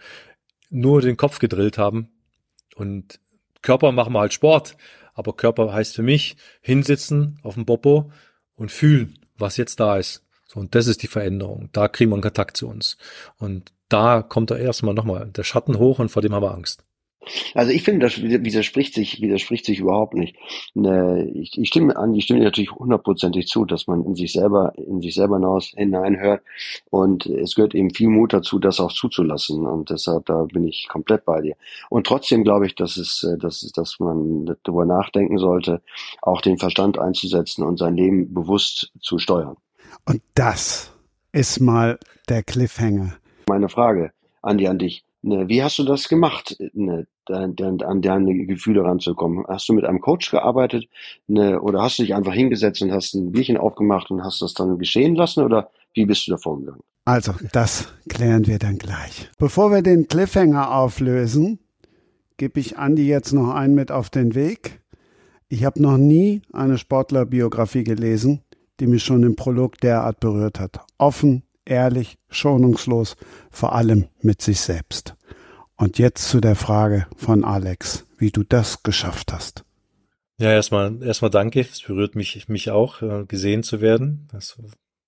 [0.70, 2.10] nur den Kopf gedrillt haben.
[2.76, 3.20] Und
[3.62, 4.76] Körper machen wir halt Sport.
[5.14, 8.12] Aber Körper heißt für mich hinsitzen auf dem Popo
[8.54, 10.24] und fühlen, was jetzt da ist.
[10.48, 11.68] So, und das ist die Veränderung.
[11.72, 12.96] Da kriegen wir einen Kontakt zu uns.
[13.38, 16.82] Und da kommt da erstmal nochmal der Schatten hoch und vor dem haben wir Angst.
[17.54, 20.36] Also ich finde, das widerspricht sich, widerspricht sich überhaupt nicht.
[20.72, 24.72] Ne, ich, ich stimme an, ich stimme natürlich hundertprozentig zu, dass man in sich selber,
[24.76, 26.42] in sich selber hinaus hineinhört.
[26.90, 29.66] Und es gehört eben viel Mut dazu, das auch zuzulassen.
[29.66, 31.56] Und deshalb, da bin ich komplett bei dir.
[31.90, 35.82] Und trotzdem glaube ich, dass es, äh, dass, dass man darüber nachdenken sollte,
[36.22, 39.56] auch den Verstand einzusetzen und sein Leben bewusst zu steuern.
[40.04, 40.92] Und das
[41.32, 41.98] ist mal
[42.28, 43.14] der Cliffhanger.
[43.46, 44.12] Meine Frage,
[44.42, 45.04] Andi, an dich.
[45.20, 47.56] Ne, wie hast du das gemacht, ne, an
[48.02, 49.44] deine Gefühle ranzukommen?
[49.48, 50.88] Hast du mit einem Coach gearbeitet
[51.26, 54.54] ne, oder hast du dich einfach hingesetzt und hast ein Bierchen aufgemacht und hast das
[54.54, 56.82] dann geschehen lassen oder wie bist du da vorgegangen?
[57.04, 59.28] Also, das klären wir dann gleich.
[59.38, 61.58] Bevor wir den Cliffhanger auflösen,
[62.36, 64.80] gebe ich Andi jetzt noch einen mit auf den Weg.
[65.48, 68.42] Ich habe noch nie eine Sportlerbiografie gelesen,
[68.80, 70.80] die mich schon im Prolog derart berührt hat.
[70.98, 73.16] Offen, ehrlich, schonungslos,
[73.50, 75.14] vor allem mit sich selbst.
[75.76, 79.64] Und jetzt zu der Frage von Alex, wie du das geschafft hast.
[80.38, 81.60] Ja, erstmal, erstmal danke.
[81.60, 84.28] Es berührt mich, mich auch, äh, gesehen zu werden.
[84.32, 84.56] Das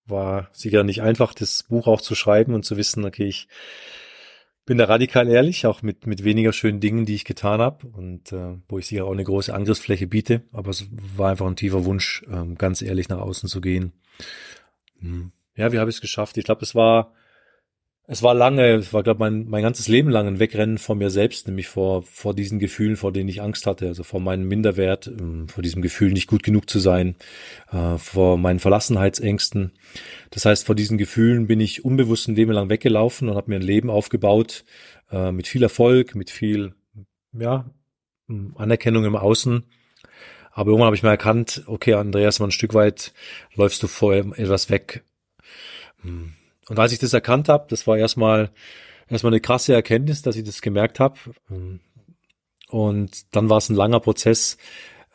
[0.07, 3.49] war sicher nicht einfach, das Buch auch zu schreiben und zu wissen, okay, ich
[4.67, 8.33] bin da radikal ehrlich, auch mit, mit weniger schönen Dingen, die ich getan habe und
[8.33, 10.43] äh, wo ich sicher auch eine große Angriffsfläche biete.
[10.53, 13.93] Aber es war einfach ein tiefer Wunsch, äh, ganz ehrlich nach außen zu gehen.
[15.01, 16.37] Hm ja, wie habe ich es geschafft?
[16.39, 17.13] Ich glaube, es war
[18.13, 21.11] es war lange, es war, glaube mein, mein ganzes Leben lang ein Wegrennen vor mir
[21.11, 25.07] selbst, nämlich vor, vor diesen Gefühlen, vor denen ich Angst hatte, also vor meinem Minderwert,
[25.07, 27.15] ähm, vor diesem Gefühl, nicht gut genug zu sein,
[27.71, 29.75] äh, vor meinen Verlassenheitsängsten.
[30.31, 33.57] Das heißt, vor diesen Gefühlen bin ich unbewusst ein Leben lang weggelaufen und habe mir
[33.57, 34.65] ein Leben aufgebaut,
[35.13, 36.75] äh, mit viel Erfolg, mit viel,
[37.33, 37.71] ja,
[38.57, 39.67] Anerkennung im Außen.
[40.51, 43.13] Aber irgendwann habe ich mal erkannt, okay, Andreas, mal ein Stück weit
[43.55, 45.05] läufst du vor etwas weg.
[46.03, 46.33] Hm.
[46.71, 48.51] Und als ich das erkannt habe, das war erstmal
[49.09, 51.19] erstmal eine krasse Erkenntnis, dass ich das gemerkt habe.
[52.69, 54.57] Und dann war es ein langer Prozess,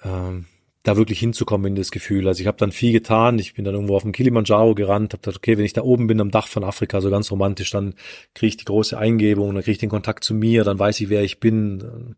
[0.03, 0.47] ähm,
[0.85, 2.27] da wirklich hinzukommen in das Gefühl.
[2.27, 3.39] Also ich habe dann viel getan.
[3.39, 6.05] Ich bin dann irgendwo auf dem Kilimanjaro gerannt, habe gedacht, okay, wenn ich da oben
[6.05, 7.95] bin am Dach von Afrika, so ganz romantisch, dann
[8.35, 11.09] kriege ich die große Eingebung, dann kriege ich den Kontakt zu mir, dann weiß ich,
[11.09, 12.15] wer ich bin.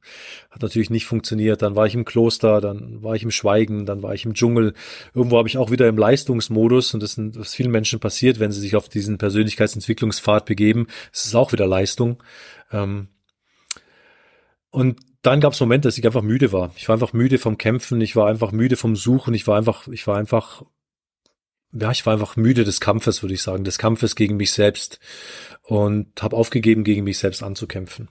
[0.52, 1.62] Hat natürlich nicht funktioniert.
[1.62, 4.74] Dann war ich im Kloster, dann war ich im Schweigen, dann war ich im Dschungel.
[5.16, 8.52] Irgendwo habe ich auch wieder im Leistungsmodus und das ist was vielen Menschen passiert, wenn
[8.52, 10.88] sie sich auf diesen Persönlichkeitsentwicklungspfad begeben.
[11.14, 12.22] Es ist auch wieder Leistung.
[12.74, 13.08] Ähm,
[14.72, 16.72] und dann gab es Momente, dass ich einfach müde war.
[16.78, 19.90] Ich war einfach müde vom Kämpfen, ich war einfach müde vom Suchen, ich war einfach,
[19.90, 20.64] ich war einfach,
[21.74, 25.02] ja, ich war einfach müde des Kampfes, würde ich sagen, des Kampfes gegen mich selbst
[25.64, 28.08] und habe aufgegeben, gegen mich selbst anzukämpfen.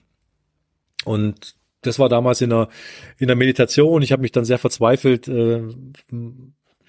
[1.05, 2.69] Und das war damals in der
[3.17, 4.03] in der Meditation.
[4.03, 5.63] Ich habe mich dann sehr verzweifelt äh,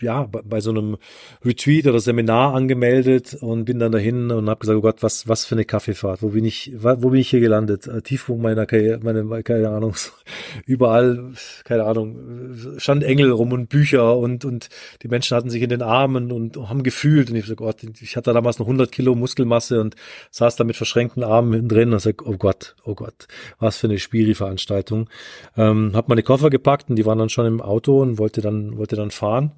[0.01, 0.97] ja, bei, so einem
[1.45, 5.45] Retreat oder Seminar angemeldet und bin dann dahin und habe gesagt, oh Gott, was, was
[5.45, 7.87] für eine Kaffeefahrt, wo bin ich, wo bin ich hier gelandet?
[7.87, 9.95] Äh, Tiefpunkt meiner Karriere, meine, keine Ahnung,
[10.66, 11.33] überall,
[11.65, 14.69] keine Ahnung, stand Engel rum und Bücher und, und
[15.03, 18.16] die Menschen hatten sich in den Armen und haben gefühlt und ich so, Gott, ich
[18.16, 19.97] hatte damals noch 100 Kilo Muskelmasse und
[20.31, 23.27] saß da mit verschränkten Armen drin und sag, oh Gott, oh Gott,
[23.59, 25.09] was für eine Spiri-Veranstaltung.
[25.57, 28.77] Ähm, hab meine Koffer gepackt und die waren dann schon im Auto und wollte dann,
[28.77, 29.53] wollte dann fahren.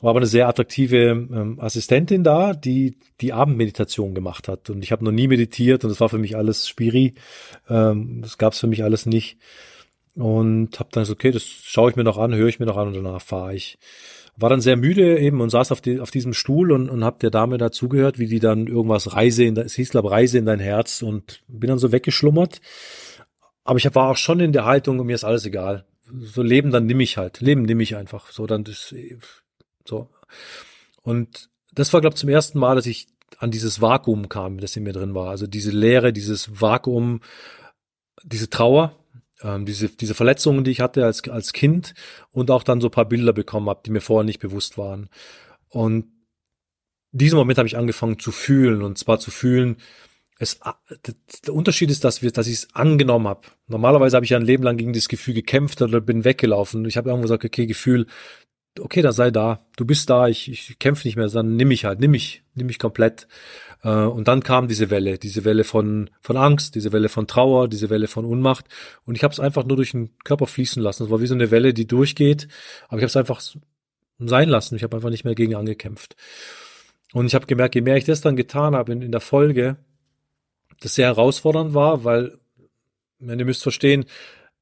[0.00, 4.70] War aber eine sehr attraktive ähm, Assistentin da, die die Abendmeditation gemacht hat.
[4.70, 7.14] Und ich habe noch nie meditiert und das war für mich alles Spiri.
[7.68, 9.38] Ähm, das gab es für mich alles nicht.
[10.14, 12.76] Und habe dann so, okay, das schaue ich mir noch an, höre ich mir noch
[12.76, 13.78] an und danach fahre ich.
[14.36, 17.18] War dann sehr müde eben und saß auf, die, auf diesem Stuhl und, und habe
[17.20, 20.60] der Dame dazugehört, wie die dann irgendwas Reise in, es hieß glaube Reise in dein
[20.60, 22.60] Herz und bin dann so weggeschlummert.
[23.64, 25.84] Aber ich war auch schon in der Haltung, mir ist alles egal.
[26.10, 27.40] So Leben, dann nimm ich halt.
[27.40, 28.32] Leben nimm ich einfach.
[28.32, 28.94] So, dann das,
[29.90, 30.08] so.
[31.02, 33.08] Und das war, glaube ich, zum ersten Mal, dass ich
[33.38, 35.30] an dieses Vakuum kam, das in mir drin war.
[35.30, 37.20] Also diese Leere, dieses Vakuum,
[38.24, 38.96] diese Trauer,
[39.42, 41.94] ähm, diese, diese Verletzungen, die ich hatte als, als Kind
[42.30, 45.08] und auch dann so paar Bilder bekommen habe, die mir vorher nicht bewusst waren.
[45.68, 46.06] Und
[47.12, 49.76] diesen Moment habe ich angefangen zu fühlen und zwar zu fühlen,
[50.38, 50.58] es,
[51.46, 53.42] der Unterschied ist, dass, wir, dass ich es angenommen habe.
[53.66, 56.86] Normalerweise habe ich ein Leben lang gegen das Gefühl gekämpft oder bin weggelaufen.
[56.86, 58.06] Ich habe irgendwo gesagt, okay, Gefühl,
[58.78, 61.84] okay, da sei da, du bist da, ich, ich kämpfe nicht mehr, dann nimm mich
[61.84, 63.26] halt, nimm mich, nimm mich komplett.
[63.82, 67.68] Äh, und dann kam diese Welle, diese Welle von, von Angst, diese Welle von Trauer,
[67.68, 68.66] diese Welle von Unmacht.
[69.04, 71.04] Und ich habe es einfach nur durch den Körper fließen lassen.
[71.04, 72.48] Es war wie so eine Welle, die durchgeht,
[72.88, 73.40] aber ich habe es einfach
[74.18, 74.76] sein lassen.
[74.76, 76.16] Ich habe einfach nicht mehr gegen angekämpft.
[77.12, 79.76] Und ich habe gemerkt, je mehr ich das dann getan habe in, in der Folge,
[80.80, 82.38] das sehr herausfordernd war, weil,
[83.18, 84.06] ihr müsst verstehen,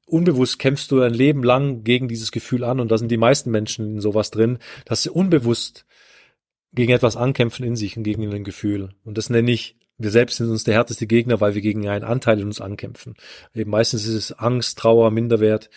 [0.08, 3.50] unbewusst kämpfst du ein Leben lang gegen dieses Gefühl an und da sind die meisten
[3.50, 5.84] Menschen in sowas drin, dass sie unbewusst
[6.72, 8.90] gegen etwas ankämpfen in sich und gegen ein Gefühl.
[9.04, 12.04] Und das nenne ich, wir selbst sind uns der härteste Gegner, weil wir gegen einen
[12.04, 13.14] Anteil in uns ankämpfen.
[13.54, 15.70] Eben meistens ist es Angst, Trauer, Minderwert.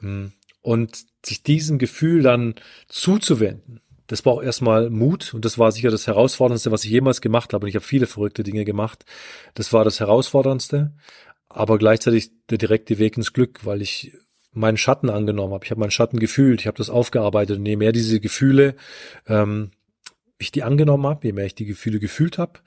[0.00, 0.26] Mm.
[0.60, 2.54] Und sich diesem Gefühl dann
[2.86, 7.52] zuzuwenden, das braucht erstmal Mut und das war sicher das Herausforderndste, was ich jemals gemacht
[7.52, 7.64] habe.
[7.64, 9.04] Und ich habe viele verrückte Dinge gemacht.
[9.54, 10.92] Das war das Herausforderndste
[11.54, 14.12] aber gleichzeitig der direkte Weg ins Glück, weil ich
[14.52, 15.64] meinen Schatten angenommen habe.
[15.64, 17.58] Ich habe meinen Schatten gefühlt, ich habe das aufgearbeitet.
[17.58, 18.76] Und je mehr diese Gefühle
[19.26, 19.70] ähm,
[20.38, 22.60] ich die angenommen habe, je mehr ich die Gefühle gefühlt habe,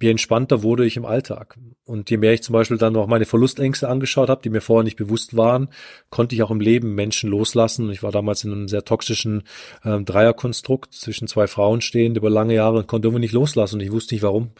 [0.00, 1.56] je entspannter wurde ich im Alltag.
[1.84, 4.84] Und je mehr ich zum Beispiel dann noch meine Verlustängste angeschaut habe, die mir vorher
[4.84, 5.68] nicht bewusst waren,
[6.10, 7.90] konnte ich auch im Leben Menschen loslassen.
[7.90, 9.44] Ich war damals in einem sehr toxischen
[9.84, 13.76] ähm, Dreierkonstrukt zwischen zwei Frauen stehend über lange Jahre und konnte irgendwie nicht loslassen.
[13.76, 14.50] Und ich wusste nicht warum.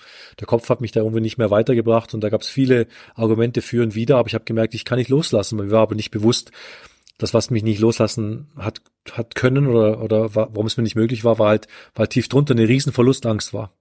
[0.40, 3.60] Der Kopf hat mich da irgendwie nicht mehr weitergebracht und da gab es viele Argumente
[3.60, 5.56] für und wider, aber ich habe gemerkt, ich kann nicht loslassen.
[5.56, 6.52] Mir war aber nicht bewusst,
[7.18, 8.82] das, was mich nicht loslassen hat,
[9.12, 12.52] hat können oder, oder warum es mir nicht möglich war, war halt, weil tief drunter
[12.52, 13.72] eine riesen Verlustangst war.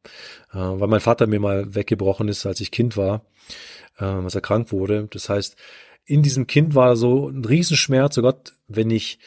[0.53, 3.25] Äh, weil mein Vater mir mal weggebrochen ist, als ich Kind war,
[3.99, 5.07] äh, als er krank wurde.
[5.11, 5.57] Das heißt,
[6.05, 9.19] in diesem Kind war so ein Riesenschmerz, oh Gott, wenn ich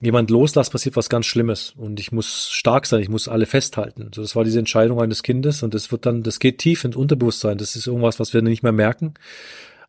[0.00, 4.10] jemand loslasse, passiert was ganz Schlimmes und ich muss stark sein, ich muss alle festhalten.
[4.12, 6.96] So, das war diese Entscheidung eines Kindes und das wird dann, das geht tief ins
[6.96, 7.58] Unterbewusstsein.
[7.58, 9.14] Das ist irgendwas, was wir nicht mehr merken.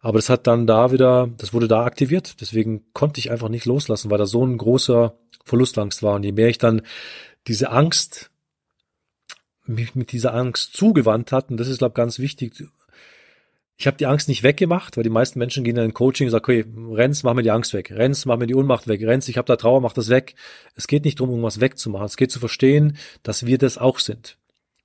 [0.03, 2.41] Aber das hat dann da wieder, das wurde da aktiviert.
[2.41, 6.15] Deswegen konnte ich einfach nicht loslassen, weil da so ein großer Verlustangst war.
[6.15, 6.81] Und je mehr ich dann
[7.47, 8.29] diese Angst,
[9.65, 12.53] mich mit dieser Angst zugewandt hat, und das ist, glaube ich, ganz wichtig,
[13.77, 16.31] Ich habe die Angst nicht weggemacht, weil die meisten Menschen gehen in ein Coaching und
[16.31, 17.89] sagen, okay, Renz, mach mir die Angst weg.
[17.89, 19.01] Renz, mach mir die Unmacht weg.
[19.03, 20.35] Renz, ich habe da Trauer, mach das weg.
[20.75, 22.05] Es geht nicht darum, irgendwas wegzumachen.
[22.05, 24.37] Es geht zu verstehen, dass wir das auch sind.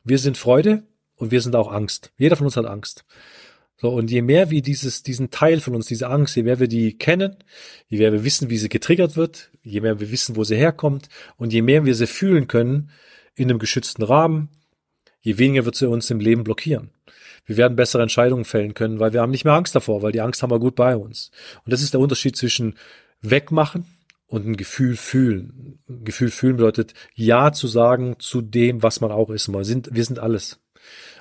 [0.05, 0.85] Wir sind Freude
[1.17, 2.13] und wir sind auch Angst.
[2.19, 3.05] Jeder von uns hat Angst.
[3.81, 6.67] So, und je mehr wir dieses, diesen Teil von uns, diese Angst, je mehr wir
[6.67, 7.37] die kennen,
[7.87, 11.09] je mehr wir wissen, wie sie getriggert wird, je mehr wir wissen, wo sie herkommt
[11.37, 12.91] und je mehr wir sie fühlen können
[13.37, 14.49] in einem geschützten Rahmen,
[15.21, 16.91] je weniger wird sie uns im Leben blockieren.
[17.47, 20.21] Wir werden bessere Entscheidungen fällen können, weil wir haben nicht mehr Angst davor, weil die
[20.21, 21.31] Angst haben wir gut bei uns.
[21.65, 22.75] Und das ist der Unterschied zwischen
[23.23, 23.87] wegmachen
[24.27, 25.79] und ein Gefühl fühlen.
[25.89, 29.49] Ein Gefühl fühlen bedeutet Ja zu sagen zu dem, was man auch ist.
[29.49, 30.61] Wir sind, wir sind alles.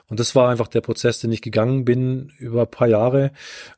[0.10, 3.32] Und das war einfach der Prozess, den ich gegangen bin über ein paar Jahre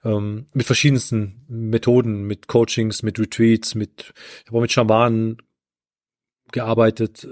[0.03, 5.37] ähm, mit verschiedensten Methoden, mit Coachings, mit Retreats, mit ich habe auch mit Schamanen
[6.51, 7.27] gearbeitet.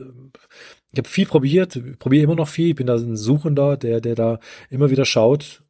[0.92, 2.70] Ich habe viel probiert, probiere immer noch viel.
[2.70, 5.62] Ich bin da ein Suchender, der der da immer wieder schaut,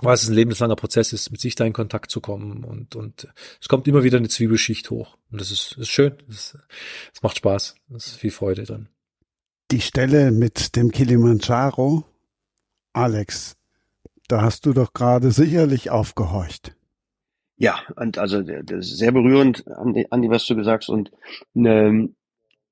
[0.00, 3.28] weil es ein lebenslanger Prozess ist, mit sich da in Kontakt zu kommen und und
[3.60, 6.54] es kommt immer wieder eine Zwiebelschicht hoch und das ist, ist schön, es
[7.22, 8.88] macht Spaß, es ist viel Freude drin.
[9.70, 12.04] Die Stelle mit dem Kilimanjaro
[12.92, 13.56] Alex,
[14.28, 16.76] da hast du doch gerade sicherlich aufgehorcht.
[17.56, 21.10] Ja, und also das ist sehr berührend, Andi, Andi, was du gesagt hast und
[21.52, 22.08] ne,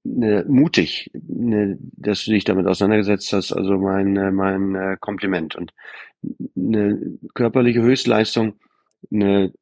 [0.02, 3.52] ne, mutig, ne, dass du dich damit auseinandergesetzt hast.
[3.52, 5.74] Also mein äh, mein äh, Kompliment und
[6.56, 8.54] eine körperliche Höchstleistung
[9.10, 9.52] ne,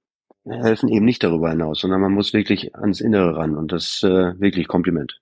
[0.45, 4.39] helfen eben nicht darüber hinaus, sondern man muss wirklich ans Innere ran und das äh,
[4.39, 5.21] wirklich Kompliment.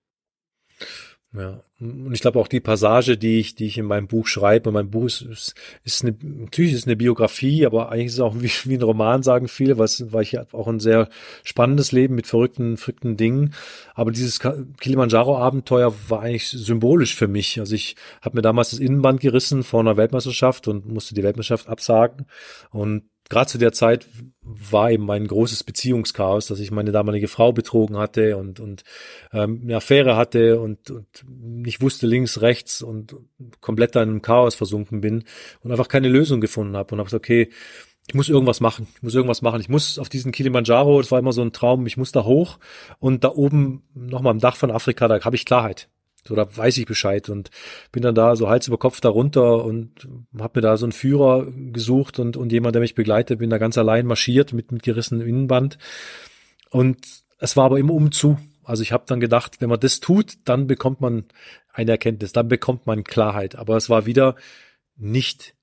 [1.32, 4.72] Ja, und ich glaube auch die Passage, die ich, die ich in meinem Buch schreibe,
[4.72, 5.54] mein Buch ist, ist,
[5.84, 9.22] ist eine, natürlich ist eine Biografie, aber eigentlich ist es auch wie, wie ein Roman,
[9.22, 11.08] sagen viele, weil, weil ich auch ein sehr
[11.42, 13.54] spannendes Leben mit verrückten, verrückten Dingen.
[13.94, 14.40] Aber dieses
[14.80, 17.60] Kilimanjaro-Abenteuer war eigentlich symbolisch für mich.
[17.60, 21.68] Also ich habe mir damals das Innenband gerissen vor einer Weltmeisterschaft und musste die Weltmeisterschaft
[21.68, 22.26] absagen.
[22.70, 24.06] Und gerade zu der Zeit
[24.42, 28.84] war eben mein großes Beziehungschaos, dass ich meine damalige Frau betrogen hatte und, und
[29.32, 33.14] ähm, eine Affäre hatte und, und nicht wusste links, rechts und
[33.60, 35.24] komplett da in einem Chaos versunken bin
[35.62, 37.50] und einfach keine Lösung gefunden habe und habe gesagt, okay,
[38.06, 39.60] ich muss irgendwas machen, ich muss irgendwas machen.
[39.60, 42.58] Ich muss auf diesen Kilimanjaro, das war immer so ein Traum, ich muss da hoch
[42.98, 45.88] und da oben nochmal am Dach von Afrika, da habe ich Klarheit.
[46.26, 47.50] So, da weiß ich Bescheid und
[47.92, 50.92] bin dann da so Hals über Kopf da runter und habe mir da so einen
[50.92, 54.82] Führer gesucht und, und jemand, der mich begleitet, bin da ganz allein marschiert mit, mit
[54.82, 55.78] gerissenem Innenband.
[56.70, 57.06] Und
[57.38, 58.38] es war aber immer umzu.
[58.62, 61.24] Also ich habe dann gedacht, wenn man das tut, dann bekommt man
[61.72, 63.56] eine Erkenntnis, dann bekommt man Klarheit.
[63.56, 64.36] Aber es war wieder
[64.96, 65.54] nicht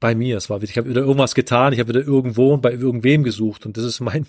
[0.00, 0.36] bei mir.
[0.36, 3.24] Es war wieder, ich habe wieder irgendwas getan, ich habe wieder irgendwo und bei irgendwem
[3.24, 3.64] gesucht.
[3.64, 4.26] Und das ist mein,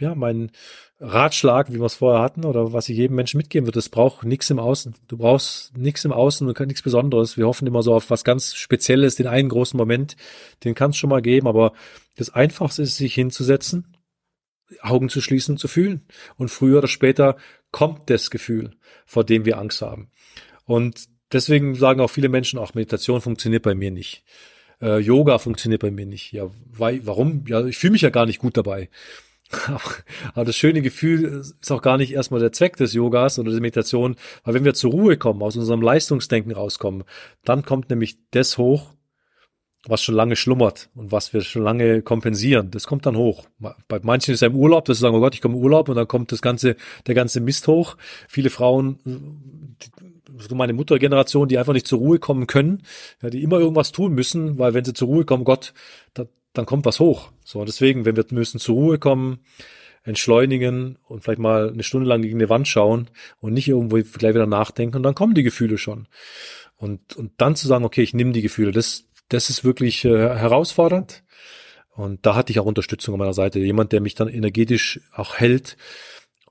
[0.00, 0.50] ja, mein
[1.02, 4.24] Ratschlag, wie wir es vorher hatten, oder was ich jedem Menschen mitgeben würde, es braucht
[4.24, 4.94] nichts im Außen.
[5.08, 7.36] Du brauchst nichts im Außen und nichts Besonderes.
[7.36, 10.16] Wir hoffen immer so auf was ganz Spezielles, den einen großen Moment,
[10.62, 11.72] den kann es schon mal geben, aber
[12.16, 13.96] das Einfachste ist, sich hinzusetzen,
[14.80, 16.06] Augen zu schließen, zu fühlen.
[16.36, 17.36] Und früher oder später
[17.72, 18.70] kommt das Gefühl,
[19.04, 20.10] vor dem wir Angst haben.
[20.64, 24.24] Und deswegen sagen auch viele Menschen, auch Meditation funktioniert bei mir nicht.
[24.80, 26.32] Äh, Yoga funktioniert bei mir nicht.
[26.32, 27.44] Ja, weil, warum?
[27.48, 28.88] Ja, ich fühle mich ja gar nicht gut dabei.
[30.34, 33.60] Aber das schöne Gefühl ist auch gar nicht erstmal der Zweck des Yogas oder der
[33.60, 37.04] Meditation, weil wenn wir zur Ruhe kommen, aus unserem Leistungsdenken rauskommen,
[37.44, 38.94] dann kommt nämlich das hoch,
[39.86, 42.70] was schon lange schlummert und was wir schon lange kompensieren.
[42.70, 43.46] Das kommt dann hoch.
[43.58, 45.88] Bei manchen ist er im Urlaub, dass sie sagen, oh Gott, ich komme im Urlaub
[45.88, 46.76] und dann kommt das ganze,
[47.06, 47.96] der ganze Mist hoch.
[48.28, 49.76] Viele Frauen,
[50.38, 52.82] so meine Muttergeneration, die einfach nicht zur Ruhe kommen können,
[53.22, 55.74] ja, die immer irgendwas tun müssen, weil wenn sie zur Ruhe kommen, Gott,
[56.14, 57.30] da, dann kommt was hoch.
[57.44, 59.40] So, deswegen, wenn wir müssen zur Ruhe kommen,
[60.04, 63.08] entschleunigen und vielleicht mal eine Stunde lang gegen eine Wand schauen
[63.40, 66.08] und nicht irgendwo gleich wieder nachdenken und dann kommen die Gefühle schon.
[66.76, 70.10] Und, und dann zu sagen, okay, ich nehme die Gefühle, das, das ist wirklich äh,
[70.10, 71.22] herausfordernd.
[71.94, 73.60] Und da hatte ich auch Unterstützung an meiner Seite.
[73.60, 75.76] Jemand, der mich dann energetisch auch hält,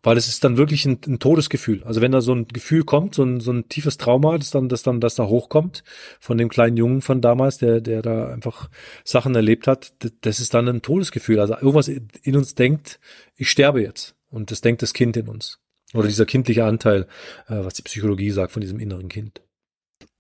[0.04, 1.84] weil es ist dann wirklich ein, ein, Todesgefühl.
[1.84, 4.68] Also wenn da so ein Gefühl kommt, so ein, so ein tiefes Trauma, das dann,
[4.70, 5.84] das dann, das da hochkommt
[6.20, 8.70] von dem kleinen Jungen von damals, der, der da einfach
[9.04, 11.40] Sachen erlebt hat, das ist dann ein Todesgefühl.
[11.40, 13.00] Also irgendwas in uns denkt,
[13.36, 14.16] ich sterbe jetzt.
[14.30, 15.60] Und das denkt das Kind in uns.
[15.94, 17.08] Oder dieser kindliche Anteil,
[17.48, 19.42] äh, was die Psychologie sagt von diesem inneren Kind.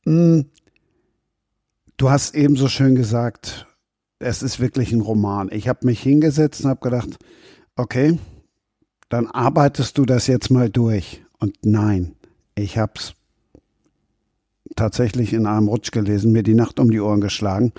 [0.06, 0.42] Mm.
[1.98, 3.68] Du hast eben so schön gesagt,
[4.20, 5.50] es ist wirklich ein Roman.
[5.52, 7.18] Ich habe mich hingesetzt und habe gedacht,
[7.76, 8.18] okay,
[9.12, 11.22] dann arbeitest du das jetzt mal durch.
[11.38, 12.16] Und nein,
[12.56, 13.14] ich habe es
[14.78, 17.74] tatsächlich in einem Rutsch gelesen, mir die Nacht um die Ohren geschlagen,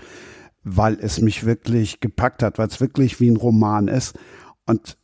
[0.62, 4.14] weil es mich wirklich gepackt hat, weil es wirklich wie ein Roman ist.
[4.66, 4.98] Und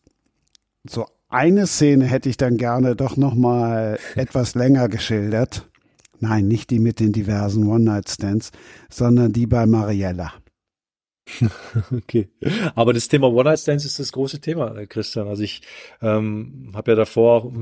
[0.87, 5.67] so eine Szene hätte ich dann gerne doch noch mal etwas länger geschildert.
[6.21, 8.51] Nein, nicht die mit den diversen One-Night-Stands,
[8.91, 10.35] sondern die bei Mariella.
[11.93, 12.29] okay.
[12.75, 15.29] Aber das Thema One-Night-Stands ist das große Thema, Christian.
[15.29, 15.63] Also ich
[16.03, 17.53] ähm, habe ja davor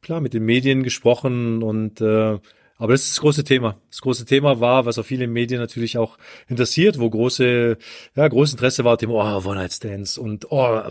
[0.00, 2.38] klar mit den Medien gesprochen und äh,
[2.82, 3.80] aber das ist das große Thema.
[3.90, 6.18] Das große Thema war, was auch viele Medien natürlich auch
[6.48, 7.76] interessiert, wo große,
[8.16, 10.82] ja, großes Interesse war, dem, oh, One-Night-Stands und oh,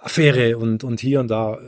[0.00, 1.58] Affäre und, und hier und da.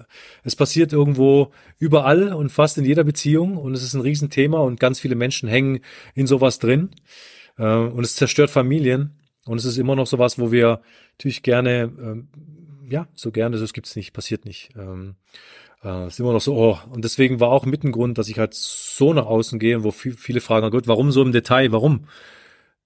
[0.45, 4.81] Es passiert irgendwo überall und fast in jeder Beziehung und es ist ein Riesenthema und
[4.81, 5.81] ganz viele Menschen hängen
[6.15, 6.89] in sowas drin.
[7.59, 9.15] Äh, und es zerstört Familien.
[9.47, 10.81] Und es ist immer noch sowas, wo wir
[11.13, 12.29] natürlich gerne, ähm,
[12.89, 14.71] ja, so gerne, das gibt's nicht, passiert nicht.
[14.77, 15.15] Ähm,
[15.85, 16.79] äh, ist immer noch so, oh.
[16.91, 19.91] Und deswegen war auch mit ein Grund, dass ich halt so nach außen gehe, wo
[19.93, 22.09] viel, viele fragen, gut, warum so im Detail, warum?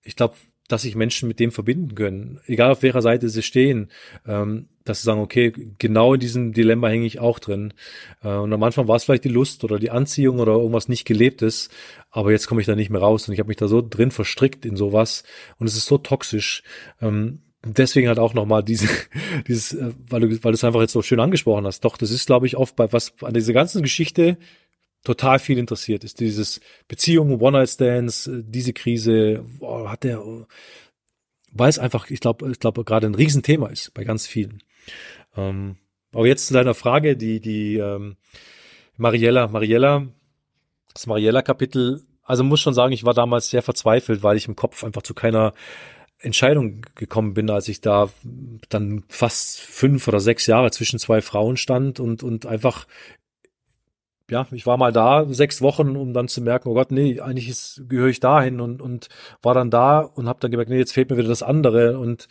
[0.03, 0.35] Ich glaube,
[0.71, 3.91] dass sich Menschen mit dem verbinden können, egal auf welcher Seite sie stehen,
[4.27, 7.75] ähm, dass sie sagen, okay, genau in diesem Dilemma hänge ich auch drin.
[8.23, 11.05] Äh, und am Anfang war es vielleicht die Lust oder die Anziehung oder irgendwas nicht
[11.05, 11.71] gelebtes,
[12.11, 14.13] aber jetzt komme ich da nicht mehr raus und ich habe mich da so drin
[14.13, 15.25] verstrickt in sowas
[15.59, 16.63] und es ist so toxisch.
[17.01, 18.89] Ähm, deswegen halt auch nochmal diese,
[19.49, 21.85] dieses, äh, weil du, weil du es einfach jetzt so schön angesprochen hast.
[21.85, 24.39] Doch, das ist, glaube ich, oft bei was an dieser ganzen Geschichte
[25.05, 30.22] total viel interessiert, ist dieses Beziehung, One-Night-Stands, äh, diese Krise, oh, hat der,
[31.52, 34.62] weil es einfach, ich glaube, ich glaube, gerade ein Riesenthema ist bei ganz vielen.
[35.36, 35.77] Ähm,
[36.12, 38.16] aber jetzt zu deiner Frage, die, die ähm,
[38.97, 40.06] Mariella, Mariella,
[40.93, 44.85] das Mariella-Kapitel, also muss schon sagen, ich war damals sehr verzweifelt, weil ich im Kopf
[44.85, 45.55] einfach zu keiner
[46.18, 48.10] Entscheidung gekommen bin, als ich da
[48.68, 52.86] dann fast fünf oder sechs Jahre zwischen zwei Frauen stand und, und einfach
[54.31, 57.48] ja, ich war mal da sechs Wochen, um dann zu merken, oh Gott, nee, eigentlich
[57.48, 59.09] ist, gehöre ich dahin und, und
[59.43, 62.28] war dann da und habe dann gemerkt, nee, jetzt fehlt mir wieder das andere und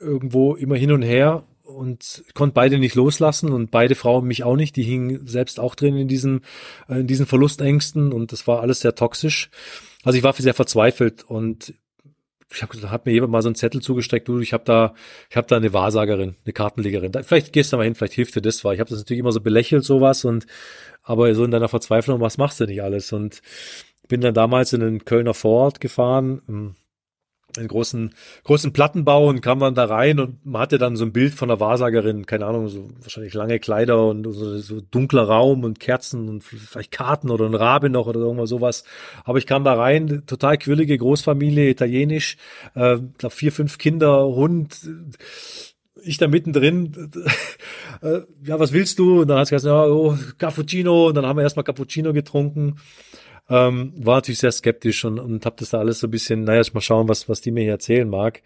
[0.00, 4.56] irgendwo immer hin und her und konnte beide nicht loslassen und beide Frauen mich auch
[4.56, 6.42] nicht, die hingen selbst auch drin in diesen,
[6.88, 9.50] äh, in diesen Verlustängsten und das war alles sehr toxisch.
[10.04, 11.74] Also ich war sehr verzweifelt und
[12.52, 14.94] ich habe hat mir jemand mal so einen Zettel zugesteckt, du, ich habe da,
[15.30, 17.12] ich habe da eine Wahrsagerin, eine Kartenlegerin.
[17.12, 19.20] Da, vielleicht gehst du mal hin, vielleicht hilft dir das, weil ich habe das natürlich
[19.20, 20.46] immer so belächelt sowas und
[21.02, 23.12] aber so in deiner Verzweiflung, was machst du nicht alles?
[23.12, 23.42] Und
[24.08, 26.74] bin dann damals in den Kölner Vorort gefahren, ähm,
[27.56, 28.14] einen großen,
[28.44, 31.48] großen Plattenbau und kam dann da rein und man hatte dann so ein Bild von
[31.48, 36.28] der Wahrsagerin, keine Ahnung, so wahrscheinlich lange Kleider und so, so dunkler Raum und Kerzen
[36.28, 38.84] und vielleicht Karten oder ein Rabe noch oder irgendwas sowas.
[39.24, 42.36] Aber ich kam da rein, total quirlige Großfamilie, italienisch,
[42.74, 44.76] äh, glaub vier, fünf Kinder, Hund,
[46.04, 47.10] ich da mittendrin,
[48.02, 49.22] äh, ja, was willst du?
[49.22, 51.08] Und dann hat sie gesagt, ja, oh, Cappuccino.
[51.08, 52.76] Und dann haben wir erstmal Cappuccino getrunken.
[53.48, 56.60] Ähm, war natürlich sehr skeptisch und, und habe das da alles so ein bisschen, naja,
[56.60, 58.42] ich mal schauen, was, was die mir hier erzählen mag.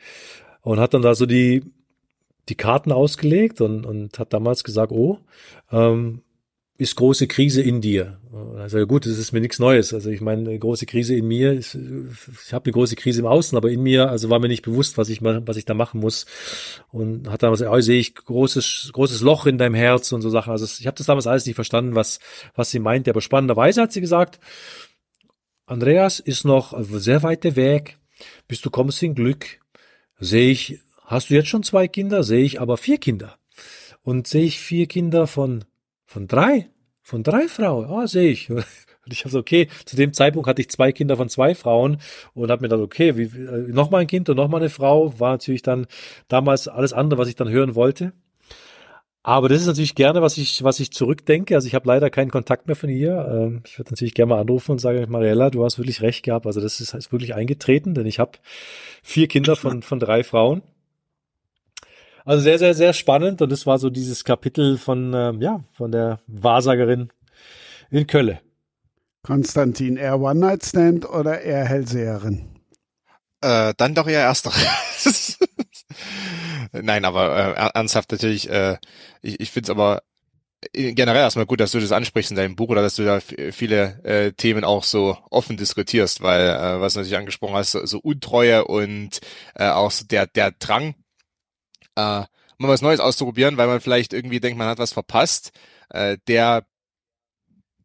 [0.63, 1.63] Und hat dann da so die,
[2.49, 5.19] die Karten ausgelegt und, und hat damals gesagt, oh,
[5.71, 6.23] ähm,
[6.79, 8.19] ist große Krise in dir.
[8.57, 9.93] Also gut, das ist mir nichts Neues.
[9.93, 13.27] Also ich meine, eine große Krise in mir, ist, ich habe eine große Krise im
[13.27, 15.99] Außen, aber in mir, also war mir nicht bewusst, was ich was ich da machen
[15.99, 16.27] muss.
[16.93, 20.53] Und hat damals, oh, sehe ich großes großes Loch in deinem Herz und so Sachen.
[20.53, 22.21] Also ich habe das damals alles nicht verstanden, was
[22.55, 23.11] was sie meinte.
[23.11, 24.39] Aber spannenderweise hat sie gesagt,
[25.69, 27.99] Andreas ist noch sehr weiter Weg,
[28.47, 29.61] bis du kommst in Glück.
[30.19, 32.23] Sehe ich, hast du jetzt schon zwei Kinder?
[32.23, 33.37] Sehe ich aber vier Kinder.
[34.03, 35.65] Und sehe ich vier Kinder von
[36.07, 36.71] von drei?
[37.03, 37.85] Von drei Frauen?
[37.85, 38.49] Ah, sehe ich.
[38.51, 38.65] Und
[39.13, 41.99] ich habe so, okay, zu dem Zeitpunkt hatte ich zwei Kinder von zwei Frauen
[42.35, 44.69] und habe mir dann, okay, wie, äh, noch mal ein Kind und noch mal eine
[44.69, 45.87] Frau, war natürlich dann
[46.29, 48.13] damals alles andere, was ich dann hören wollte.
[49.23, 51.55] Aber das ist natürlich gerne, was ich, was ich zurückdenke.
[51.55, 53.29] Also ich habe leider keinen Kontakt mehr von ihr.
[53.31, 56.47] Ähm, ich würde natürlich gerne mal anrufen und sagen, Mariella, du hast wirklich recht gehabt.
[56.47, 58.33] Also das ist, ist wirklich eingetreten, denn ich habe
[59.03, 60.63] vier Kinder von, von drei Frauen.
[62.25, 63.43] Also sehr, sehr, sehr spannend.
[63.43, 67.11] Und das war so dieses Kapitel von, ähm, ja, von der Wahrsagerin
[67.91, 68.41] in Kölle.
[69.23, 72.49] Konstantin, eher One-Night-Stand oder eher Hellseherin?
[73.41, 74.53] Äh, dann doch eher erster.
[76.73, 78.77] Nein, aber äh, ernsthaft natürlich, äh,
[79.23, 80.03] ich, ich finde es aber
[80.73, 84.03] generell erstmal gut, dass du das ansprichst in deinem Buch oder dass du da viele
[84.05, 87.99] äh, Themen auch so offen diskutierst, weil äh, was du natürlich angesprochen hast, so, so
[88.01, 89.21] Untreue und
[89.55, 90.95] äh, auch so der der Drang
[91.97, 92.25] äh,
[92.59, 95.53] mal was Neues auszuprobieren, weil man vielleicht irgendwie denkt, man hat was verpasst.
[95.91, 96.67] Äh, der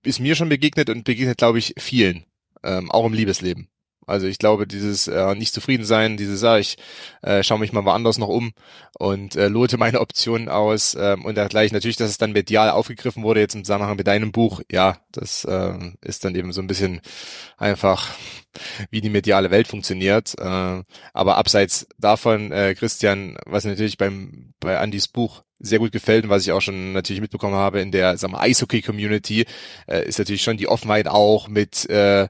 [0.03, 2.25] ist mir schon begegnet und begegnet, glaube ich, vielen,
[2.63, 3.69] ähm, auch im Liebesleben.
[4.07, 6.77] Also ich glaube, dieses äh, nicht zufrieden sein, dieses, ah, ich
[7.21, 8.53] äh, schaue mich mal woanders noch um
[8.97, 11.75] und äh, lote meine Optionen aus ähm, und dergleichen.
[11.75, 15.45] Natürlich, dass es dann medial aufgegriffen wurde, jetzt im Zusammenhang mit deinem Buch, ja, das
[15.45, 17.01] äh, ist dann eben so ein bisschen
[17.57, 18.09] einfach,
[18.89, 20.33] wie die mediale Welt funktioniert.
[20.39, 26.25] Äh, aber abseits davon, äh, Christian, was natürlich beim bei Andys Buch sehr gut gefällt
[26.25, 29.45] und was ich auch schon natürlich mitbekommen habe in der Eishockey-Community,
[29.87, 32.27] äh, ist natürlich schon die Offenheit auch mit äh,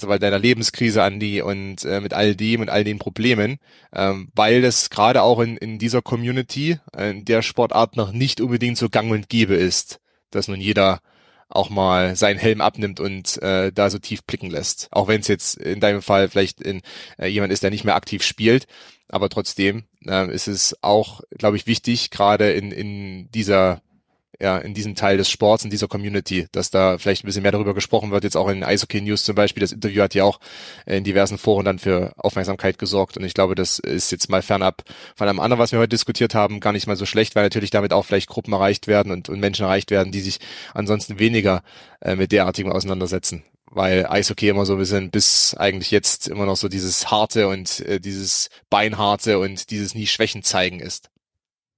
[0.00, 3.58] weil deiner Lebenskrise, Andi, und äh, mit all dem und all den Problemen,
[3.94, 8.40] ähm, weil das gerade auch in, in dieser Community, äh, in der Sportart noch nicht
[8.40, 10.00] unbedingt so gang und gäbe ist,
[10.30, 11.00] dass nun jeder
[11.48, 14.88] auch mal seinen Helm abnimmt und äh, da so tief blicken lässt.
[14.90, 16.82] Auch wenn es jetzt in deinem Fall vielleicht in,
[17.18, 18.66] äh, jemand ist, der nicht mehr aktiv spielt,
[19.08, 23.82] aber trotzdem äh, ist es auch, glaube ich, wichtig, gerade in, in dieser
[24.44, 27.52] ja, in diesem Teil des Sports, in dieser Community, dass da vielleicht ein bisschen mehr
[27.52, 29.62] darüber gesprochen wird, jetzt auch in Eishockey News zum Beispiel.
[29.62, 30.38] Das Interview hat ja auch
[30.84, 34.82] in diversen Foren dann für Aufmerksamkeit gesorgt und ich glaube, das ist jetzt mal fernab
[35.16, 37.70] von einem anderen, was wir heute diskutiert haben, gar nicht mal so schlecht, weil natürlich
[37.70, 40.40] damit auch vielleicht Gruppen erreicht werden und, und Menschen erreicht werden, die sich
[40.74, 41.62] ansonsten weniger
[42.02, 46.54] äh, mit derartigem auseinandersetzen weil Eishockey immer so ein bisschen bis eigentlich jetzt immer noch
[46.54, 51.10] so dieses harte und äh, dieses beinharte und dieses nie Schwächen zeigen ist.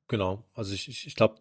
[0.09, 1.37] Genau, also ich, ich, ich glaube,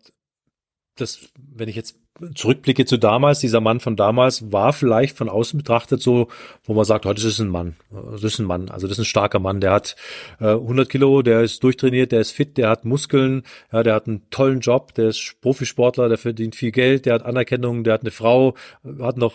[0.95, 1.97] das, wenn ich jetzt
[2.33, 6.29] zurückblicke zu damals, dieser Mann von damals war vielleicht von außen betrachtet so,
[6.63, 9.03] wo man sagt, oh, das ist ein Mann, das ist ein Mann, also das ist
[9.03, 9.97] ein starker Mann, der hat
[10.39, 14.07] äh, 100 Kilo, der ist durchtrainiert, der ist fit, der hat Muskeln, ja, der hat
[14.07, 18.01] einen tollen Job, der ist Profisportler, der verdient viel Geld, der hat Anerkennung, der hat
[18.01, 18.55] eine Frau,
[19.01, 19.33] hat noch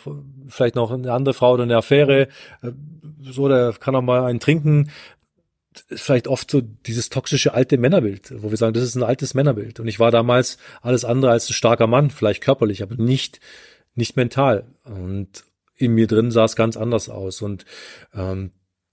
[0.49, 2.29] vielleicht noch eine andere Frau oder eine Affäre,
[2.63, 2.71] äh,
[3.23, 4.91] so, der kann auch mal einen trinken,
[5.89, 9.35] ist vielleicht oft so dieses toxische alte Männerbild, wo wir sagen, das ist ein altes
[9.35, 9.81] Männerbild.
[9.81, 13.41] Und ich war damals alles andere als ein starker Mann, vielleicht körperlich, aber nicht,
[13.95, 14.67] nicht mental.
[14.85, 15.45] Und
[15.77, 17.43] in mir drin sah es ganz anders aus.
[17.43, 17.65] Und
[18.15, 18.51] ähm,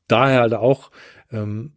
[0.07, 0.91] daher halt auch
[1.31, 1.73] ähm,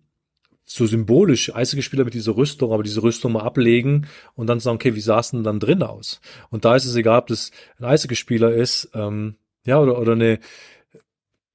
[0.64, 4.94] so symbolisch Eishockeyspieler mit dieser Rüstung, aber diese Rüstung mal ablegen und dann sagen, okay,
[4.94, 6.20] wie sah es denn dann drin aus?
[6.50, 10.38] Und da ist es egal, ob das ein Eishockeyspieler ist, ähm, ja, oder, oder eine,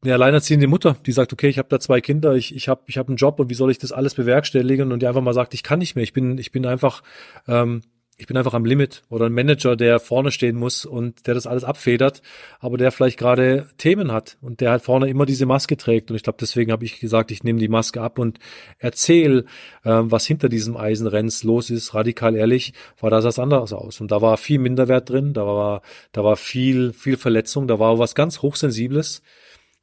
[0.05, 2.97] eine alleinerziehende Mutter, die sagt, okay, ich habe da zwei Kinder, ich, ich habe ich
[2.97, 5.53] hab einen Job und wie soll ich das alles bewerkstelligen und die einfach mal sagt,
[5.53, 7.03] ich kann nicht mehr, ich bin, ich bin einfach,
[7.47, 7.81] ähm,
[8.17, 11.47] ich bin einfach am Limit oder ein Manager, der vorne stehen muss und der das
[11.47, 12.21] alles abfedert,
[12.61, 16.09] aber der vielleicht gerade Themen hat und der halt vorne immer diese Maske trägt.
[16.09, 18.39] Und ich glaube, deswegen habe ich gesagt, ich nehme die Maske ab und
[18.79, 19.43] erzähle,
[19.83, 21.93] ähm, was hinter diesem Eisenrenns los ist.
[21.93, 22.71] Radikal ehrlich,
[23.01, 23.99] war das was anderes aus.
[23.99, 25.81] Und da war viel Minderwert drin, da war,
[26.13, 29.23] da war viel, viel Verletzung, da war was ganz Hochsensibles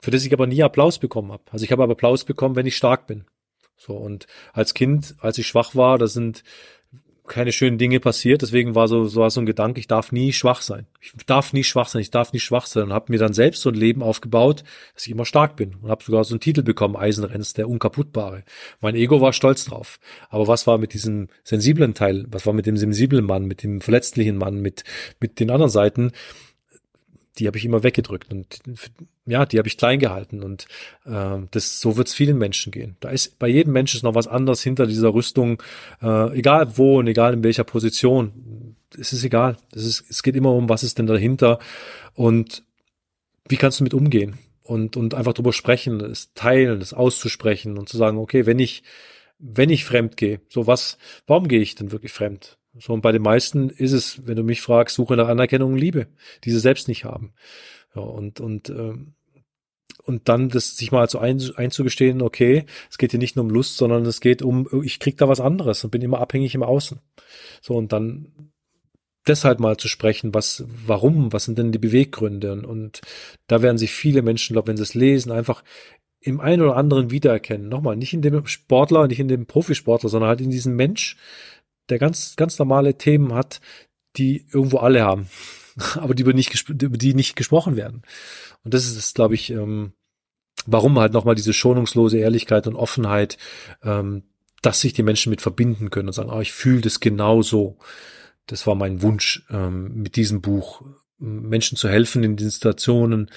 [0.03, 1.45] für das ich aber nie Applaus bekommen habe.
[1.51, 3.24] Also ich habe aber Applaus bekommen, wenn ich stark bin.
[3.77, 6.43] So und als Kind, als ich schwach war, da sind
[7.29, 8.43] keine schönen Dinge passiert.
[8.43, 10.87] Deswegen war so, so war so ein Gedanke, ich darf nie schwach sein.
[11.01, 12.85] Ich darf nie schwach sein, ich darf nie schwach sein.
[12.85, 14.65] Und habe mir dann selbst so ein Leben aufgebaut,
[14.95, 15.77] dass ich immer stark bin.
[15.77, 18.43] Und habe sogar so einen Titel bekommen, Eisenrenns, der Unkaputtbare.
[18.81, 20.01] Mein Ego war stolz drauf.
[20.31, 22.27] Aber was war mit diesem sensiblen Teil?
[22.29, 24.83] Was war mit dem sensiblen Mann, mit dem verletzlichen Mann, mit,
[25.20, 26.11] mit den anderen Seiten?
[27.39, 28.61] die habe ich immer weggedrückt und
[29.24, 30.66] ja, die habe ich klein gehalten und
[31.05, 32.97] äh, das so wird es vielen Menschen gehen.
[33.01, 35.62] Da ist bei jedem Menschen ist noch was anderes hinter dieser Rüstung,
[36.03, 38.77] äh, egal wo und egal in welcher Position.
[38.99, 39.57] Es ist egal.
[39.74, 41.59] Es ist, es geht immer um, was ist denn dahinter
[42.15, 42.65] und
[43.49, 47.89] wie kannst du mit umgehen und und einfach drüber sprechen, es teilen, es auszusprechen und
[47.89, 48.82] zu sagen, okay, wenn ich
[49.39, 52.59] wenn ich fremd gehe, so was, warum gehe ich denn wirklich fremd?
[52.78, 55.78] So, und bei den meisten ist es, wenn du mich fragst, Suche nach Anerkennung und
[55.78, 56.07] Liebe,
[56.44, 57.35] die sie selbst nicht haben.
[57.94, 59.14] Ja, und, und, ähm,
[60.05, 63.51] und dann das sich mal so ein, einzugestehen, okay, es geht hier nicht nur um
[63.51, 66.62] Lust, sondern es geht um, ich krieg da was anderes und bin immer abhängig im
[66.62, 66.98] Außen.
[67.60, 68.52] So, und dann
[69.27, 72.52] deshalb mal zu sprechen, was, warum, was sind denn die Beweggründe?
[72.52, 73.01] Und, und
[73.47, 75.62] da werden sich viele Menschen, glaube wenn sie es lesen, einfach
[76.20, 77.69] im einen oder anderen wiedererkennen.
[77.69, 81.16] Nochmal, nicht in dem Sportler, nicht in dem Profisportler, sondern halt in diesem Mensch,
[81.89, 83.60] der ganz, ganz normale Themen hat,
[84.16, 85.28] die irgendwo alle haben,
[85.97, 88.03] aber die über, nicht, über die nicht gesprochen werden.
[88.65, 89.93] Und das ist, glaube ich, ähm,
[90.66, 93.39] warum halt nochmal diese schonungslose Ehrlichkeit und Offenheit,
[93.82, 94.24] ähm,
[94.61, 97.78] dass sich die Menschen mit verbinden können und sagen, ah, ich fühle das genau so.
[98.47, 100.82] Das war mein Wunsch ähm, mit diesem Buch,
[101.19, 103.31] Menschen zu helfen in den Situationen,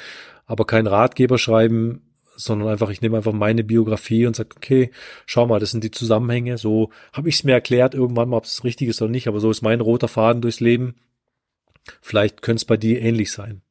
[0.45, 2.01] aber kein Ratgeber schreiben,
[2.35, 4.91] sondern einfach, ich nehme einfach meine Biografie und sage, okay,
[5.25, 6.57] schau mal, das sind die Zusammenhänge.
[6.57, 9.39] So habe ich es mir erklärt irgendwann mal, ob es richtig ist oder nicht, aber
[9.39, 10.95] so ist mein roter Faden durchs Leben.
[12.01, 13.61] Vielleicht könnte es bei dir ähnlich sein.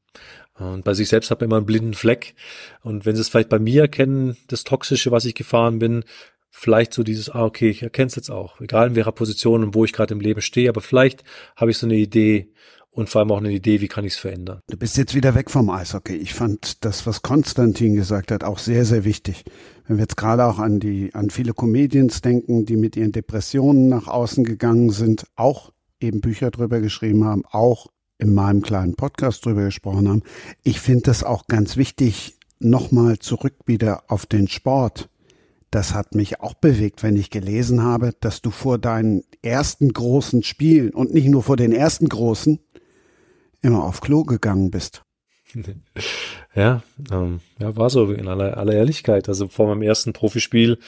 [0.56, 2.34] Und bei sich selbst hat man immer einen blinden Fleck.
[2.82, 6.04] Und wenn sie es vielleicht bei mir erkennen, das Toxische, was ich gefahren bin,
[6.50, 9.74] vielleicht so dieses, ah, okay, ich erkenne es jetzt auch, egal in welcher Position und
[9.74, 11.24] wo ich gerade im Leben stehe, aber vielleicht
[11.56, 12.52] habe ich so eine Idee,
[12.94, 14.60] und vor allem auch eine Idee, wie kann ich es verändern.
[14.68, 16.14] Du bist jetzt wieder weg vom Eishockey.
[16.14, 19.44] Ich fand das, was Konstantin gesagt hat, auch sehr, sehr wichtig.
[19.86, 23.88] Wenn wir jetzt gerade auch an die, an viele Comedians denken, die mit ihren Depressionen
[23.88, 27.88] nach außen gegangen sind, auch eben Bücher drüber geschrieben haben, auch
[28.18, 30.22] in meinem kleinen Podcast drüber gesprochen haben.
[30.62, 35.08] Ich finde das auch ganz wichtig, nochmal zurück wieder auf den Sport.
[35.70, 40.42] Das hat mich auch bewegt, wenn ich gelesen habe, dass du vor deinen ersten großen
[40.44, 42.60] Spielen und nicht nur vor den ersten großen,
[43.60, 45.02] immer auf Klo gegangen bist.
[46.54, 49.28] ja, ähm, ja, war so in aller, aller Ehrlichkeit.
[49.28, 50.78] Also vor meinem ersten Profispiel,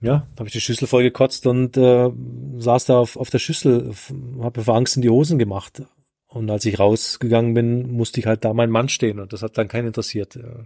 [0.00, 2.10] ja, habe ich die Schüssel voll gekotzt und äh,
[2.58, 3.94] saß da auf, auf der Schüssel,
[4.40, 5.82] habe vor Angst in die Hosen gemacht.
[6.36, 9.56] Und als ich rausgegangen bin, musste ich halt da mein Mann stehen und das hat
[9.58, 10.36] dann keinen interessiert.
[10.36, 10.64] Äh,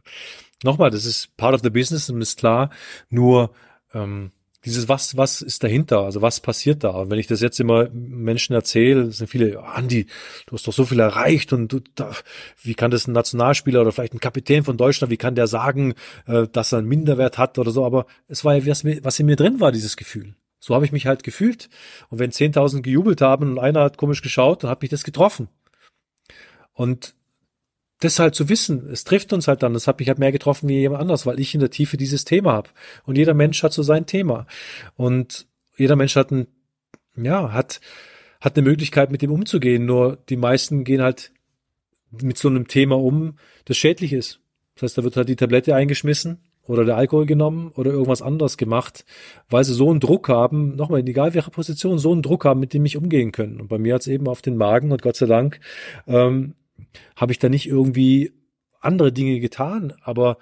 [0.64, 2.70] nochmal, das ist part of the business und ist klar,
[3.08, 3.52] nur
[3.94, 4.32] ähm,
[4.64, 6.00] dieses was, was ist dahinter?
[6.00, 6.90] Also was passiert da?
[6.90, 10.06] Und wenn ich das jetzt immer Menschen erzähle, sind viele, Andi,
[10.46, 12.12] du hast doch so viel erreicht und du, da,
[12.62, 15.94] wie kann das ein Nationalspieler oder vielleicht ein Kapitän von Deutschland, wie kann der sagen,
[16.26, 17.86] äh, dass er einen Minderwert hat oder so?
[17.86, 20.34] Aber es war ja, was, was in mir drin war, dieses Gefühl.
[20.58, 21.70] So habe ich mich halt gefühlt.
[22.10, 25.48] Und wenn 10.000 gejubelt haben und einer hat komisch geschaut, dann hat mich das getroffen.
[26.80, 27.14] Und
[27.98, 30.66] das halt zu wissen, es trifft uns halt dann, das hat mich halt mehr getroffen
[30.66, 32.70] wie jemand anders, weil ich in der Tiefe dieses Thema habe.
[33.04, 34.46] Und jeder Mensch hat so sein Thema.
[34.96, 35.46] Und
[35.76, 36.46] jeder Mensch hat ein,
[37.16, 37.82] ja, hat,
[38.40, 39.84] hat eine Möglichkeit, mit dem umzugehen.
[39.84, 41.32] Nur die meisten gehen halt
[42.10, 43.36] mit so einem Thema um,
[43.66, 44.40] das schädlich ist.
[44.76, 48.56] Das heißt, da wird halt die Tablette eingeschmissen oder der Alkohol genommen oder irgendwas anderes
[48.56, 49.04] gemacht,
[49.50, 52.72] weil sie so einen Druck haben, nochmal, egal welche Position, so einen Druck haben, mit
[52.72, 53.60] dem ich umgehen können.
[53.60, 55.60] Und bei mir hat es eben auf den Magen und Gott sei Dank
[56.06, 56.54] ähm,
[57.16, 58.32] habe ich da nicht irgendwie
[58.80, 60.38] andere Dinge getan, aber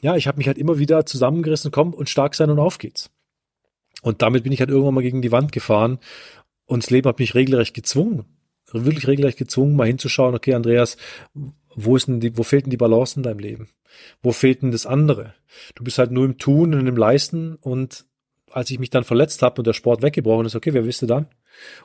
[0.00, 3.10] ja, ich habe mich halt immer wieder zusammengerissen, komm und stark sein und auf geht's.
[4.02, 5.98] Und damit bin ich halt irgendwann mal gegen die Wand gefahren
[6.66, 8.24] und das Leben hat mich regelrecht gezwungen,
[8.72, 10.96] wirklich regelrecht gezwungen, mal hinzuschauen, okay, Andreas,
[11.74, 13.68] wo ist denn die, wo fehlt denn die Balance in deinem Leben?
[14.22, 15.34] Wo fehlt denn das andere?
[15.74, 18.04] Du bist halt nur im Tun und im Leisten und
[18.50, 21.06] als ich mich dann verletzt habe und der Sport weggebrochen ist, okay, wer bist du
[21.06, 21.26] dann?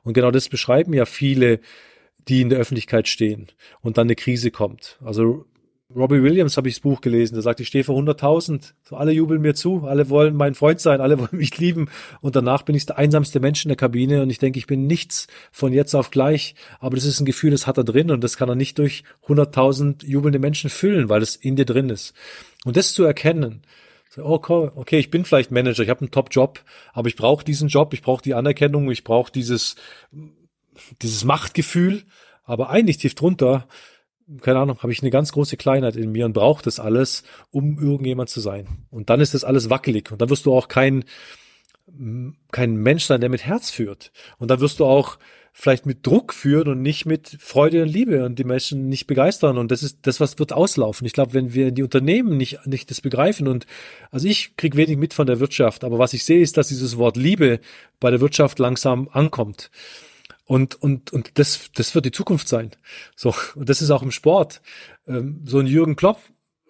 [0.04, 1.60] Und genau das beschreiben ja viele
[2.28, 3.48] die in der Öffentlichkeit stehen
[3.82, 5.00] und dann eine Krise kommt.
[5.04, 5.46] Also
[5.96, 9.12] Robbie Williams habe ich das Buch gelesen, der sagt, ich stehe vor 100.000, so alle
[9.12, 11.90] jubeln mir zu, alle wollen mein Freund sein, alle wollen mich lieben
[12.22, 14.88] und danach bin ich der einsamste Mensch in der Kabine und ich denke, ich bin
[14.88, 18.24] nichts von jetzt auf gleich, aber das ist ein Gefühl, das hat er drin und
[18.24, 22.14] das kann er nicht durch 100.000 jubelnde Menschen füllen, weil es in dir drin ist.
[22.64, 23.64] Und das zu erkennen,
[24.18, 26.62] okay, okay, ich bin vielleicht Manager, ich habe einen Top-Job,
[26.94, 29.76] aber ich brauche diesen Job, ich brauche die Anerkennung, ich brauche dieses
[31.02, 32.04] dieses Machtgefühl,
[32.44, 33.68] aber eigentlich tief drunter,
[34.42, 37.80] keine Ahnung, habe ich eine ganz große Kleinheit in mir und brauche das alles, um
[37.80, 38.68] irgendjemand zu sein.
[38.90, 41.04] Und dann ist das alles wackelig und dann wirst du auch kein,
[42.52, 44.12] kein Mensch sein, der mit Herz führt.
[44.38, 45.18] Und dann wirst du auch
[45.54, 49.58] vielleicht mit Druck führen und nicht mit Freude und Liebe und die Menschen nicht begeistern.
[49.58, 51.06] Und das ist das, was wird auslaufen.
[51.06, 53.66] Ich glaube, wenn wir die Unternehmen nicht, nicht das begreifen und
[54.12, 56.98] also ich krieg wenig mit von der Wirtschaft, aber was ich sehe, ist, dass dieses
[56.98, 57.60] Wort Liebe
[58.00, 59.72] bei der Wirtschaft langsam ankommt.
[60.46, 62.72] Und, und, und das, das wird die Zukunft sein.
[63.16, 64.62] So, und das ist auch im Sport.
[65.08, 66.20] Ähm, so ein Jürgen Klopp,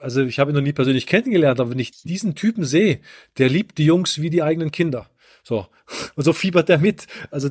[0.01, 2.99] also ich habe ihn noch nie persönlich kennengelernt, aber wenn ich diesen Typen sehe,
[3.37, 5.09] der liebt die Jungs wie die eigenen Kinder.
[5.43, 5.67] So.
[6.15, 7.07] Und so fiebert der mit.
[7.31, 7.49] Also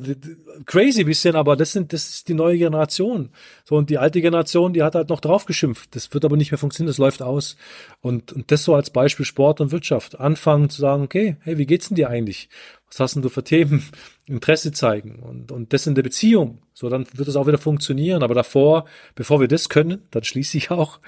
[0.65, 3.29] crazy bisschen, aber das sind, das ist die neue Generation.
[3.65, 5.95] So, und die alte Generation, die hat halt noch drauf geschimpft.
[5.95, 7.55] Das wird aber nicht mehr funktionieren, das läuft aus.
[7.99, 10.19] Und, und das so als Beispiel Sport und Wirtschaft.
[10.19, 12.49] Anfangen zu sagen, okay, hey, wie geht's denn dir eigentlich?
[12.87, 13.83] Was hast denn du für Themen?
[14.25, 16.61] Interesse zeigen und, und das in der Beziehung.
[16.73, 18.23] So, dann wird es auch wieder funktionieren.
[18.23, 18.85] Aber davor,
[19.15, 20.99] bevor wir das können, dann schließe ich auch,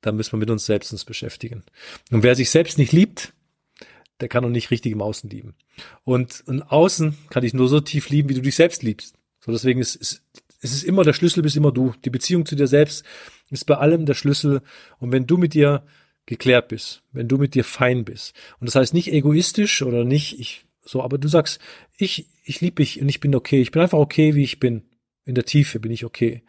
[0.00, 1.64] dann müssen wir mit uns selbst uns beschäftigen.
[2.10, 3.32] Und wer sich selbst nicht liebt,
[4.20, 5.54] der kann auch nicht richtig im Außen lieben.
[6.04, 9.16] Und im Außen kann ich nur so tief lieben, wie du dich selbst liebst.
[9.40, 10.22] So, deswegen ist, ist,
[10.60, 11.94] ist es immer der Schlüssel, bist immer du.
[12.04, 13.04] Die Beziehung zu dir selbst
[13.50, 14.62] ist bei allem der Schlüssel.
[14.98, 15.84] Und wenn du mit dir
[16.26, 18.34] geklärt bist, wenn du mit dir fein bist.
[18.60, 21.60] Und das heißt nicht egoistisch oder nicht, ich, so, aber du sagst,
[21.96, 23.60] ich, ich liebe mich und ich bin okay.
[23.60, 24.82] Ich bin einfach okay, wie ich bin.
[25.24, 26.42] In der Tiefe bin ich okay.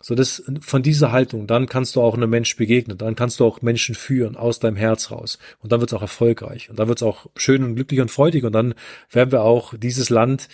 [0.00, 3.44] So, das, von dieser Haltung, dann kannst du auch einem Mensch begegnen, dann kannst du
[3.44, 5.38] auch Menschen führen aus deinem Herz raus.
[5.60, 6.70] Und dann wird es auch erfolgreich.
[6.70, 8.44] Und dann wird es auch schön und glücklich und freudig.
[8.44, 8.74] Und dann
[9.10, 10.48] werden wir auch dieses Land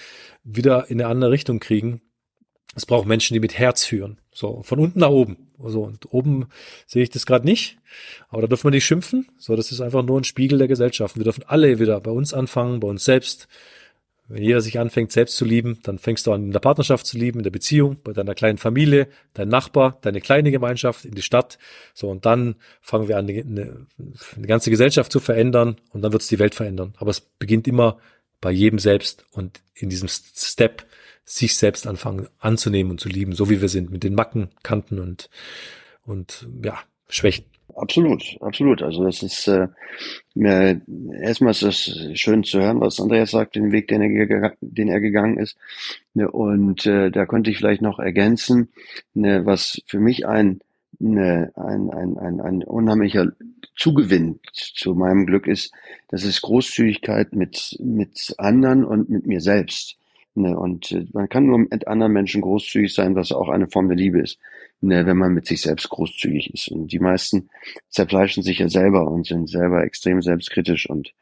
[0.45, 2.01] wieder in eine andere Richtung kriegen.
[2.75, 4.19] Es braucht Menschen, die mit Herz führen.
[4.35, 5.49] So, von unten nach oben.
[5.65, 6.49] So, und oben
[6.87, 7.79] sehe ich das gerade nicht.
[8.29, 9.29] Aber da dürfen wir nicht schimpfen.
[9.39, 11.17] So, das ist einfach nur ein Spiegel der Gesellschaft.
[11.17, 13.47] Wir dürfen alle wieder bei uns anfangen, bei uns selbst.
[14.27, 17.17] Wenn jeder sich anfängt, selbst zu lieben, dann fängst du an, in der Partnerschaft zu
[17.17, 21.23] lieben, in der Beziehung, bei deiner kleinen Familie, dein Nachbar, deine kleine Gemeinschaft, in die
[21.23, 21.59] Stadt.
[21.93, 26.23] So, und dann fangen wir an, eine, eine ganze Gesellschaft zu verändern und dann wird
[26.23, 26.95] es die Welt verändern.
[26.97, 27.99] Aber es beginnt immer
[28.41, 30.87] bei jedem selbst und in diesem Step
[31.25, 34.99] sich selbst anfangen anzunehmen und zu lieben, so wie wir sind, mit den Macken, Kanten
[34.99, 35.31] und,
[36.05, 36.79] und ja,
[37.09, 37.47] Schwächen.
[37.77, 38.83] Absolut, absolut.
[38.83, 39.69] Also das ist äh,
[40.35, 45.01] erstmal ist das schön zu hören, was Andreas sagt, den Weg, den er, den er
[45.01, 45.57] gegangen ist.
[46.13, 48.69] Ne, und äh, da könnte ich vielleicht noch ergänzen,
[49.15, 50.61] ne, was für mich ein,
[50.99, 53.33] ne, ein, ein, ein, ein unheimlicher
[53.77, 55.73] Zugewinn zu meinem Glück ist,
[56.09, 59.97] das ist Großzügigkeit mit, mit anderen und mit mir selbst.
[60.37, 63.89] Ne, und äh, man kann nur mit anderen Menschen großzügig sein, was auch eine Form
[63.89, 64.39] der Liebe ist.
[64.81, 66.69] ne, wenn man mit sich selbst großzügig ist.
[66.69, 67.51] Und die meisten
[67.89, 71.15] zerfleischen sich ja selber und sind selber extrem selbstkritisch und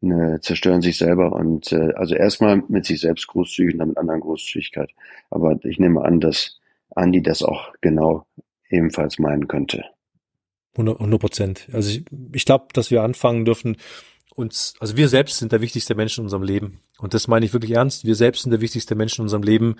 [0.00, 1.32] ne, zerstören sich selber.
[1.32, 4.90] Und äh, also erstmal mit sich selbst großzügig und dann mit anderen Großzügigkeit.
[5.30, 6.60] Aber ich nehme an, dass
[6.94, 8.24] Andi das auch genau
[8.68, 9.84] ebenfalls meinen könnte.
[10.76, 11.68] 100 Prozent.
[11.72, 13.76] Also ich, ich glaube, dass wir anfangen dürfen,
[14.34, 16.80] uns, also wir selbst sind der wichtigste Mensch in unserem Leben.
[16.98, 18.04] Und das meine ich wirklich ernst.
[18.04, 19.76] Wir selbst sind der wichtigste Mensch in unserem Leben.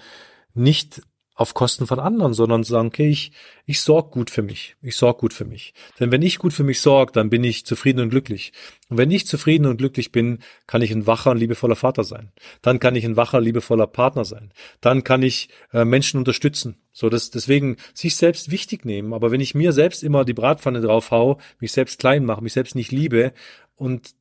[0.54, 1.02] Nicht
[1.36, 3.32] auf Kosten von anderen, sondern sagen, okay, ich,
[3.66, 4.76] ich sorge gut für mich.
[4.82, 5.74] Ich sorge gut für mich.
[5.98, 8.52] Denn wenn ich gut für mich sorge, dann bin ich zufrieden und glücklich.
[8.88, 12.30] Und wenn ich zufrieden und glücklich bin, kann ich ein wacher und liebevoller Vater sein.
[12.62, 14.52] Dann kann ich ein wacher, liebevoller Partner sein.
[14.80, 16.76] Dann kann ich äh, Menschen unterstützen.
[16.92, 19.12] So, das, deswegen sich selbst wichtig nehmen.
[19.12, 22.52] Aber wenn ich mir selbst immer die Bratpfanne drauf hau, mich selbst klein mache, mich
[22.52, 23.32] selbst nicht liebe
[23.74, 24.14] und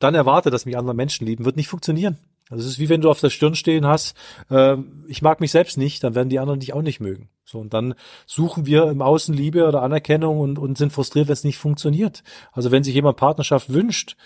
[0.00, 2.18] dann erwarte, dass mich andere Menschen lieben, wird nicht funktionieren.
[2.50, 4.16] Also es ist wie wenn du auf der Stirn stehen hast,
[4.50, 7.28] äh, ich mag mich selbst nicht, dann werden die anderen dich auch nicht mögen.
[7.44, 7.94] So, und dann
[8.26, 12.24] suchen wir im Außen Liebe oder Anerkennung und, und sind frustriert, wenn es nicht funktioniert.
[12.52, 14.16] Also wenn sich jemand Partnerschaft wünscht,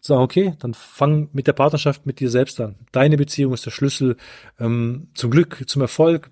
[0.00, 2.76] sagen, okay, dann fang mit der Partnerschaft mit dir selbst an.
[2.92, 4.16] Deine Beziehung ist der Schlüssel
[4.58, 6.30] ähm, zum Glück, zum Erfolg.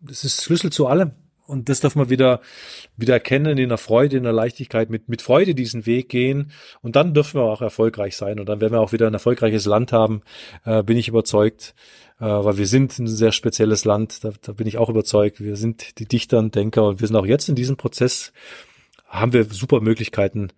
[0.00, 1.12] Das ist Schlüssel zu allem.
[1.46, 2.40] Und das darf man wieder,
[2.96, 6.52] wieder erkennen in der Freude, in der Leichtigkeit, mit, mit Freude diesen Weg gehen.
[6.80, 8.40] Und dann dürfen wir auch erfolgreich sein.
[8.40, 10.22] Und dann werden wir auch wieder ein erfolgreiches Land haben,
[10.64, 11.74] äh, bin ich überzeugt.
[12.20, 15.40] Äh, weil wir sind ein sehr spezielles Land, da, da bin ich auch überzeugt.
[15.40, 18.32] Wir sind die Dichter und Denker und wir sind auch jetzt in diesem Prozess,
[19.06, 20.48] haben wir super Möglichkeiten,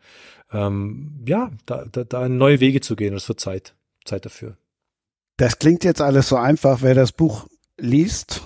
[0.53, 3.13] ähm, ja, da, da, da neue Wege zu gehen.
[3.13, 4.57] Und es wird Zeit, Zeit dafür.
[5.39, 6.83] Das klingt jetzt alles so einfach.
[6.83, 7.47] Wer das Buch
[7.79, 8.43] liest,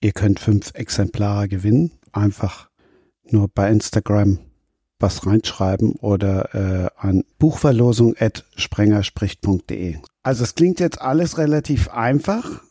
[0.00, 1.92] Ihr könnt fünf Exemplare gewinnen.
[2.12, 2.68] Einfach
[3.24, 4.38] nur bei Instagram
[4.98, 9.98] was reinschreiben oder äh, an buchverlosung.sprengerspricht.de.
[10.22, 12.62] Also es klingt jetzt alles relativ einfach.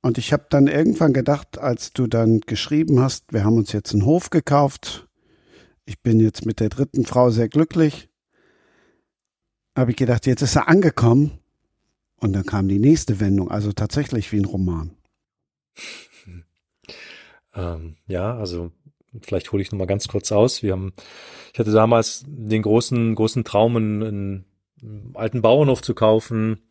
[0.00, 3.92] Und ich habe dann irgendwann gedacht, als du dann geschrieben hast, wir haben uns jetzt
[3.92, 5.08] einen Hof gekauft,
[5.86, 8.08] ich bin jetzt mit der dritten Frau sehr glücklich,
[9.76, 11.38] habe ich gedacht, jetzt ist er angekommen.
[12.16, 14.96] Und dann kam die nächste Wendung, also tatsächlich wie ein Roman.
[17.54, 18.72] Ähm, ja, also
[19.20, 20.62] vielleicht hole ich noch mal ganz kurz aus.
[20.62, 20.92] Wir haben,
[21.52, 24.44] ich hatte damals den großen, großen Traum, einen, einen
[25.14, 26.62] alten Bauernhof zu kaufen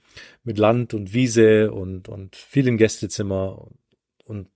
[0.44, 3.68] mit Land und Wiese und, und vielen Gästezimmer
[4.26, 4.48] und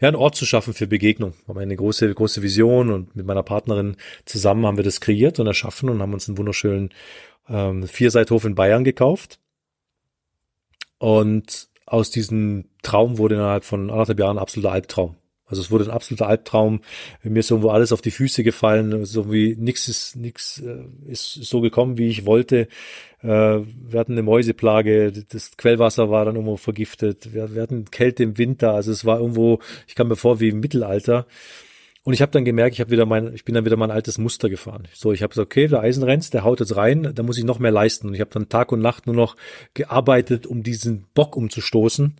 [0.00, 1.34] ja, einen Ort zu schaffen für Begegnung.
[1.44, 5.38] Wir haben eine große, große Vision und mit meiner Partnerin zusammen haben wir das kreiert
[5.38, 6.90] und erschaffen und haben uns einen wunderschönen
[7.48, 9.38] ähm, Vierseithof in Bayern gekauft.
[10.98, 15.16] Und aus diesem Traum wurde innerhalb von anderthalb Jahren ein absoluter Albtraum.
[15.46, 16.80] Also es wurde ein absoluter Albtraum.
[17.22, 19.04] Mir ist irgendwo alles auf die Füße gefallen.
[19.04, 22.68] So wie nichts ist, nix äh, ist so gekommen, wie ich wollte.
[23.22, 25.12] Äh, wir hatten eine Mäuseplage.
[25.12, 27.34] Das Quellwasser war dann irgendwo vergiftet.
[27.34, 28.72] Wir, wir hatten Kälte im Winter.
[28.72, 31.26] Also es war irgendwo, ich kam mir vor wie im Mittelalter.
[32.04, 34.18] Und ich habe dann gemerkt, ich habe wieder mein, ich bin dann wieder mein altes
[34.18, 34.88] Muster gefahren.
[34.92, 37.58] So, ich habe gesagt, okay, der Eisenrenz, der haut jetzt rein, da muss ich noch
[37.58, 38.08] mehr leisten.
[38.08, 39.36] Und ich habe dann Tag und Nacht nur noch
[39.72, 42.14] gearbeitet, um diesen Bock umzustoßen.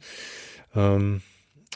[0.74, 1.20] Ähm,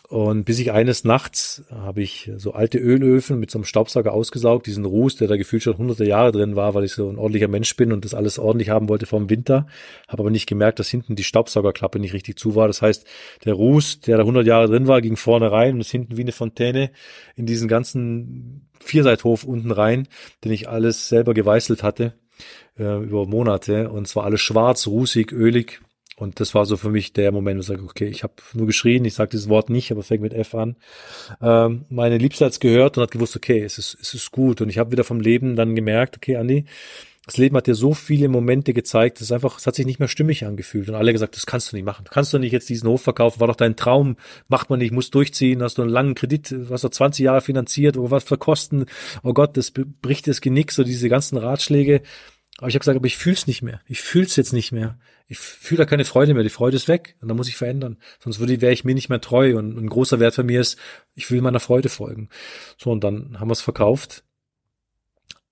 [0.09, 4.67] und bis ich eines Nachts habe ich so alte Ölöfen mit so einem Staubsauger ausgesaugt,
[4.67, 7.49] diesen Ruß, der da gefühlt schon hunderte Jahre drin war, weil ich so ein ordentlicher
[7.49, 9.67] Mensch bin und das alles ordentlich haben wollte vom Winter.
[10.09, 12.69] Habe aber nicht gemerkt, dass hinten die Staubsaugerklappe nicht richtig zu war.
[12.69, 13.07] Das heißt,
[13.45, 16.23] der Ruß, der da hundert Jahre drin war, ging vorne rein und ist hinten wie
[16.23, 16.91] eine Fontäne
[17.37, 20.09] in diesen ganzen Vierseithof unten rein,
[20.43, 22.15] den ich alles selber geweißelt hatte
[22.79, 23.91] äh, über Monate.
[23.91, 25.83] Und zwar alles schwarz, rußig, ölig,
[26.19, 28.67] und das war so für mich der Moment, wo ich sage, okay, ich habe nur
[28.67, 30.77] geschrien, ich sage dieses Wort nicht, aber fängt mit F an.
[31.41, 34.61] Ähm, meine Liebste hat's gehört und hat gewusst, okay, es ist, es ist gut.
[34.61, 36.65] Und ich habe wieder vom Leben dann gemerkt, okay, Andi,
[37.25, 40.09] das Leben hat dir so viele Momente gezeigt, es einfach, es hat sich nicht mehr
[40.09, 40.89] stimmig angefühlt.
[40.89, 42.05] Und alle gesagt, das kannst du nicht machen.
[42.07, 44.17] Du kannst doch nicht jetzt diesen Hof verkaufen, war doch dein Traum,
[44.49, 47.97] macht man nicht, muss durchziehen, hast du einen langen Kredit, was du 20 Jahre finanziert,
[47.97, 48.87] oder was für Kosten,
[49.23, 52.01] oh Gott, das bricht das Genick, so diese ganzen Ratschläge.
[52.59, 53.81] Aber ich habe gesagt, aber ich fühl's nicht mehr.
[53.87, 54.99] Ich fühl's jetzt nicht mehr.
[55.29, 56.43] Ich fühle da keine Freude mehr.
[56.43, 57.99] Die Freude ist weg und da muss ich verändern.
[58.19, 59.57] Sonst würde wäre ich mir nicht mehr treu.
[59.57, 60.77] Und ein großer Wert für mir ist,
[61.15, 62.29] ich will meiner Freude folgen.
[62.77, 64.25] So und dann haben wir es verkauft.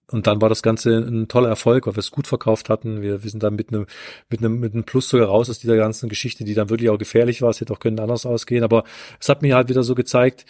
[0.09, 3.03] Und dann war das Ganze ein toller Erfolg, weil wir es gut verkauft hatten.
[3.03, 3.87] Wir, wir sind dann mit einem,
[4.29, 6.99] mit einem, mit einem Plus sogar raus aus dieser ganzen Geschichte, die dann wirklich auch
[6.99, 7.51] gefährlich war.
[7.51, 8.65] Es hätte auch können anders ausgehen.
[8.65, 8.85] Aber
[9.21, 10.45] es hat mir halt wieder so gezeigt,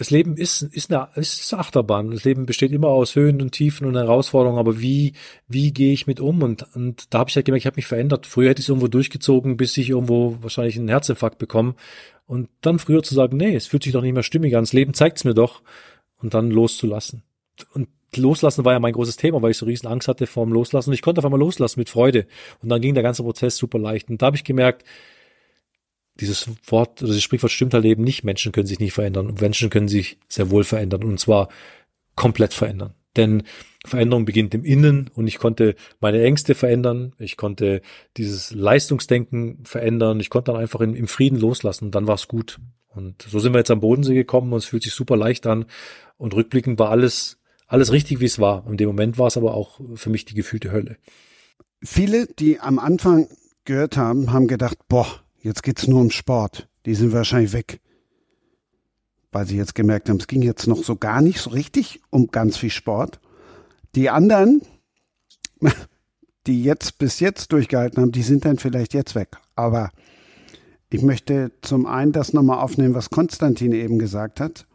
[0.00, 2.10] das Leben ist, ist, eine, ist eine Achterbahn.
[2.10, 5.12] Das Leben besteht immer aus Höhen und Tiefen und Herausforderungen, aber wie,
[5.46, 6.42] wie gehe ich mit um?
[6.42, 8.24] Und, und da habe ich halt gemerkt, ich habe mich verändert.
[8.24, 11.74] Früher hätte ich es irgendwo durchgezogen, bis ich irgendwo wahrscheinlich einen Herzinfarkt bekomme.
[12.26, 14.62] Und dann früher zu sagen, nee, es fühlt sich doch nicht mehr stimmig an.
[14.62, 15.60] Das Leben zeigt es mir doch.
[16.22, 17.22] Und dann loszulassen.
[17.74, 20.54] Und Loslassen war ja mein großes Thema, weil ich so riesen Angst hatte vor dem
[20.54, 20.88] Loslassen.
[20.88, 22.26] Und ich konnte auf einmal loslassen mit Freude.
[22.62, 24.08] Und dann ging der ganze Prozess super leicht.
[24.08, 24.82] Und da habe ich gemerkt,
[26.20, 28.24] dieses Wort oder dieses Sprichwort stimmt halt eben nicht.
[28.24, 31.48] Menschen können sich nicht verändern und Menschen können sich sehr wohl verändern und zwar
[32.14, 32.94] komplett verändern.
[33.16, 33.42] Denn
[33.84, 37.82] Veränderung beginnt im Innen und ich konnte meine Ängste verändern, ich konnte
[38.16, 42.28] dieses Leistungsdenken verändern, ich konnte dann einfach im, im Frieden loslassen und dann war es
[42.28, 42.58] gut.
[42.88, 45.64] Und so sind wir jetzt am Bodensee gekommen und es fühlt sich super leicht an
[46.18, 48.66] und rückblickend war alles, alles richtig, wie es war.
[48.68, 50.96] In dem Moment war es aber auch für mich die gefühlte Hölle.
[51.82, 53.28] Viele, die am Anfang
[53.64, 55.06] gehört haben, haben gedacht, boah,
[55.40, 56.68] jetzt geht's nur um Sport.
[56.86, 57.80] Die sind wahrscheinlich weg.
[59.32, 62.28] Weil sie jetzt gemerkt haben, es ging jetzt noch so gar nicht so richtig um
[62.28, 63.20] ganz viel Sport.
[63.94, 64.62] Die anderen,
[66.46, 69.36] die jetzt bis jetzt durchgehalten haben, die sind dann vielleicht jetzt weg.
[69.54, 69.90] Aber
[70.90, 74.66] ich möchte zum einen das nochmal aufnehmen, was Konstantin eben gesagt hat,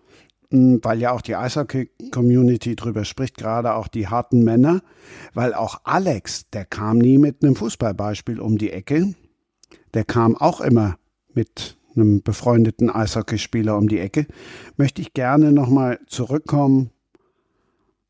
[0.49, 4.81] weil ja auch die Eishockey-Community drüber spricht, gerade auch die harten Männer,
[5.33, 9.15] weil auch Alex, der kam nie mit einem Fußballbeispiel um die Ecke,
[9.95, 10.97] der kam auch immer
[11.33, 14.27] mit einem befreundeten Eishockeyspieler um die Ecke,
[14.77, 16.91] möchte ich gerne nochmal zurückkommen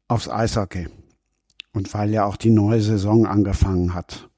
[0.08, 0.88] aufs Eishockey.
[1.72, 4.30] Und weil ja auch die neue Saison angefangen hat.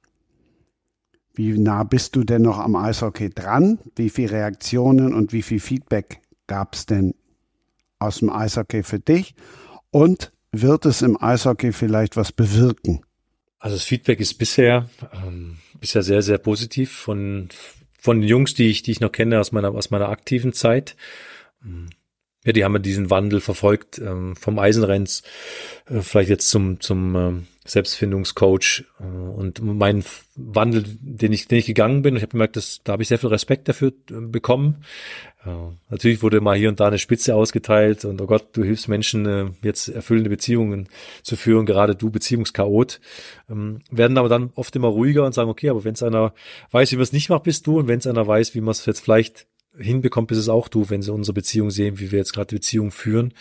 [1.33, 3.79] Wie nah bist du denn noch am Eishockey dran?
[3.95, 7.13] Wie viele Reaktionen und wie viel Feedback gab es denn
[7.99, 9.35] aus dem Eishockey für dich?
[9.91, 13.01] Und wird es im Eishockey vielleicht was bewirken?
[13.59, 17.49] Also das Feedback ist bisher ähm, bisher sehr sehr positiv von
[17.99, 20.95] von den Jungs, die ich die ich noch kenne aus meiner aus meiner aktiven Zeit.
[22.45, 25.23] Ja, die haben ja diesen Wandel verfolgt ähm, vom Eisenrenns
[25.89, 30.03] äh, vielleicht jetzt zum zum ähm, Selbstfindungscoach äh, und mein
[30.35, 32.15] Wandel, den ich den ich gegangen bin.
[32.15, 34.83] Ich habe gemerkt, dass da habe ich sehr viel Respekt dafür äh, bekommen.
[35.45, 38.87] Ja, natürlich wurde mal hier und da eine Spitze ausgeteilt und oh Gott, du hilfst
[38.87, 40.89] Menschen, äh, jetzt erfüllende Beziehungen
[41.21, 42.99] zu führen, gerade du Beziehungschaot,
[43.49, 46.33] ähm, werden aber dann oft immer ruhiger und sagen, okay, aber wenn es einer
[46.71, 48.71] weiß, wie man es nicht macht, bist du und wenn es einer weiß, wie man
[48.71, 49.47] es jetzt vielleicht
[49.79, 52.55] hinbekommt, bist es auch du, wenn sie unsere Beziehung sehen, wie wir jetzt gerade die
[52.55, 53.33] Beziehung führen.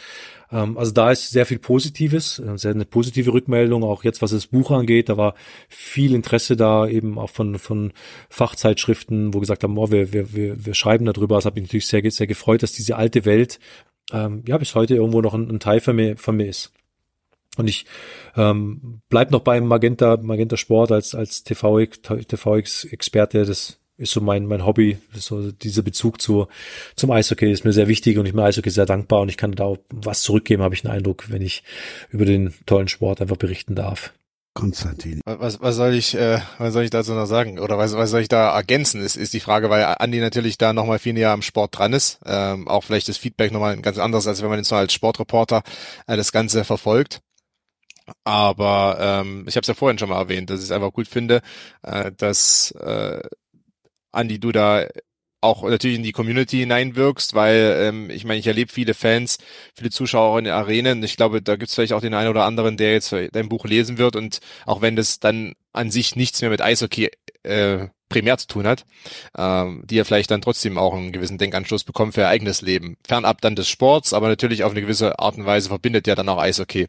[0.51, 4.31] Ähm, also da ist sehr viel Positives, äh, sehr eine positive Rückmeldung, auch jetzt was
[4.31, 5.09] das Buch angeht.
[5.09, 5.35] Da war
[5.69, 7.93] viel Interesse da, eben auch von, von
[8.29, 11.37] Fachzeitschriften, wo gesagt haben, oh, wir, wir, wir, wir schreiben darüber.
[11.37, 13.59] Das hat mich natürlich sehr, sehr gefreut, dass diese alte Welt
[14.13, 16.73] ähm, ja bis heute irgendwo noch ein, ein Teil von mir, von mir ist.
[17.57, 17.87] Und ich
[18.37, 23.45] ähm, bleib noch beim Magenta, Magenta Sport als, als TV-Experte.
[23.45, 24.99] Das ist so mein, mein Hobby.
[25.15, 26.49] So dieser Bezug zu,
[26.97, 29.53] zum Eishockey ist mir sehr wichtig und ich bin Eishockey sehr dankbar und ich kann
[29.53, 31.63] da auch was zurückgeben, habe ich einen Eindruck, wenn ich
[32.11, 34.13] über den tollen Sport einfach berichten darf.
[34.57, 35.21] Konstantin.
[35.27, 37.59] Was, was soll ich, äh, was soll ich dazu noch sagen?
[37.59, 39.03] Oder was, was soll ich da ergänzen?
[39.03, 42.19] Ist, ist die Frage, weil Andi natürlich da nochmal viel näher am Sport dran ist.
[42.25, 45.63] Ähm, auch vielleicht das Feedback nochmal ganz anderes, als wenn man jetzt nur als Sportreporter
[46.07, 47.21] äh, das Ganze verfolgt.
[48.25, 51.09] Aber ähm, ich habe es ja vorhin schon mal erwähnt, dass ich es einfach gut
[51.09, 51.43] finde,
[51.83, 53.21] äh, dass äh,
[54.17, 54.87] Andi, du da
[55.41, 59.39] auch natürlich in die Community hineinwirkst, weil ähm, ich meine, ich erlebe viele Fans,
[59.75, 61.03] viele Zuschauer in den Arenen.
[61.03, 63.65] Ich glaube, da gibt es vielleicht auch den einen oder anderen, der jetzt dein Buch
[63.65, 67.11] lesen wird und auch wenn das dann an sich nichts mehr mit Eishockey
[67.43, 68.85] äh, primär zu tun hat,
[69.37, 72.97] ähm, die ja vielleicht dann trotzdem auch einen gewissen Denkanschluss bekommen für ihr eigenes Leben.
[73.07, 76.29] Fernab dann des Sports, aber natürlich auf eine gewisse Art und Weise verbindet ja dann
[76.29, 76.87] auch Eishockey.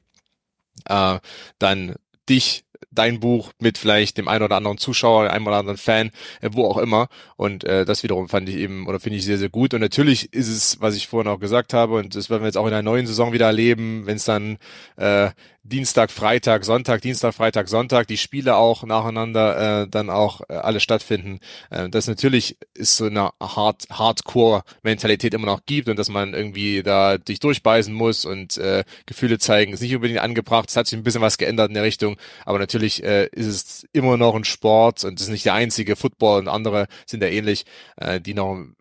[0.86, 1.20] Äh,
[1.60, 1.96] dann
[2.30, 6.50] dich dein Buch mit vielleicht dem einen oder anderen Zuschauer, einem oder anderen Fan, äh,
[6.52, 7.08] wo auch immer.
[7.36, 9.74] Und äh, das wiederum fand ich eben oder finde ich sehr, sehr gut.
[9.74, 12.58] Und natürlich ist es, was ich vorhin auch gesagt habe, und das werden wir jetzt
[12.58, 14.58] auch in der neuen Saison wieder erleben, wenn es dann
[14.98, 15.30] äh,
[15.68, 20.80] Dienstag, Freitag, Sonntag, Dienstag, Freitag, Sonntag, die Spiele auch nacheinander äh, dann auch äh, alle
[20.80, 21.40] stattfinden.
[21.70, 26.84] Äh, das natürlich ist so eine Hard Hardcore-Mentalität immer noch gibt und dass man irgendwie
[26.84, 30.70] da dich durchbeißen muss und äh, Gefühle zeigen, ist nicht unbedingt angebracht.
[30.70, 33.88] Es hat sich ein bisschen was geändert in der Richtung, aber natürlich äh, ist es
[33.94, 37.28] immer noch ein Sport und es ist nicht der einzige Football und andere sind da
[37.28, 37.66] ähnlich,
[37.96, 38.76] äh, die noch ein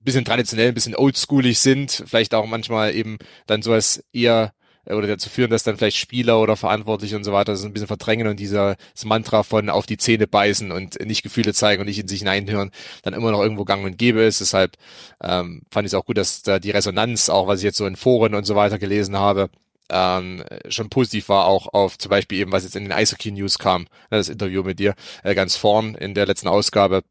[0.00, 4.52] bisschen traditionell, ein bisschen oldschoolig sind, vielleicht auch manchmal eben dann sowas eher
[4.84, 7.72] äh, oder dazu führen, dass dann vielleicht Spieler oder Verantwortliche und so weiter das ein
[7.72, 11.80] bisschen verdrängen und dieser das Mantra von auf die Zähne beißen und nicht Gefühle zeigen
[11.80, 12.70] und nicht in sich hineinhören,
[13.02, 14.40] dann immer noch irgendwo gang und gäbe ist.
[14.40, 14.76] Deshalb
[15.22, 17.86] ähm, fand ich es auch gut, dass da die Resonanz, auch was ich jetzt so
[17.86, 19.50] in Foren und so weiter gelesen habe,
[19.92, 23.58] ähm, schon positiv war, auch auf zum Beispiel eben, was jetzt in den Eishockey News
[23.58, 27.02] kam, das Interview mit dir, äh, ganz vorn in der letzten Ausgabe,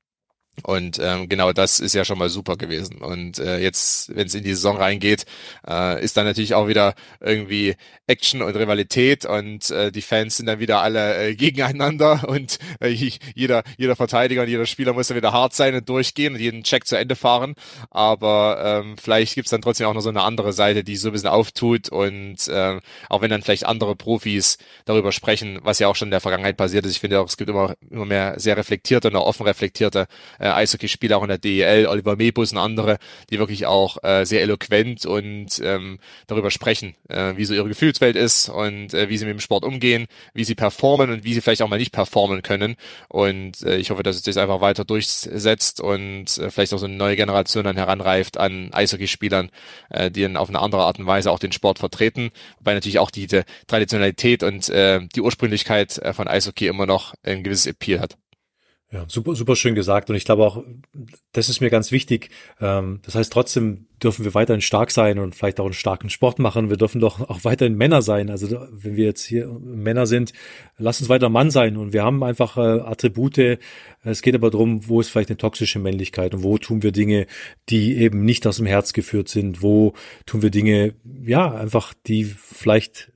[0.64, 2.98] und ähm, genau das ist ja schon mal super gewesen.
[3.02, 5.26] Und äh, jetzt, wenn es in die Saison reingeht,
[5.68, 7.76] äh, ist dann natürlich auch wieder irgendwie
[8.08, 12.90] Action und Rivalität und äh, die Fans sind dann wieder alle äh, gegeneinander und äh,
[12.90, 16.64] jeder, jeder Verteidiger und jeder Spieler muss dann wieder hart sein und durchgehen und jeden
[16.64, 17.56] Check zu Ende fahren.
[17.90, 21.14] Aber ähm, vielleicht gibt's dann trotzdem auch noch so eine andere Seite, die so ein
[21.14, 22.80] bisschen auftut und äh,
[23.10, 26.58] auch wenn dann vielleicht andere Profis darüber sprechen, was ja auch schon in der Vergangenheit
[26.58, 26.92] passiert ist.
[26.92, 30.08] Ich finde auch, es gibt immer, immer mehr sehr reflektierte und auch offen reflektierte
[30.40, 32.98] äh, Eishockeyspieler auch in der DEL, Oliver Mebus und andere,
[33.30, 38.16] die wirklich auch äh, sehr eloquent und ähm, darüber sprechen, äh, wie so ihre Gefühlswelt
[38.16, 41.42] ist und äh, wie sie mit dem Sport umgehen, wie sie performen und wie sie
[41.42, 42.76] vielleicht auch mal nicht performen können.
[43.08, 46.86] Und äh, ich hoffe, dass es sich einfach weiter durchsetzt und äh, vielleicht auch so
[46.86, 49.50] eine neue Generation dann heranreift an Eishockeyspielern,
[49.90, 53.00] äh, die dann auf eine andere Art und Weise auch den Sport vertreten, wobei natürlich
[53.00, 57.68] auch die, die Traditionalität und äh, die Ursprünglichkeit äh, von Eishockey immer noch ein gewisses
[57.68, 58.21] Appeal hat.
[58.94, 60.10] Ja, super, super schön gesagt.
[60.10, 60.66] Und ich glaube auch,
[61.32, 62.30] das ist mir ganz wichtig.
[62.60, 66.40] Ähm, das heißt, trotzdem dürfen wir weiterhin stark sein und vielleicht auch einen starken Sport
[66.40, 66.70] machen.
[66.70, 68.30] Wir dürfen doch auch weiterhin Männer sein.
[68.30, 70.34] Also wenn wir jetzt hier Männer sind,
[70.78, 71.78] lass uns weiter Mann sein.
[71.78, 73.60] Und wir haben einfach äh, Attribute.
[74.04, 77.28] Es geht aber darum, wo ist vielleicht eine toxische Männlichkeit und wo tun wir Dinge,
[77.70, 79.62] die eben nicht aus dem Herz geführt sind.
[79.62, 79.94] Wo
[80.26, 83.11] tun wir Dinge, ja, einfach, die vielleicht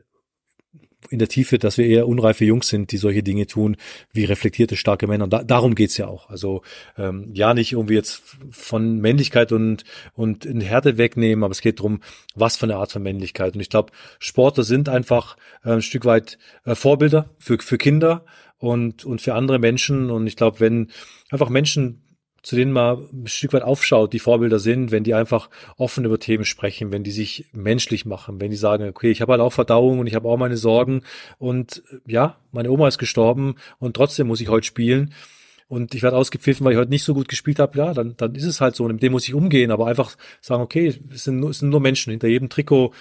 [1.10, 3.78] in der Tiefe, dass wir eher unreife Jungs sind, die solche Dinge tun,
[4.14, 5.28] wie reflektierte, starke Männer.
[5.28, 6.30] Da, darum geht's ja auch.
[6.30, 6.62] Also
[6.98, 8.22] ähm, ja, nicht irgendwie jetzt
[8.52, 9.84] von Männlichkeit und,
[10.14, 12.02] und in Härte wegnehmen, aber es geht darum,
[12.36, 13.56] was für eine Art von Männlichkeit.
[13.56, 18.26] Und ich glaube, Sportler sind einfach äh, ein Stück weit äh, Vorbilder für, für Kinder
[18.58, 20.10] und, und für andere Menschen.
[20.10, 20.92] Und ich glaube, wenn
[21.30, 22.05] einfach Menschen
[22.46, 26.20] zu denen man ein Stück weit aufschaut, die Vorbilder sind, wenn die einfach offen über
[26.20, 29.52] Themen sprechen, wenn die sich menschlich machen, wenn die sagen, okay, ich habe halt auch
[29.52, 31.02] Verdauung und ich habe auch meine Sorgen
[31.40, 35.12] und ja, meine Oma ist gestorben und trotzdem muss ich heute spielen
[35.70, 38.36] und ich werde ausgepfiffen, weil ich heute nicht so gut gespielt habe, ja, dann, dann
[38.36, 41.24] ist es halt so und mit dem muss ich umgehen, aber einfach sagen, okay, es
[41.24, 42.94] sind, es sind nur Menschen, hinter jedem Trikot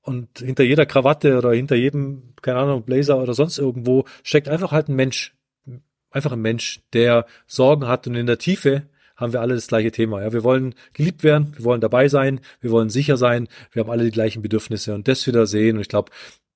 [0.00, 4.72] und hinter jeder Krawatte oder hinter jedem, keine Ahnung, Blazer oder sonst irgendwo steckt einfach
[4.72, 5.35] halt ein Mensch,
[6.10, 9.90] einfach ein Mensch, der Sorgen hat und in der Tiefe haben wir alle das gleiche
[9.90, 10.22] Thema.
[10.22, 13.90] Ja, wir wollen geliebt werden, wir wollen dabei sein, wir wollen sicher sein, wir haben
[13.90, 15.76] alle die gleichen Bedürfnisse und das wieder sehen.
[15.76, 16.12] Und ich glaube,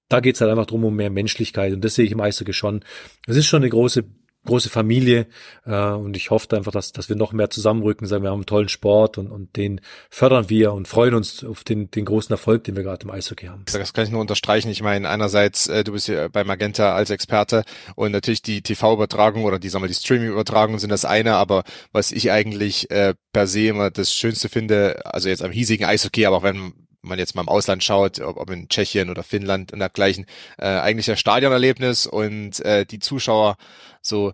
[0.09, 2.85] da geht's halt einfach drum um mehr Menschlichkeit und das sehe ich im Eishockey schon.
[3.27, 4.05] Es ist schon eine große
[4.47, 5.27] große Familie
[5.67, 8.47] äh, und ich hoffe einfach, dass, dass wir noch mehr zusammenrücken, sagen wir haben einen
[8.47, 12.65] tollen Sport und, und den fördern wir und freuen uns auf den, den großen Erfolg,
[12.65, 13.65] den wir gerade im Eishockey haben.
[13.67, 14.71] Das kann ich nur unterstreichen.
[14.71, 17.65] Ich meine, einerseits, äh, du bist hier bei Magenta als Experte
[17.97, 22.11] und natürlich die TV-Übertragung oder die, sagen wir, die Streaming-Übertragung sind das eine, aber was
[22.11, 26.39] ich eigentlich äh, per se immer das Schönste finde, also jetzt am hiesigen Eishockey, aber
[26.39, 26.73] auch wenn
[27.03, 30.27] man jetzt mal im Ausland schaut, ob, ob in Tschechien oder Finnland und dergleichen,
[30.59, 33.57] äh, eigentlich das Stadionerlebnis und äh, die Zuschauer
[34.03, 34.33] so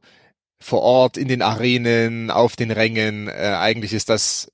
[0.60, 4.50] vor Ort in den Arenen, auf den Rängen, äh, eigentlich ist das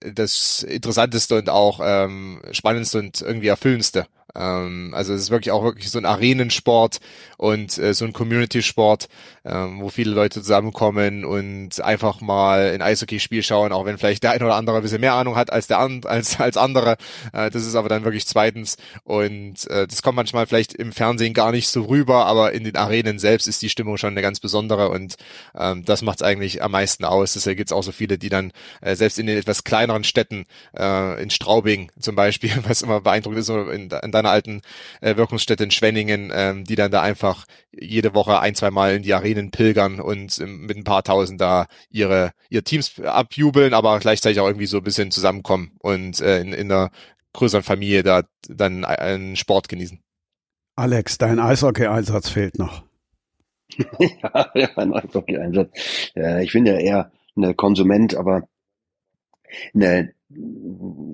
[0.00, 5.64] das interessanteste und auch ähm, spannendste und irgendwie erfüllendste ähm, also es ist wirklich auch
[5.64, 6.98] wirklich so ein Arenensport
[7.36, 9.08] und äh, so ein Community-Sport,
[9.44, 14.32] ähm, wo viele Leute zusammenkommen und einfach mal ein Eishockey-Spiel schauen, auch wenn vielleicht der
[14.32, 16.96] eine oder andere ein bisschen mehr Ahnung hat als der an, als als andere.
[17.32, 21.34] Äh, das ist aber dann wirklich zweitens und äh, das kommt manchmal vielleicht im Fernsehen
[21.34, 24.40] gar nicht so rüber, aber in den Arenen selbst ist die Stimmung schon eine ganz
[24.40, 25.16] besondere und
[25.58, 27.34] ähm, das macht es eigentlich am meisten aus.
[27.34, 30.46] Deshalb gibt es auch so viele, die dann äh, selbst in den etwas kleineren Städten,
[30.76, 34.62] äh, in Straubing zum Beispiel, was immer beeindruckend ist, in, in deiner alten
[35.00, 39.02] äh, Wirkungsstätte in Schwenningen, ähm, die dann da einfach jede Woche ein, zwei Mal in
[39.02, 43.98] die Arenen pilgern und ähm, mit ein paar Tausend da ihre, ihre Teams abjubeln, aber
[43.98, 46.90] gleichzeitig auch irgendwie so ein bisschen zusammenkommen und äh, in, in einer
[47.32, 50.00] größeren Familie da dann einen Sport genießen.
[50.76, 52.84] Alex, dein Eishockey-Einsatz fehlt noch.
[53.98, 56.12] ja, ja, mein Eishockey-Einsatz.
[56.14, 58.48] Ja, ich bin ja eher eine Konsument, aber
[59.74, 60.12] eine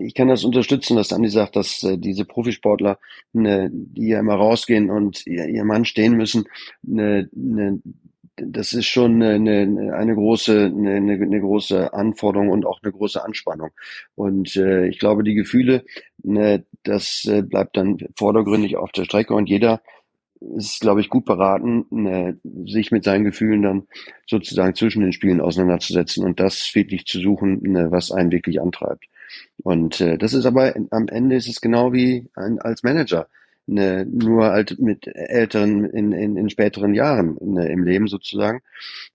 [0.00, 2.98] ich kann das unterstützen, dass Andi sagt, dass äh, diese Profisportler,
[3.32, 6.44] ne, die ja immer rausgehen und ihr, ihr Mann stehen müssen,
[6.82, 7.80] ne, ne,
[8.36, 13.70] das ist schon eine, eine, große eine, eine große Anforderung und auch eine große Anspannung.
[14.14, 15.84] Und äh, ich glaube, die Gefühle,
[16.22, 19.82] ne, das äh, bleibt dann vordergründig auf der Strecke und jeder
[20.56, 23.82] ist, glaube ich, gut beraten, ne, sich mit seinen Gefühlen dann
[24.26, 29.06] sozusagen zwischen den Spielen auseinanderzusetzen und das wirklich zu suchen, ne, was einen wirklich antreibt.
[29.58, 33.28] Und äh, das ist aber am Ende ist es genau wie ein, als Manager,
[33.66, 38.60] ne, nur halt mit älteren in, in, in späteren Jahren ne, im Leben sozusagen.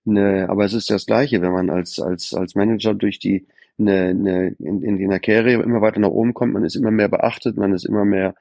[0.06, 3.46] Ne, aber es ist das Gleiche, wenn man als als als Manager durch die
[3.78, 7.10] ne, ne, in, in der Karriere immer weiter nach oben kommt, man ist immer mehr
[7.10, 8.36] beachtet, man ist immer mehr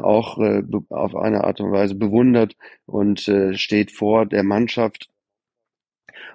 [0.00, 2.56] auch äh, auf eine Art und Weise bewundert
[2.86, 5.10] und äh, steht vor der Mannschaft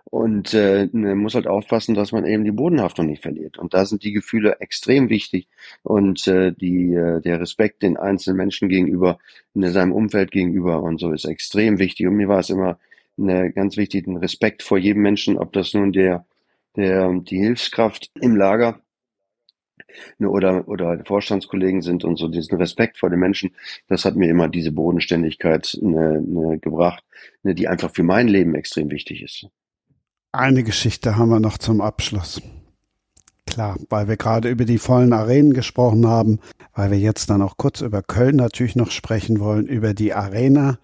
[0.05, 3.57] und äh, muss halt aufpassen, dass man eben die Bodenhaftung nicht verliert.
[3.57, 5.47] Und da sind die Gefühle extrem wichtig
[5.83, 9.19] und äh, die, äh, der Respekt den einzelnen Menschen gegenüber,
[9.53, 12.07] in seinem Umfeld gegenüber und so ist extrem wichtig.
[12.07, 12.79] Und mir war es immer
[13.17, 16.25] eine ganz wichtig, den Respekt vor jedem Menschen, ob das nun der,
[16.75, 18.81] der die Hilfskraft im Lager
[20.17, 23.51] ne, oder, oder Vorstandskollegen sind und so diesen Respekt vor den Menschen,
[23.87, 27.03] das hat mir immer diese Bodenständigkeit ne, ne, gebracht,
[27.43, 29.47] ne, die einfach für mein Leben extrem wichtig ist.
[30.31, 32.41] Eine Geschichte haben wir noch zum Abschluss.
[33.47, 36.39] Klar, weil wir gerade über die vollen Arenen gesprochen haben,
[36.75, 40.77] weil wir jetzt dann auch kurz über Köln natürlich noch sprechen wollen, über die Arena.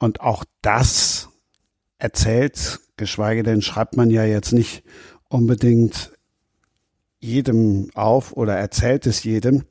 [0.00, 1.28] Und auch das
[1.98, 4.82] erzählt, geschweige denn schreibt man ja jetzt nicht
[5.28, 6.12] unbedingt
[7.24, 9.64] jedem auf oder erzählt es jedem,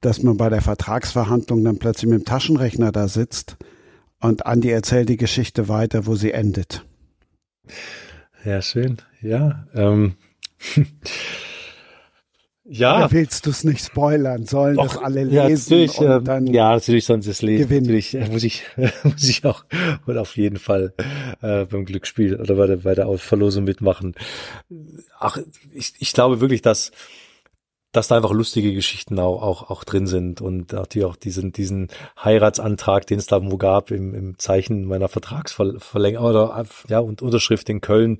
[0.00, 3.56] dass man bei der Vertragsverhandlung dann plötzlich mit dem Taschenrechner da sitzt
[4.20, 6.84] und Andi erzählt die Geschichte weiter, wo sie endet.
[8.44, 8.98] Ja, schön.
[9.20, 9.66] Ja.
[9.74, 10.14] Ähm.
[12.68, 12.98] ja.
[12.98, 14.44] Oder willst du es nicht spoilern?
[14.44, 15.34] Sollen Doch, das alle lesen?
[15.34, 17.64] Ja, natürlich, und ähm, dann ja, natürlich sollen sie es lesen.
[17.64, 17.86] Gewinnen.
[17.86, 18.64] Natürlich äh, muss ich,
[19.04, 19.64] muss ich auch
[20.06, 20.92] und auf jeden Fall
[21.40, 24.14] äh, beim Glücksspiel oder bei der, bei der Verlosung mitmachen.
[25.18, 25.38] Ach,
[25.72, 26.92] ich, ich glaube wirklich, dass
[27.92, 31.88] dass da einfach lustige Geschichten auch, auch, auch drin sind und natürlich auch diesen, diesen
[32.22, 37.68] Heiratsantrag, den es da wo gab im, im Zeichen meiner Vertragsverlängerung oder ja und Unterschrift
[37.70, 38.18] in Köln.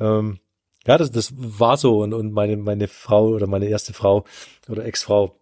[0.00, 0.40] Ähm,
[0.86, 2.02] ja, das, das war so.
[2.02, 4.24] Und, und meine, meine Frau oder meine erste Frau
[4.68, 5.34] oder Ex-Frau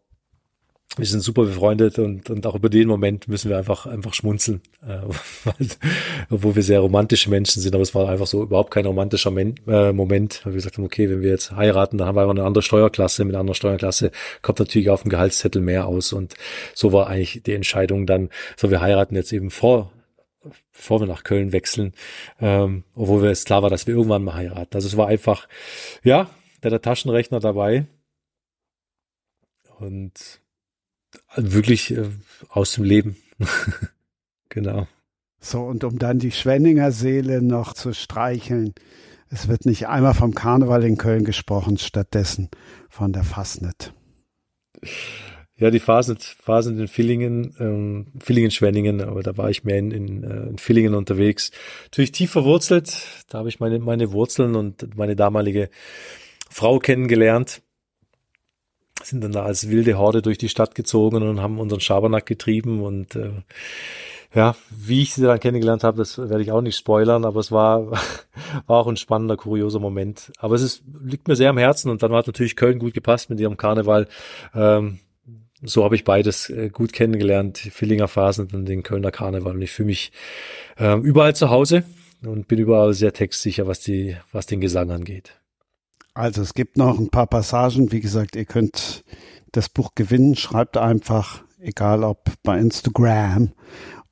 [0.97, 4.61] wir sind super befreundet und, und auch über den Moment müssen wir einfach, einfach schmunzeln,
[4.87, 4.99] äh,
[6.31, 9.55] obwohl wir sehr romantische Menschen sind, aber es war einfach so überhaupt kein romantischer Men
[9.67, 12.35] äh, Moment, weil wir gesagt haben, okay, wenn wir jetzt heiraten, dann haben wir einfach
[12.35, 14.11] eine andere Steuerklasse, mit einer anderen Steuerklasse
[14.43, 16.13] kommt natürlich auf dem Gehaltszettel mehr aus.
[16.13, 16.35] Und
[16.75, 19.93] so war eigentlich die Entscheidung dann, so wir heiraten jetzt eben vor,
[20.73, 21.93] bevor wir nach Köln wechseln,
[22.41, 24.75] ähm, obwohl wir es klar war, dass wir irgendwann mal heiraten.
[24.75, 25.49] Also es war einfach,
[26.03, 26.31] ja,
[26.63, 27.87] der, der Taschenrechner dabei
[29.79, 30.41] und
[31.37, 32.09] wirklich äh,
[32.49, 33.17] aus dem Leben.
[34.49, 34.87] genau.
[35.41, 38.75] So, und um dann die Schwenninger Seele noch zu streicheln,
[39.29, 42.49] es wird nicht einmal vom Karneval in Köln gesprochen, stattdessen
[42.89, 43.93] von der Fasnet.
[45.63, 49.93] Ja, die Fasnet, Fasnet in Villingen, ähm, Villingen, Schwenningen, aber da war ich mehr in,
[49.93, 51.53] in, äh, in Villingen unterwegs.
[51.85, 52.93] Natürlich tief verwurzelt,
[53.29, 55.71] da habe ich meine, meine Wurzeln und meine damalige
[56.51, 57.63] Frau kennengelernt
[59.05, 62.83] sind dann da als wilde Horde durch die Stadt gezogen und haben unseren Schabernack getrieben
[62.83, 63.31] und äh,
[64.35, 67.53] ja, wie ich sie dann kennengelernt habe, das werde ich auch nicht spoilern, aber es
[67.53, 67.93] war,
[68.67, 70.33] war auch ein spannender, kurioser Moment.
[70.39, 73.31] Aber es ist, liegt mir sehr am Herzen und dann hat natürlich Köln gut gepasst
[73.31, 74.09] mit ihrem Karneval.
[74.57, 74.99] Ähm,
[75.63, 79.55] so habe ich beides äh, gut kennengelernt, Villinger Phasen und den Kölner Karneval.
[79.55, 80.13] Und ich fühle mich
[80.79, 81.85] äh, überall zu Hause
[82.23, 85.41] und bin überall sehr textsicher, was die, was den Gesang angeht.
[86.15, 87.93] Also es gibt noch ein paar Passagen.
[87.93, 89.05] Wie gesagt, ihr könnt
[89.53, 90.37] das Buch gewinnen.
[90.37, 93.53] Schreibt einfach, egal ob bei Instagram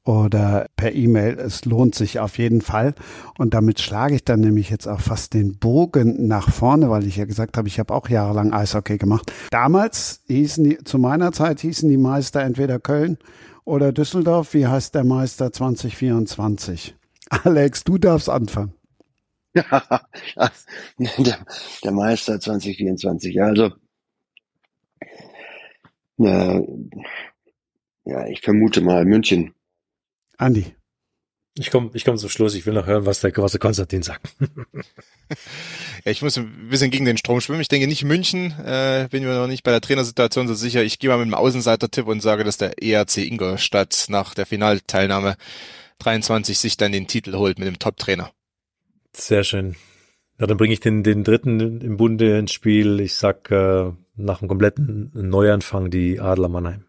[0.05, 1.39] oder per E-Mail.
[1.39, 2.95] Es lohnt sich auf jeden Fall.
[3.39, 7.17] Und damit schlage ich dann nämlich jetzt auch fast den Bogen nach vorne, weil ich
[7.17, 9.33] ja gesagt habe, ich habe auch jahrelang Eishockey gemacht.
[9.51, 13.19] Damals hießen die, zu meiner Zeit hießen die Meister entweder Köln
[13.65, 14.55] oder Düsseldorf.
[14.55, 16.97] Wie heißt der Meister 2024?
[17.31, 18.75] Alex, du darfst anfangen.
[19.55, 20.01] Ja,
[20.99, 21.39] der,
[21.85, 23.35] der Meister 2024.
[23.35, 23.73] Ja, also,
[26.19, 26.63] äh,
[28.05, 29.55] ja, ich vermute mal München.
[30.41, 30.75] Andi.
[31.59, 32.55] Ich komme ich komm zum Schluss.
[32.55, 34.35] Ich will noch hören, was der, der Konstantin sagt.
[36.05, 37.61] ja, ich muss ein bisschen gegen den Strom schwimmen.
[37.61, 38.53] Ich denke nicht München.
[38.65, 40.83] Äh, bin mir noch nicht bei der Trainersituation so sicher.
[40.83, 45.37] Ich gehe mal mit dem Außenseiter-Tipp und sage, dass der ERC Ingolstadt nach der Finalteilnahme
[45.99, 48.31] 23 sich dann den Titel holt mit dem Top-Trainer.
[49.13, 49.77] Sehr schön.
[50.39, 53.01] Ja, dann bringe ich den, den dritten im Bunde ins Spiel.
[53.01, 56.87] Ich sag äh, nach einem kompletten Neuanfang die Adler Mannheim.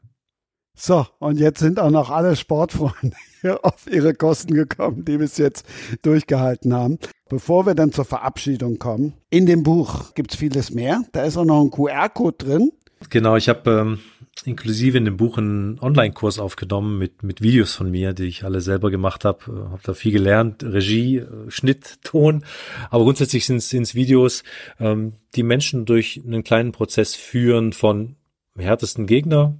[0.76, 3.16] So, und jetzt sind auch noch alle Sportfreunde
[3.64, 5.66] auf ihre Kosten gekommen, die bis jetzt
[6.02, 6.98] durchgehalten haben.
[7.30, 11.04] Bevor wir dann zur Verabschiedung kommen, in dem Buch gibt's vieles mehr.
[11.12, 12.72] Da ist auch noch ein QR-Code drin.
[13.10, 14.00] Genau, ich habe ähm,
[14.46, 18.62] inklusive in dem Buch einen Online-Kurs aufgenommen mit, mit Videos von mir, die ich alle
[18.62, 19.40] selber gemacht habe.
[19.48, 22.46] Äh, habe da viel gelernt, Regie, äh, Schnitt, Ton.
[22.90, 24.44] Aber grundsätzlich sind es Videos,
[24.80, 28.16] ähm, die Menschen durch einen kleinen Prozess führen von
[28.58, 29.58] härtesten Gegner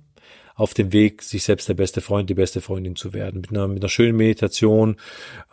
[0.56, 3.42] auf dem Weg, sich selbst der beste Freund, die beste Freundin zu werden.
[3.42, 4.98] Mit einer, mit einer schönen Meditation.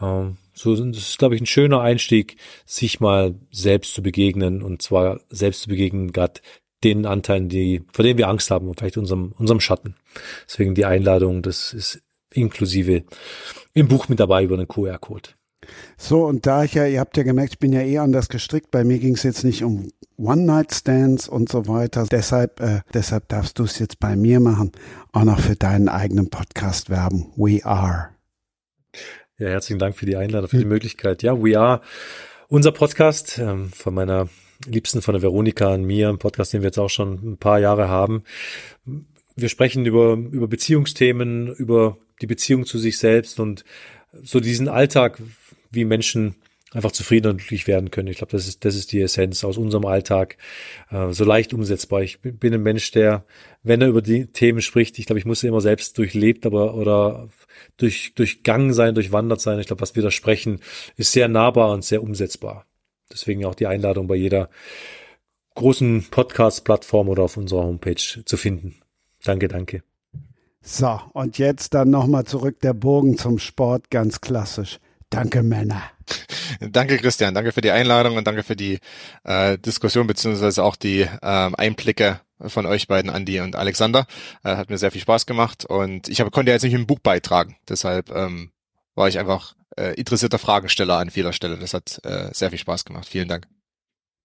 [0.00, 4.82] Ähm, so, das ist, glaube ich, ein schöner Einstieg, sich mal selbst zu begegnen und
[4.82, 6.40] zwar selbst zu begegnen, gerade
[6.84, 9.96] den Anteilen, die, vor denen wir Angst haben und vielleicht unserem, unserem Schatten.
[10.46, 12.02] Deswegen die Einladung, das ist
[12.32, 13.04] inklusive
[13.74, 15.30] im Buch mit dabei über einen QR-Code.
[15.96, 18.70] So, und da ich ja, ihr habt ja gemerkt, ich bin ja eh anders gestrickt.
[18.70, 22.06] Bei mir ging es jetzt nicht um One-Night-Stands und so weiter.
[22.10, 24.72] Deshalb, äh, deshalb darfst du es jetzt bei mir machen.
[25.12, 27.32] Auch noch für deinen eigenen Podcast werben.
[27.36, 28.08] We are.
[29.38, 30.64] Ja, herzlichen Dank für die Einladung, für die.
[30.64, 31.22] Möglichkeit.
[31.22, 31.80] Ja, We are.
[32.48, 34.28] Unser Podcast ähm, von meiner
[34.66, 37.60] Liebsten von der Veronika und mir, ein Podcast, den wir jetzt auch schon ein paar
[37.60, 38.24] Jahre haben.
[39.36, 43.64] Wir sprechen über, über Beziehungsthemen, über die Beziehung zu sich selbst und
[44.22, 45.20] so diesen Alltag,
[45.70, 46.36] wie Menschen
[46.72, 48.08] einfach zufrieden und glücklich werden können.
[48.08, 50.36] Ich glaube, das ist, das ist die Essenz aus unserem Alltag,
[50.90, 52.02] äh, so leicht umsetzbar.
[52.02, 53.24] Ich bin ein Mensch, der,
[53.62, 57.28] wenn er über die Themen spricht, ich glaube, ich muss immer selbst durchlebt, aber oder
[57.78, 59.58] durch, durchgangen sein, durchwandert sein.
[59.58, 60.60] Ich glaube, was wir da sprechen,
[60.96, 62.66] ist sehr nahbar und sehr umsetzbar.
[63.10, 64.50] Deswegen auch die Einladung bei jeder
[65.54, 68.76] großen Podcast-Plattform oder auf unserer Homepage zu finden.
[69.24, 69.82] Danke, danke.
[70.60, 74.78] So, und jetzt dann nochmal zurück der Bogen zum Sport, ganz klassisch.
[75.10, 75.82] Danke, Männer.
[76.60, 77.35] Danke, Christian.
[77.35, 78.78] Danke für die Einladung und danke für die
[79.24, 84.06] äh, Diskussion beziehungsweise auch die ähm, Einblicke von euch beiden, Andi und Alexander.
[84.44, 87.01] Äh, hat mir sehr viel Spaß gemacht und ich hab, konnte jetzt nicht im Buch
[87.01, 87.56] beitragen.
[87.68, 88.52] Deshalb ähm,
[88.94, 91.56] war ich einfach äh, interessierter Fragensteller an vieler Stelle.
[91.56, 93.06] Das hat äh, sehr viel Spaß gemacht.
[93.06, 93.47] Vielen Dank.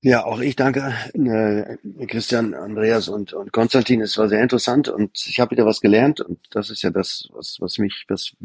[0.05, 1.77] Ja, auch ich danke äh,
[2.07, 4.01] Christian, Andreas und, und Konstantin.
[4.01, 7.29] Es war sehr interessant und ich habe wieder was gelernt und das ist ja das,
[7.31, 8.35] was, was mich, was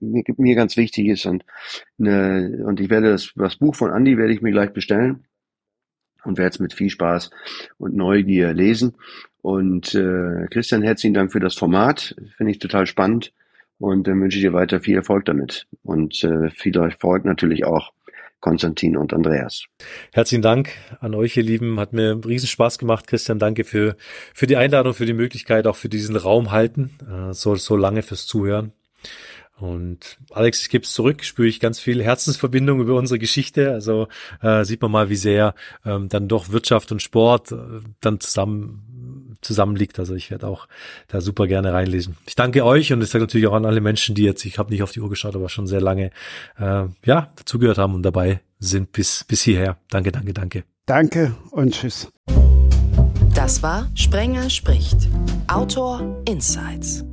[0.00, 1.46] mir, mir ganz wichtig ist und
[1.96, 5.24] ne, und ich werde das, das Buch von Andy werde ich mir gleich bestellen
[6.24, 7.30] und werde es mit viel Spaß
[7.78, 8.94] und Neugier lesen.
[9.40, 13.32] Und äh, Christian, herzlichen Dank für das Format, finde ich total spannend
[13.78, 17.92] und dann wünsche ich dir weiter viel Erfolg damit und äh, viel Erfolg natürlich auch
[18.40, 19.64] Konstantin und Andreas.
[20.12, 20.70] Herzlichen Dank
[21.00, 21.80] an euch, ihr Lieben.
[21.80, 23.06] Hat mir riesen Spaß gemacht.
[23.06, 23.96] Christian, danke für,
[24.32, 26.90] für die Einladung, für die Möglichkeit, auch für diesen Raum halten.
[27.08, 28.72] Äh, so, so lange fürs Zuhören.
[29.58, 33.72] Und Alex, ich gebe es zurück, spüre ich ganz viel Herzensverbindung über unsere Geschichte.
[33.72, 34.06] Also
[34.40, 35.54] äh, sieht man mal, wie sehr
[35.84, 37.56] ähm, dann doch Wirtschaft und Sport äh,
[38.00, 38.87] dann zusammen
[39.40, 39.98] zusammenliegt.
[39.98, 40.68] Also ich werde auch
[41.08, 42.16] da super gerne reinlesen.
[42.26, 44.70] Ich danke euch und ich sage natürlich auch an alle Menschen, die jetzt, ich habe
[44.70, 46.10] nicht auf die Uhr geschaut, aber schon sehr lange
[46.58, 49.76] äh, ja dazugehört haben und dabei sind bis bis hierher.
[49.90, 50.64] Danke, danke, danke.
[50.86, 52.08] Danke und tschüss.
[53.34, 55.08] Das war Sprenger spricht.
[55.46, 57.04] Autor Insights.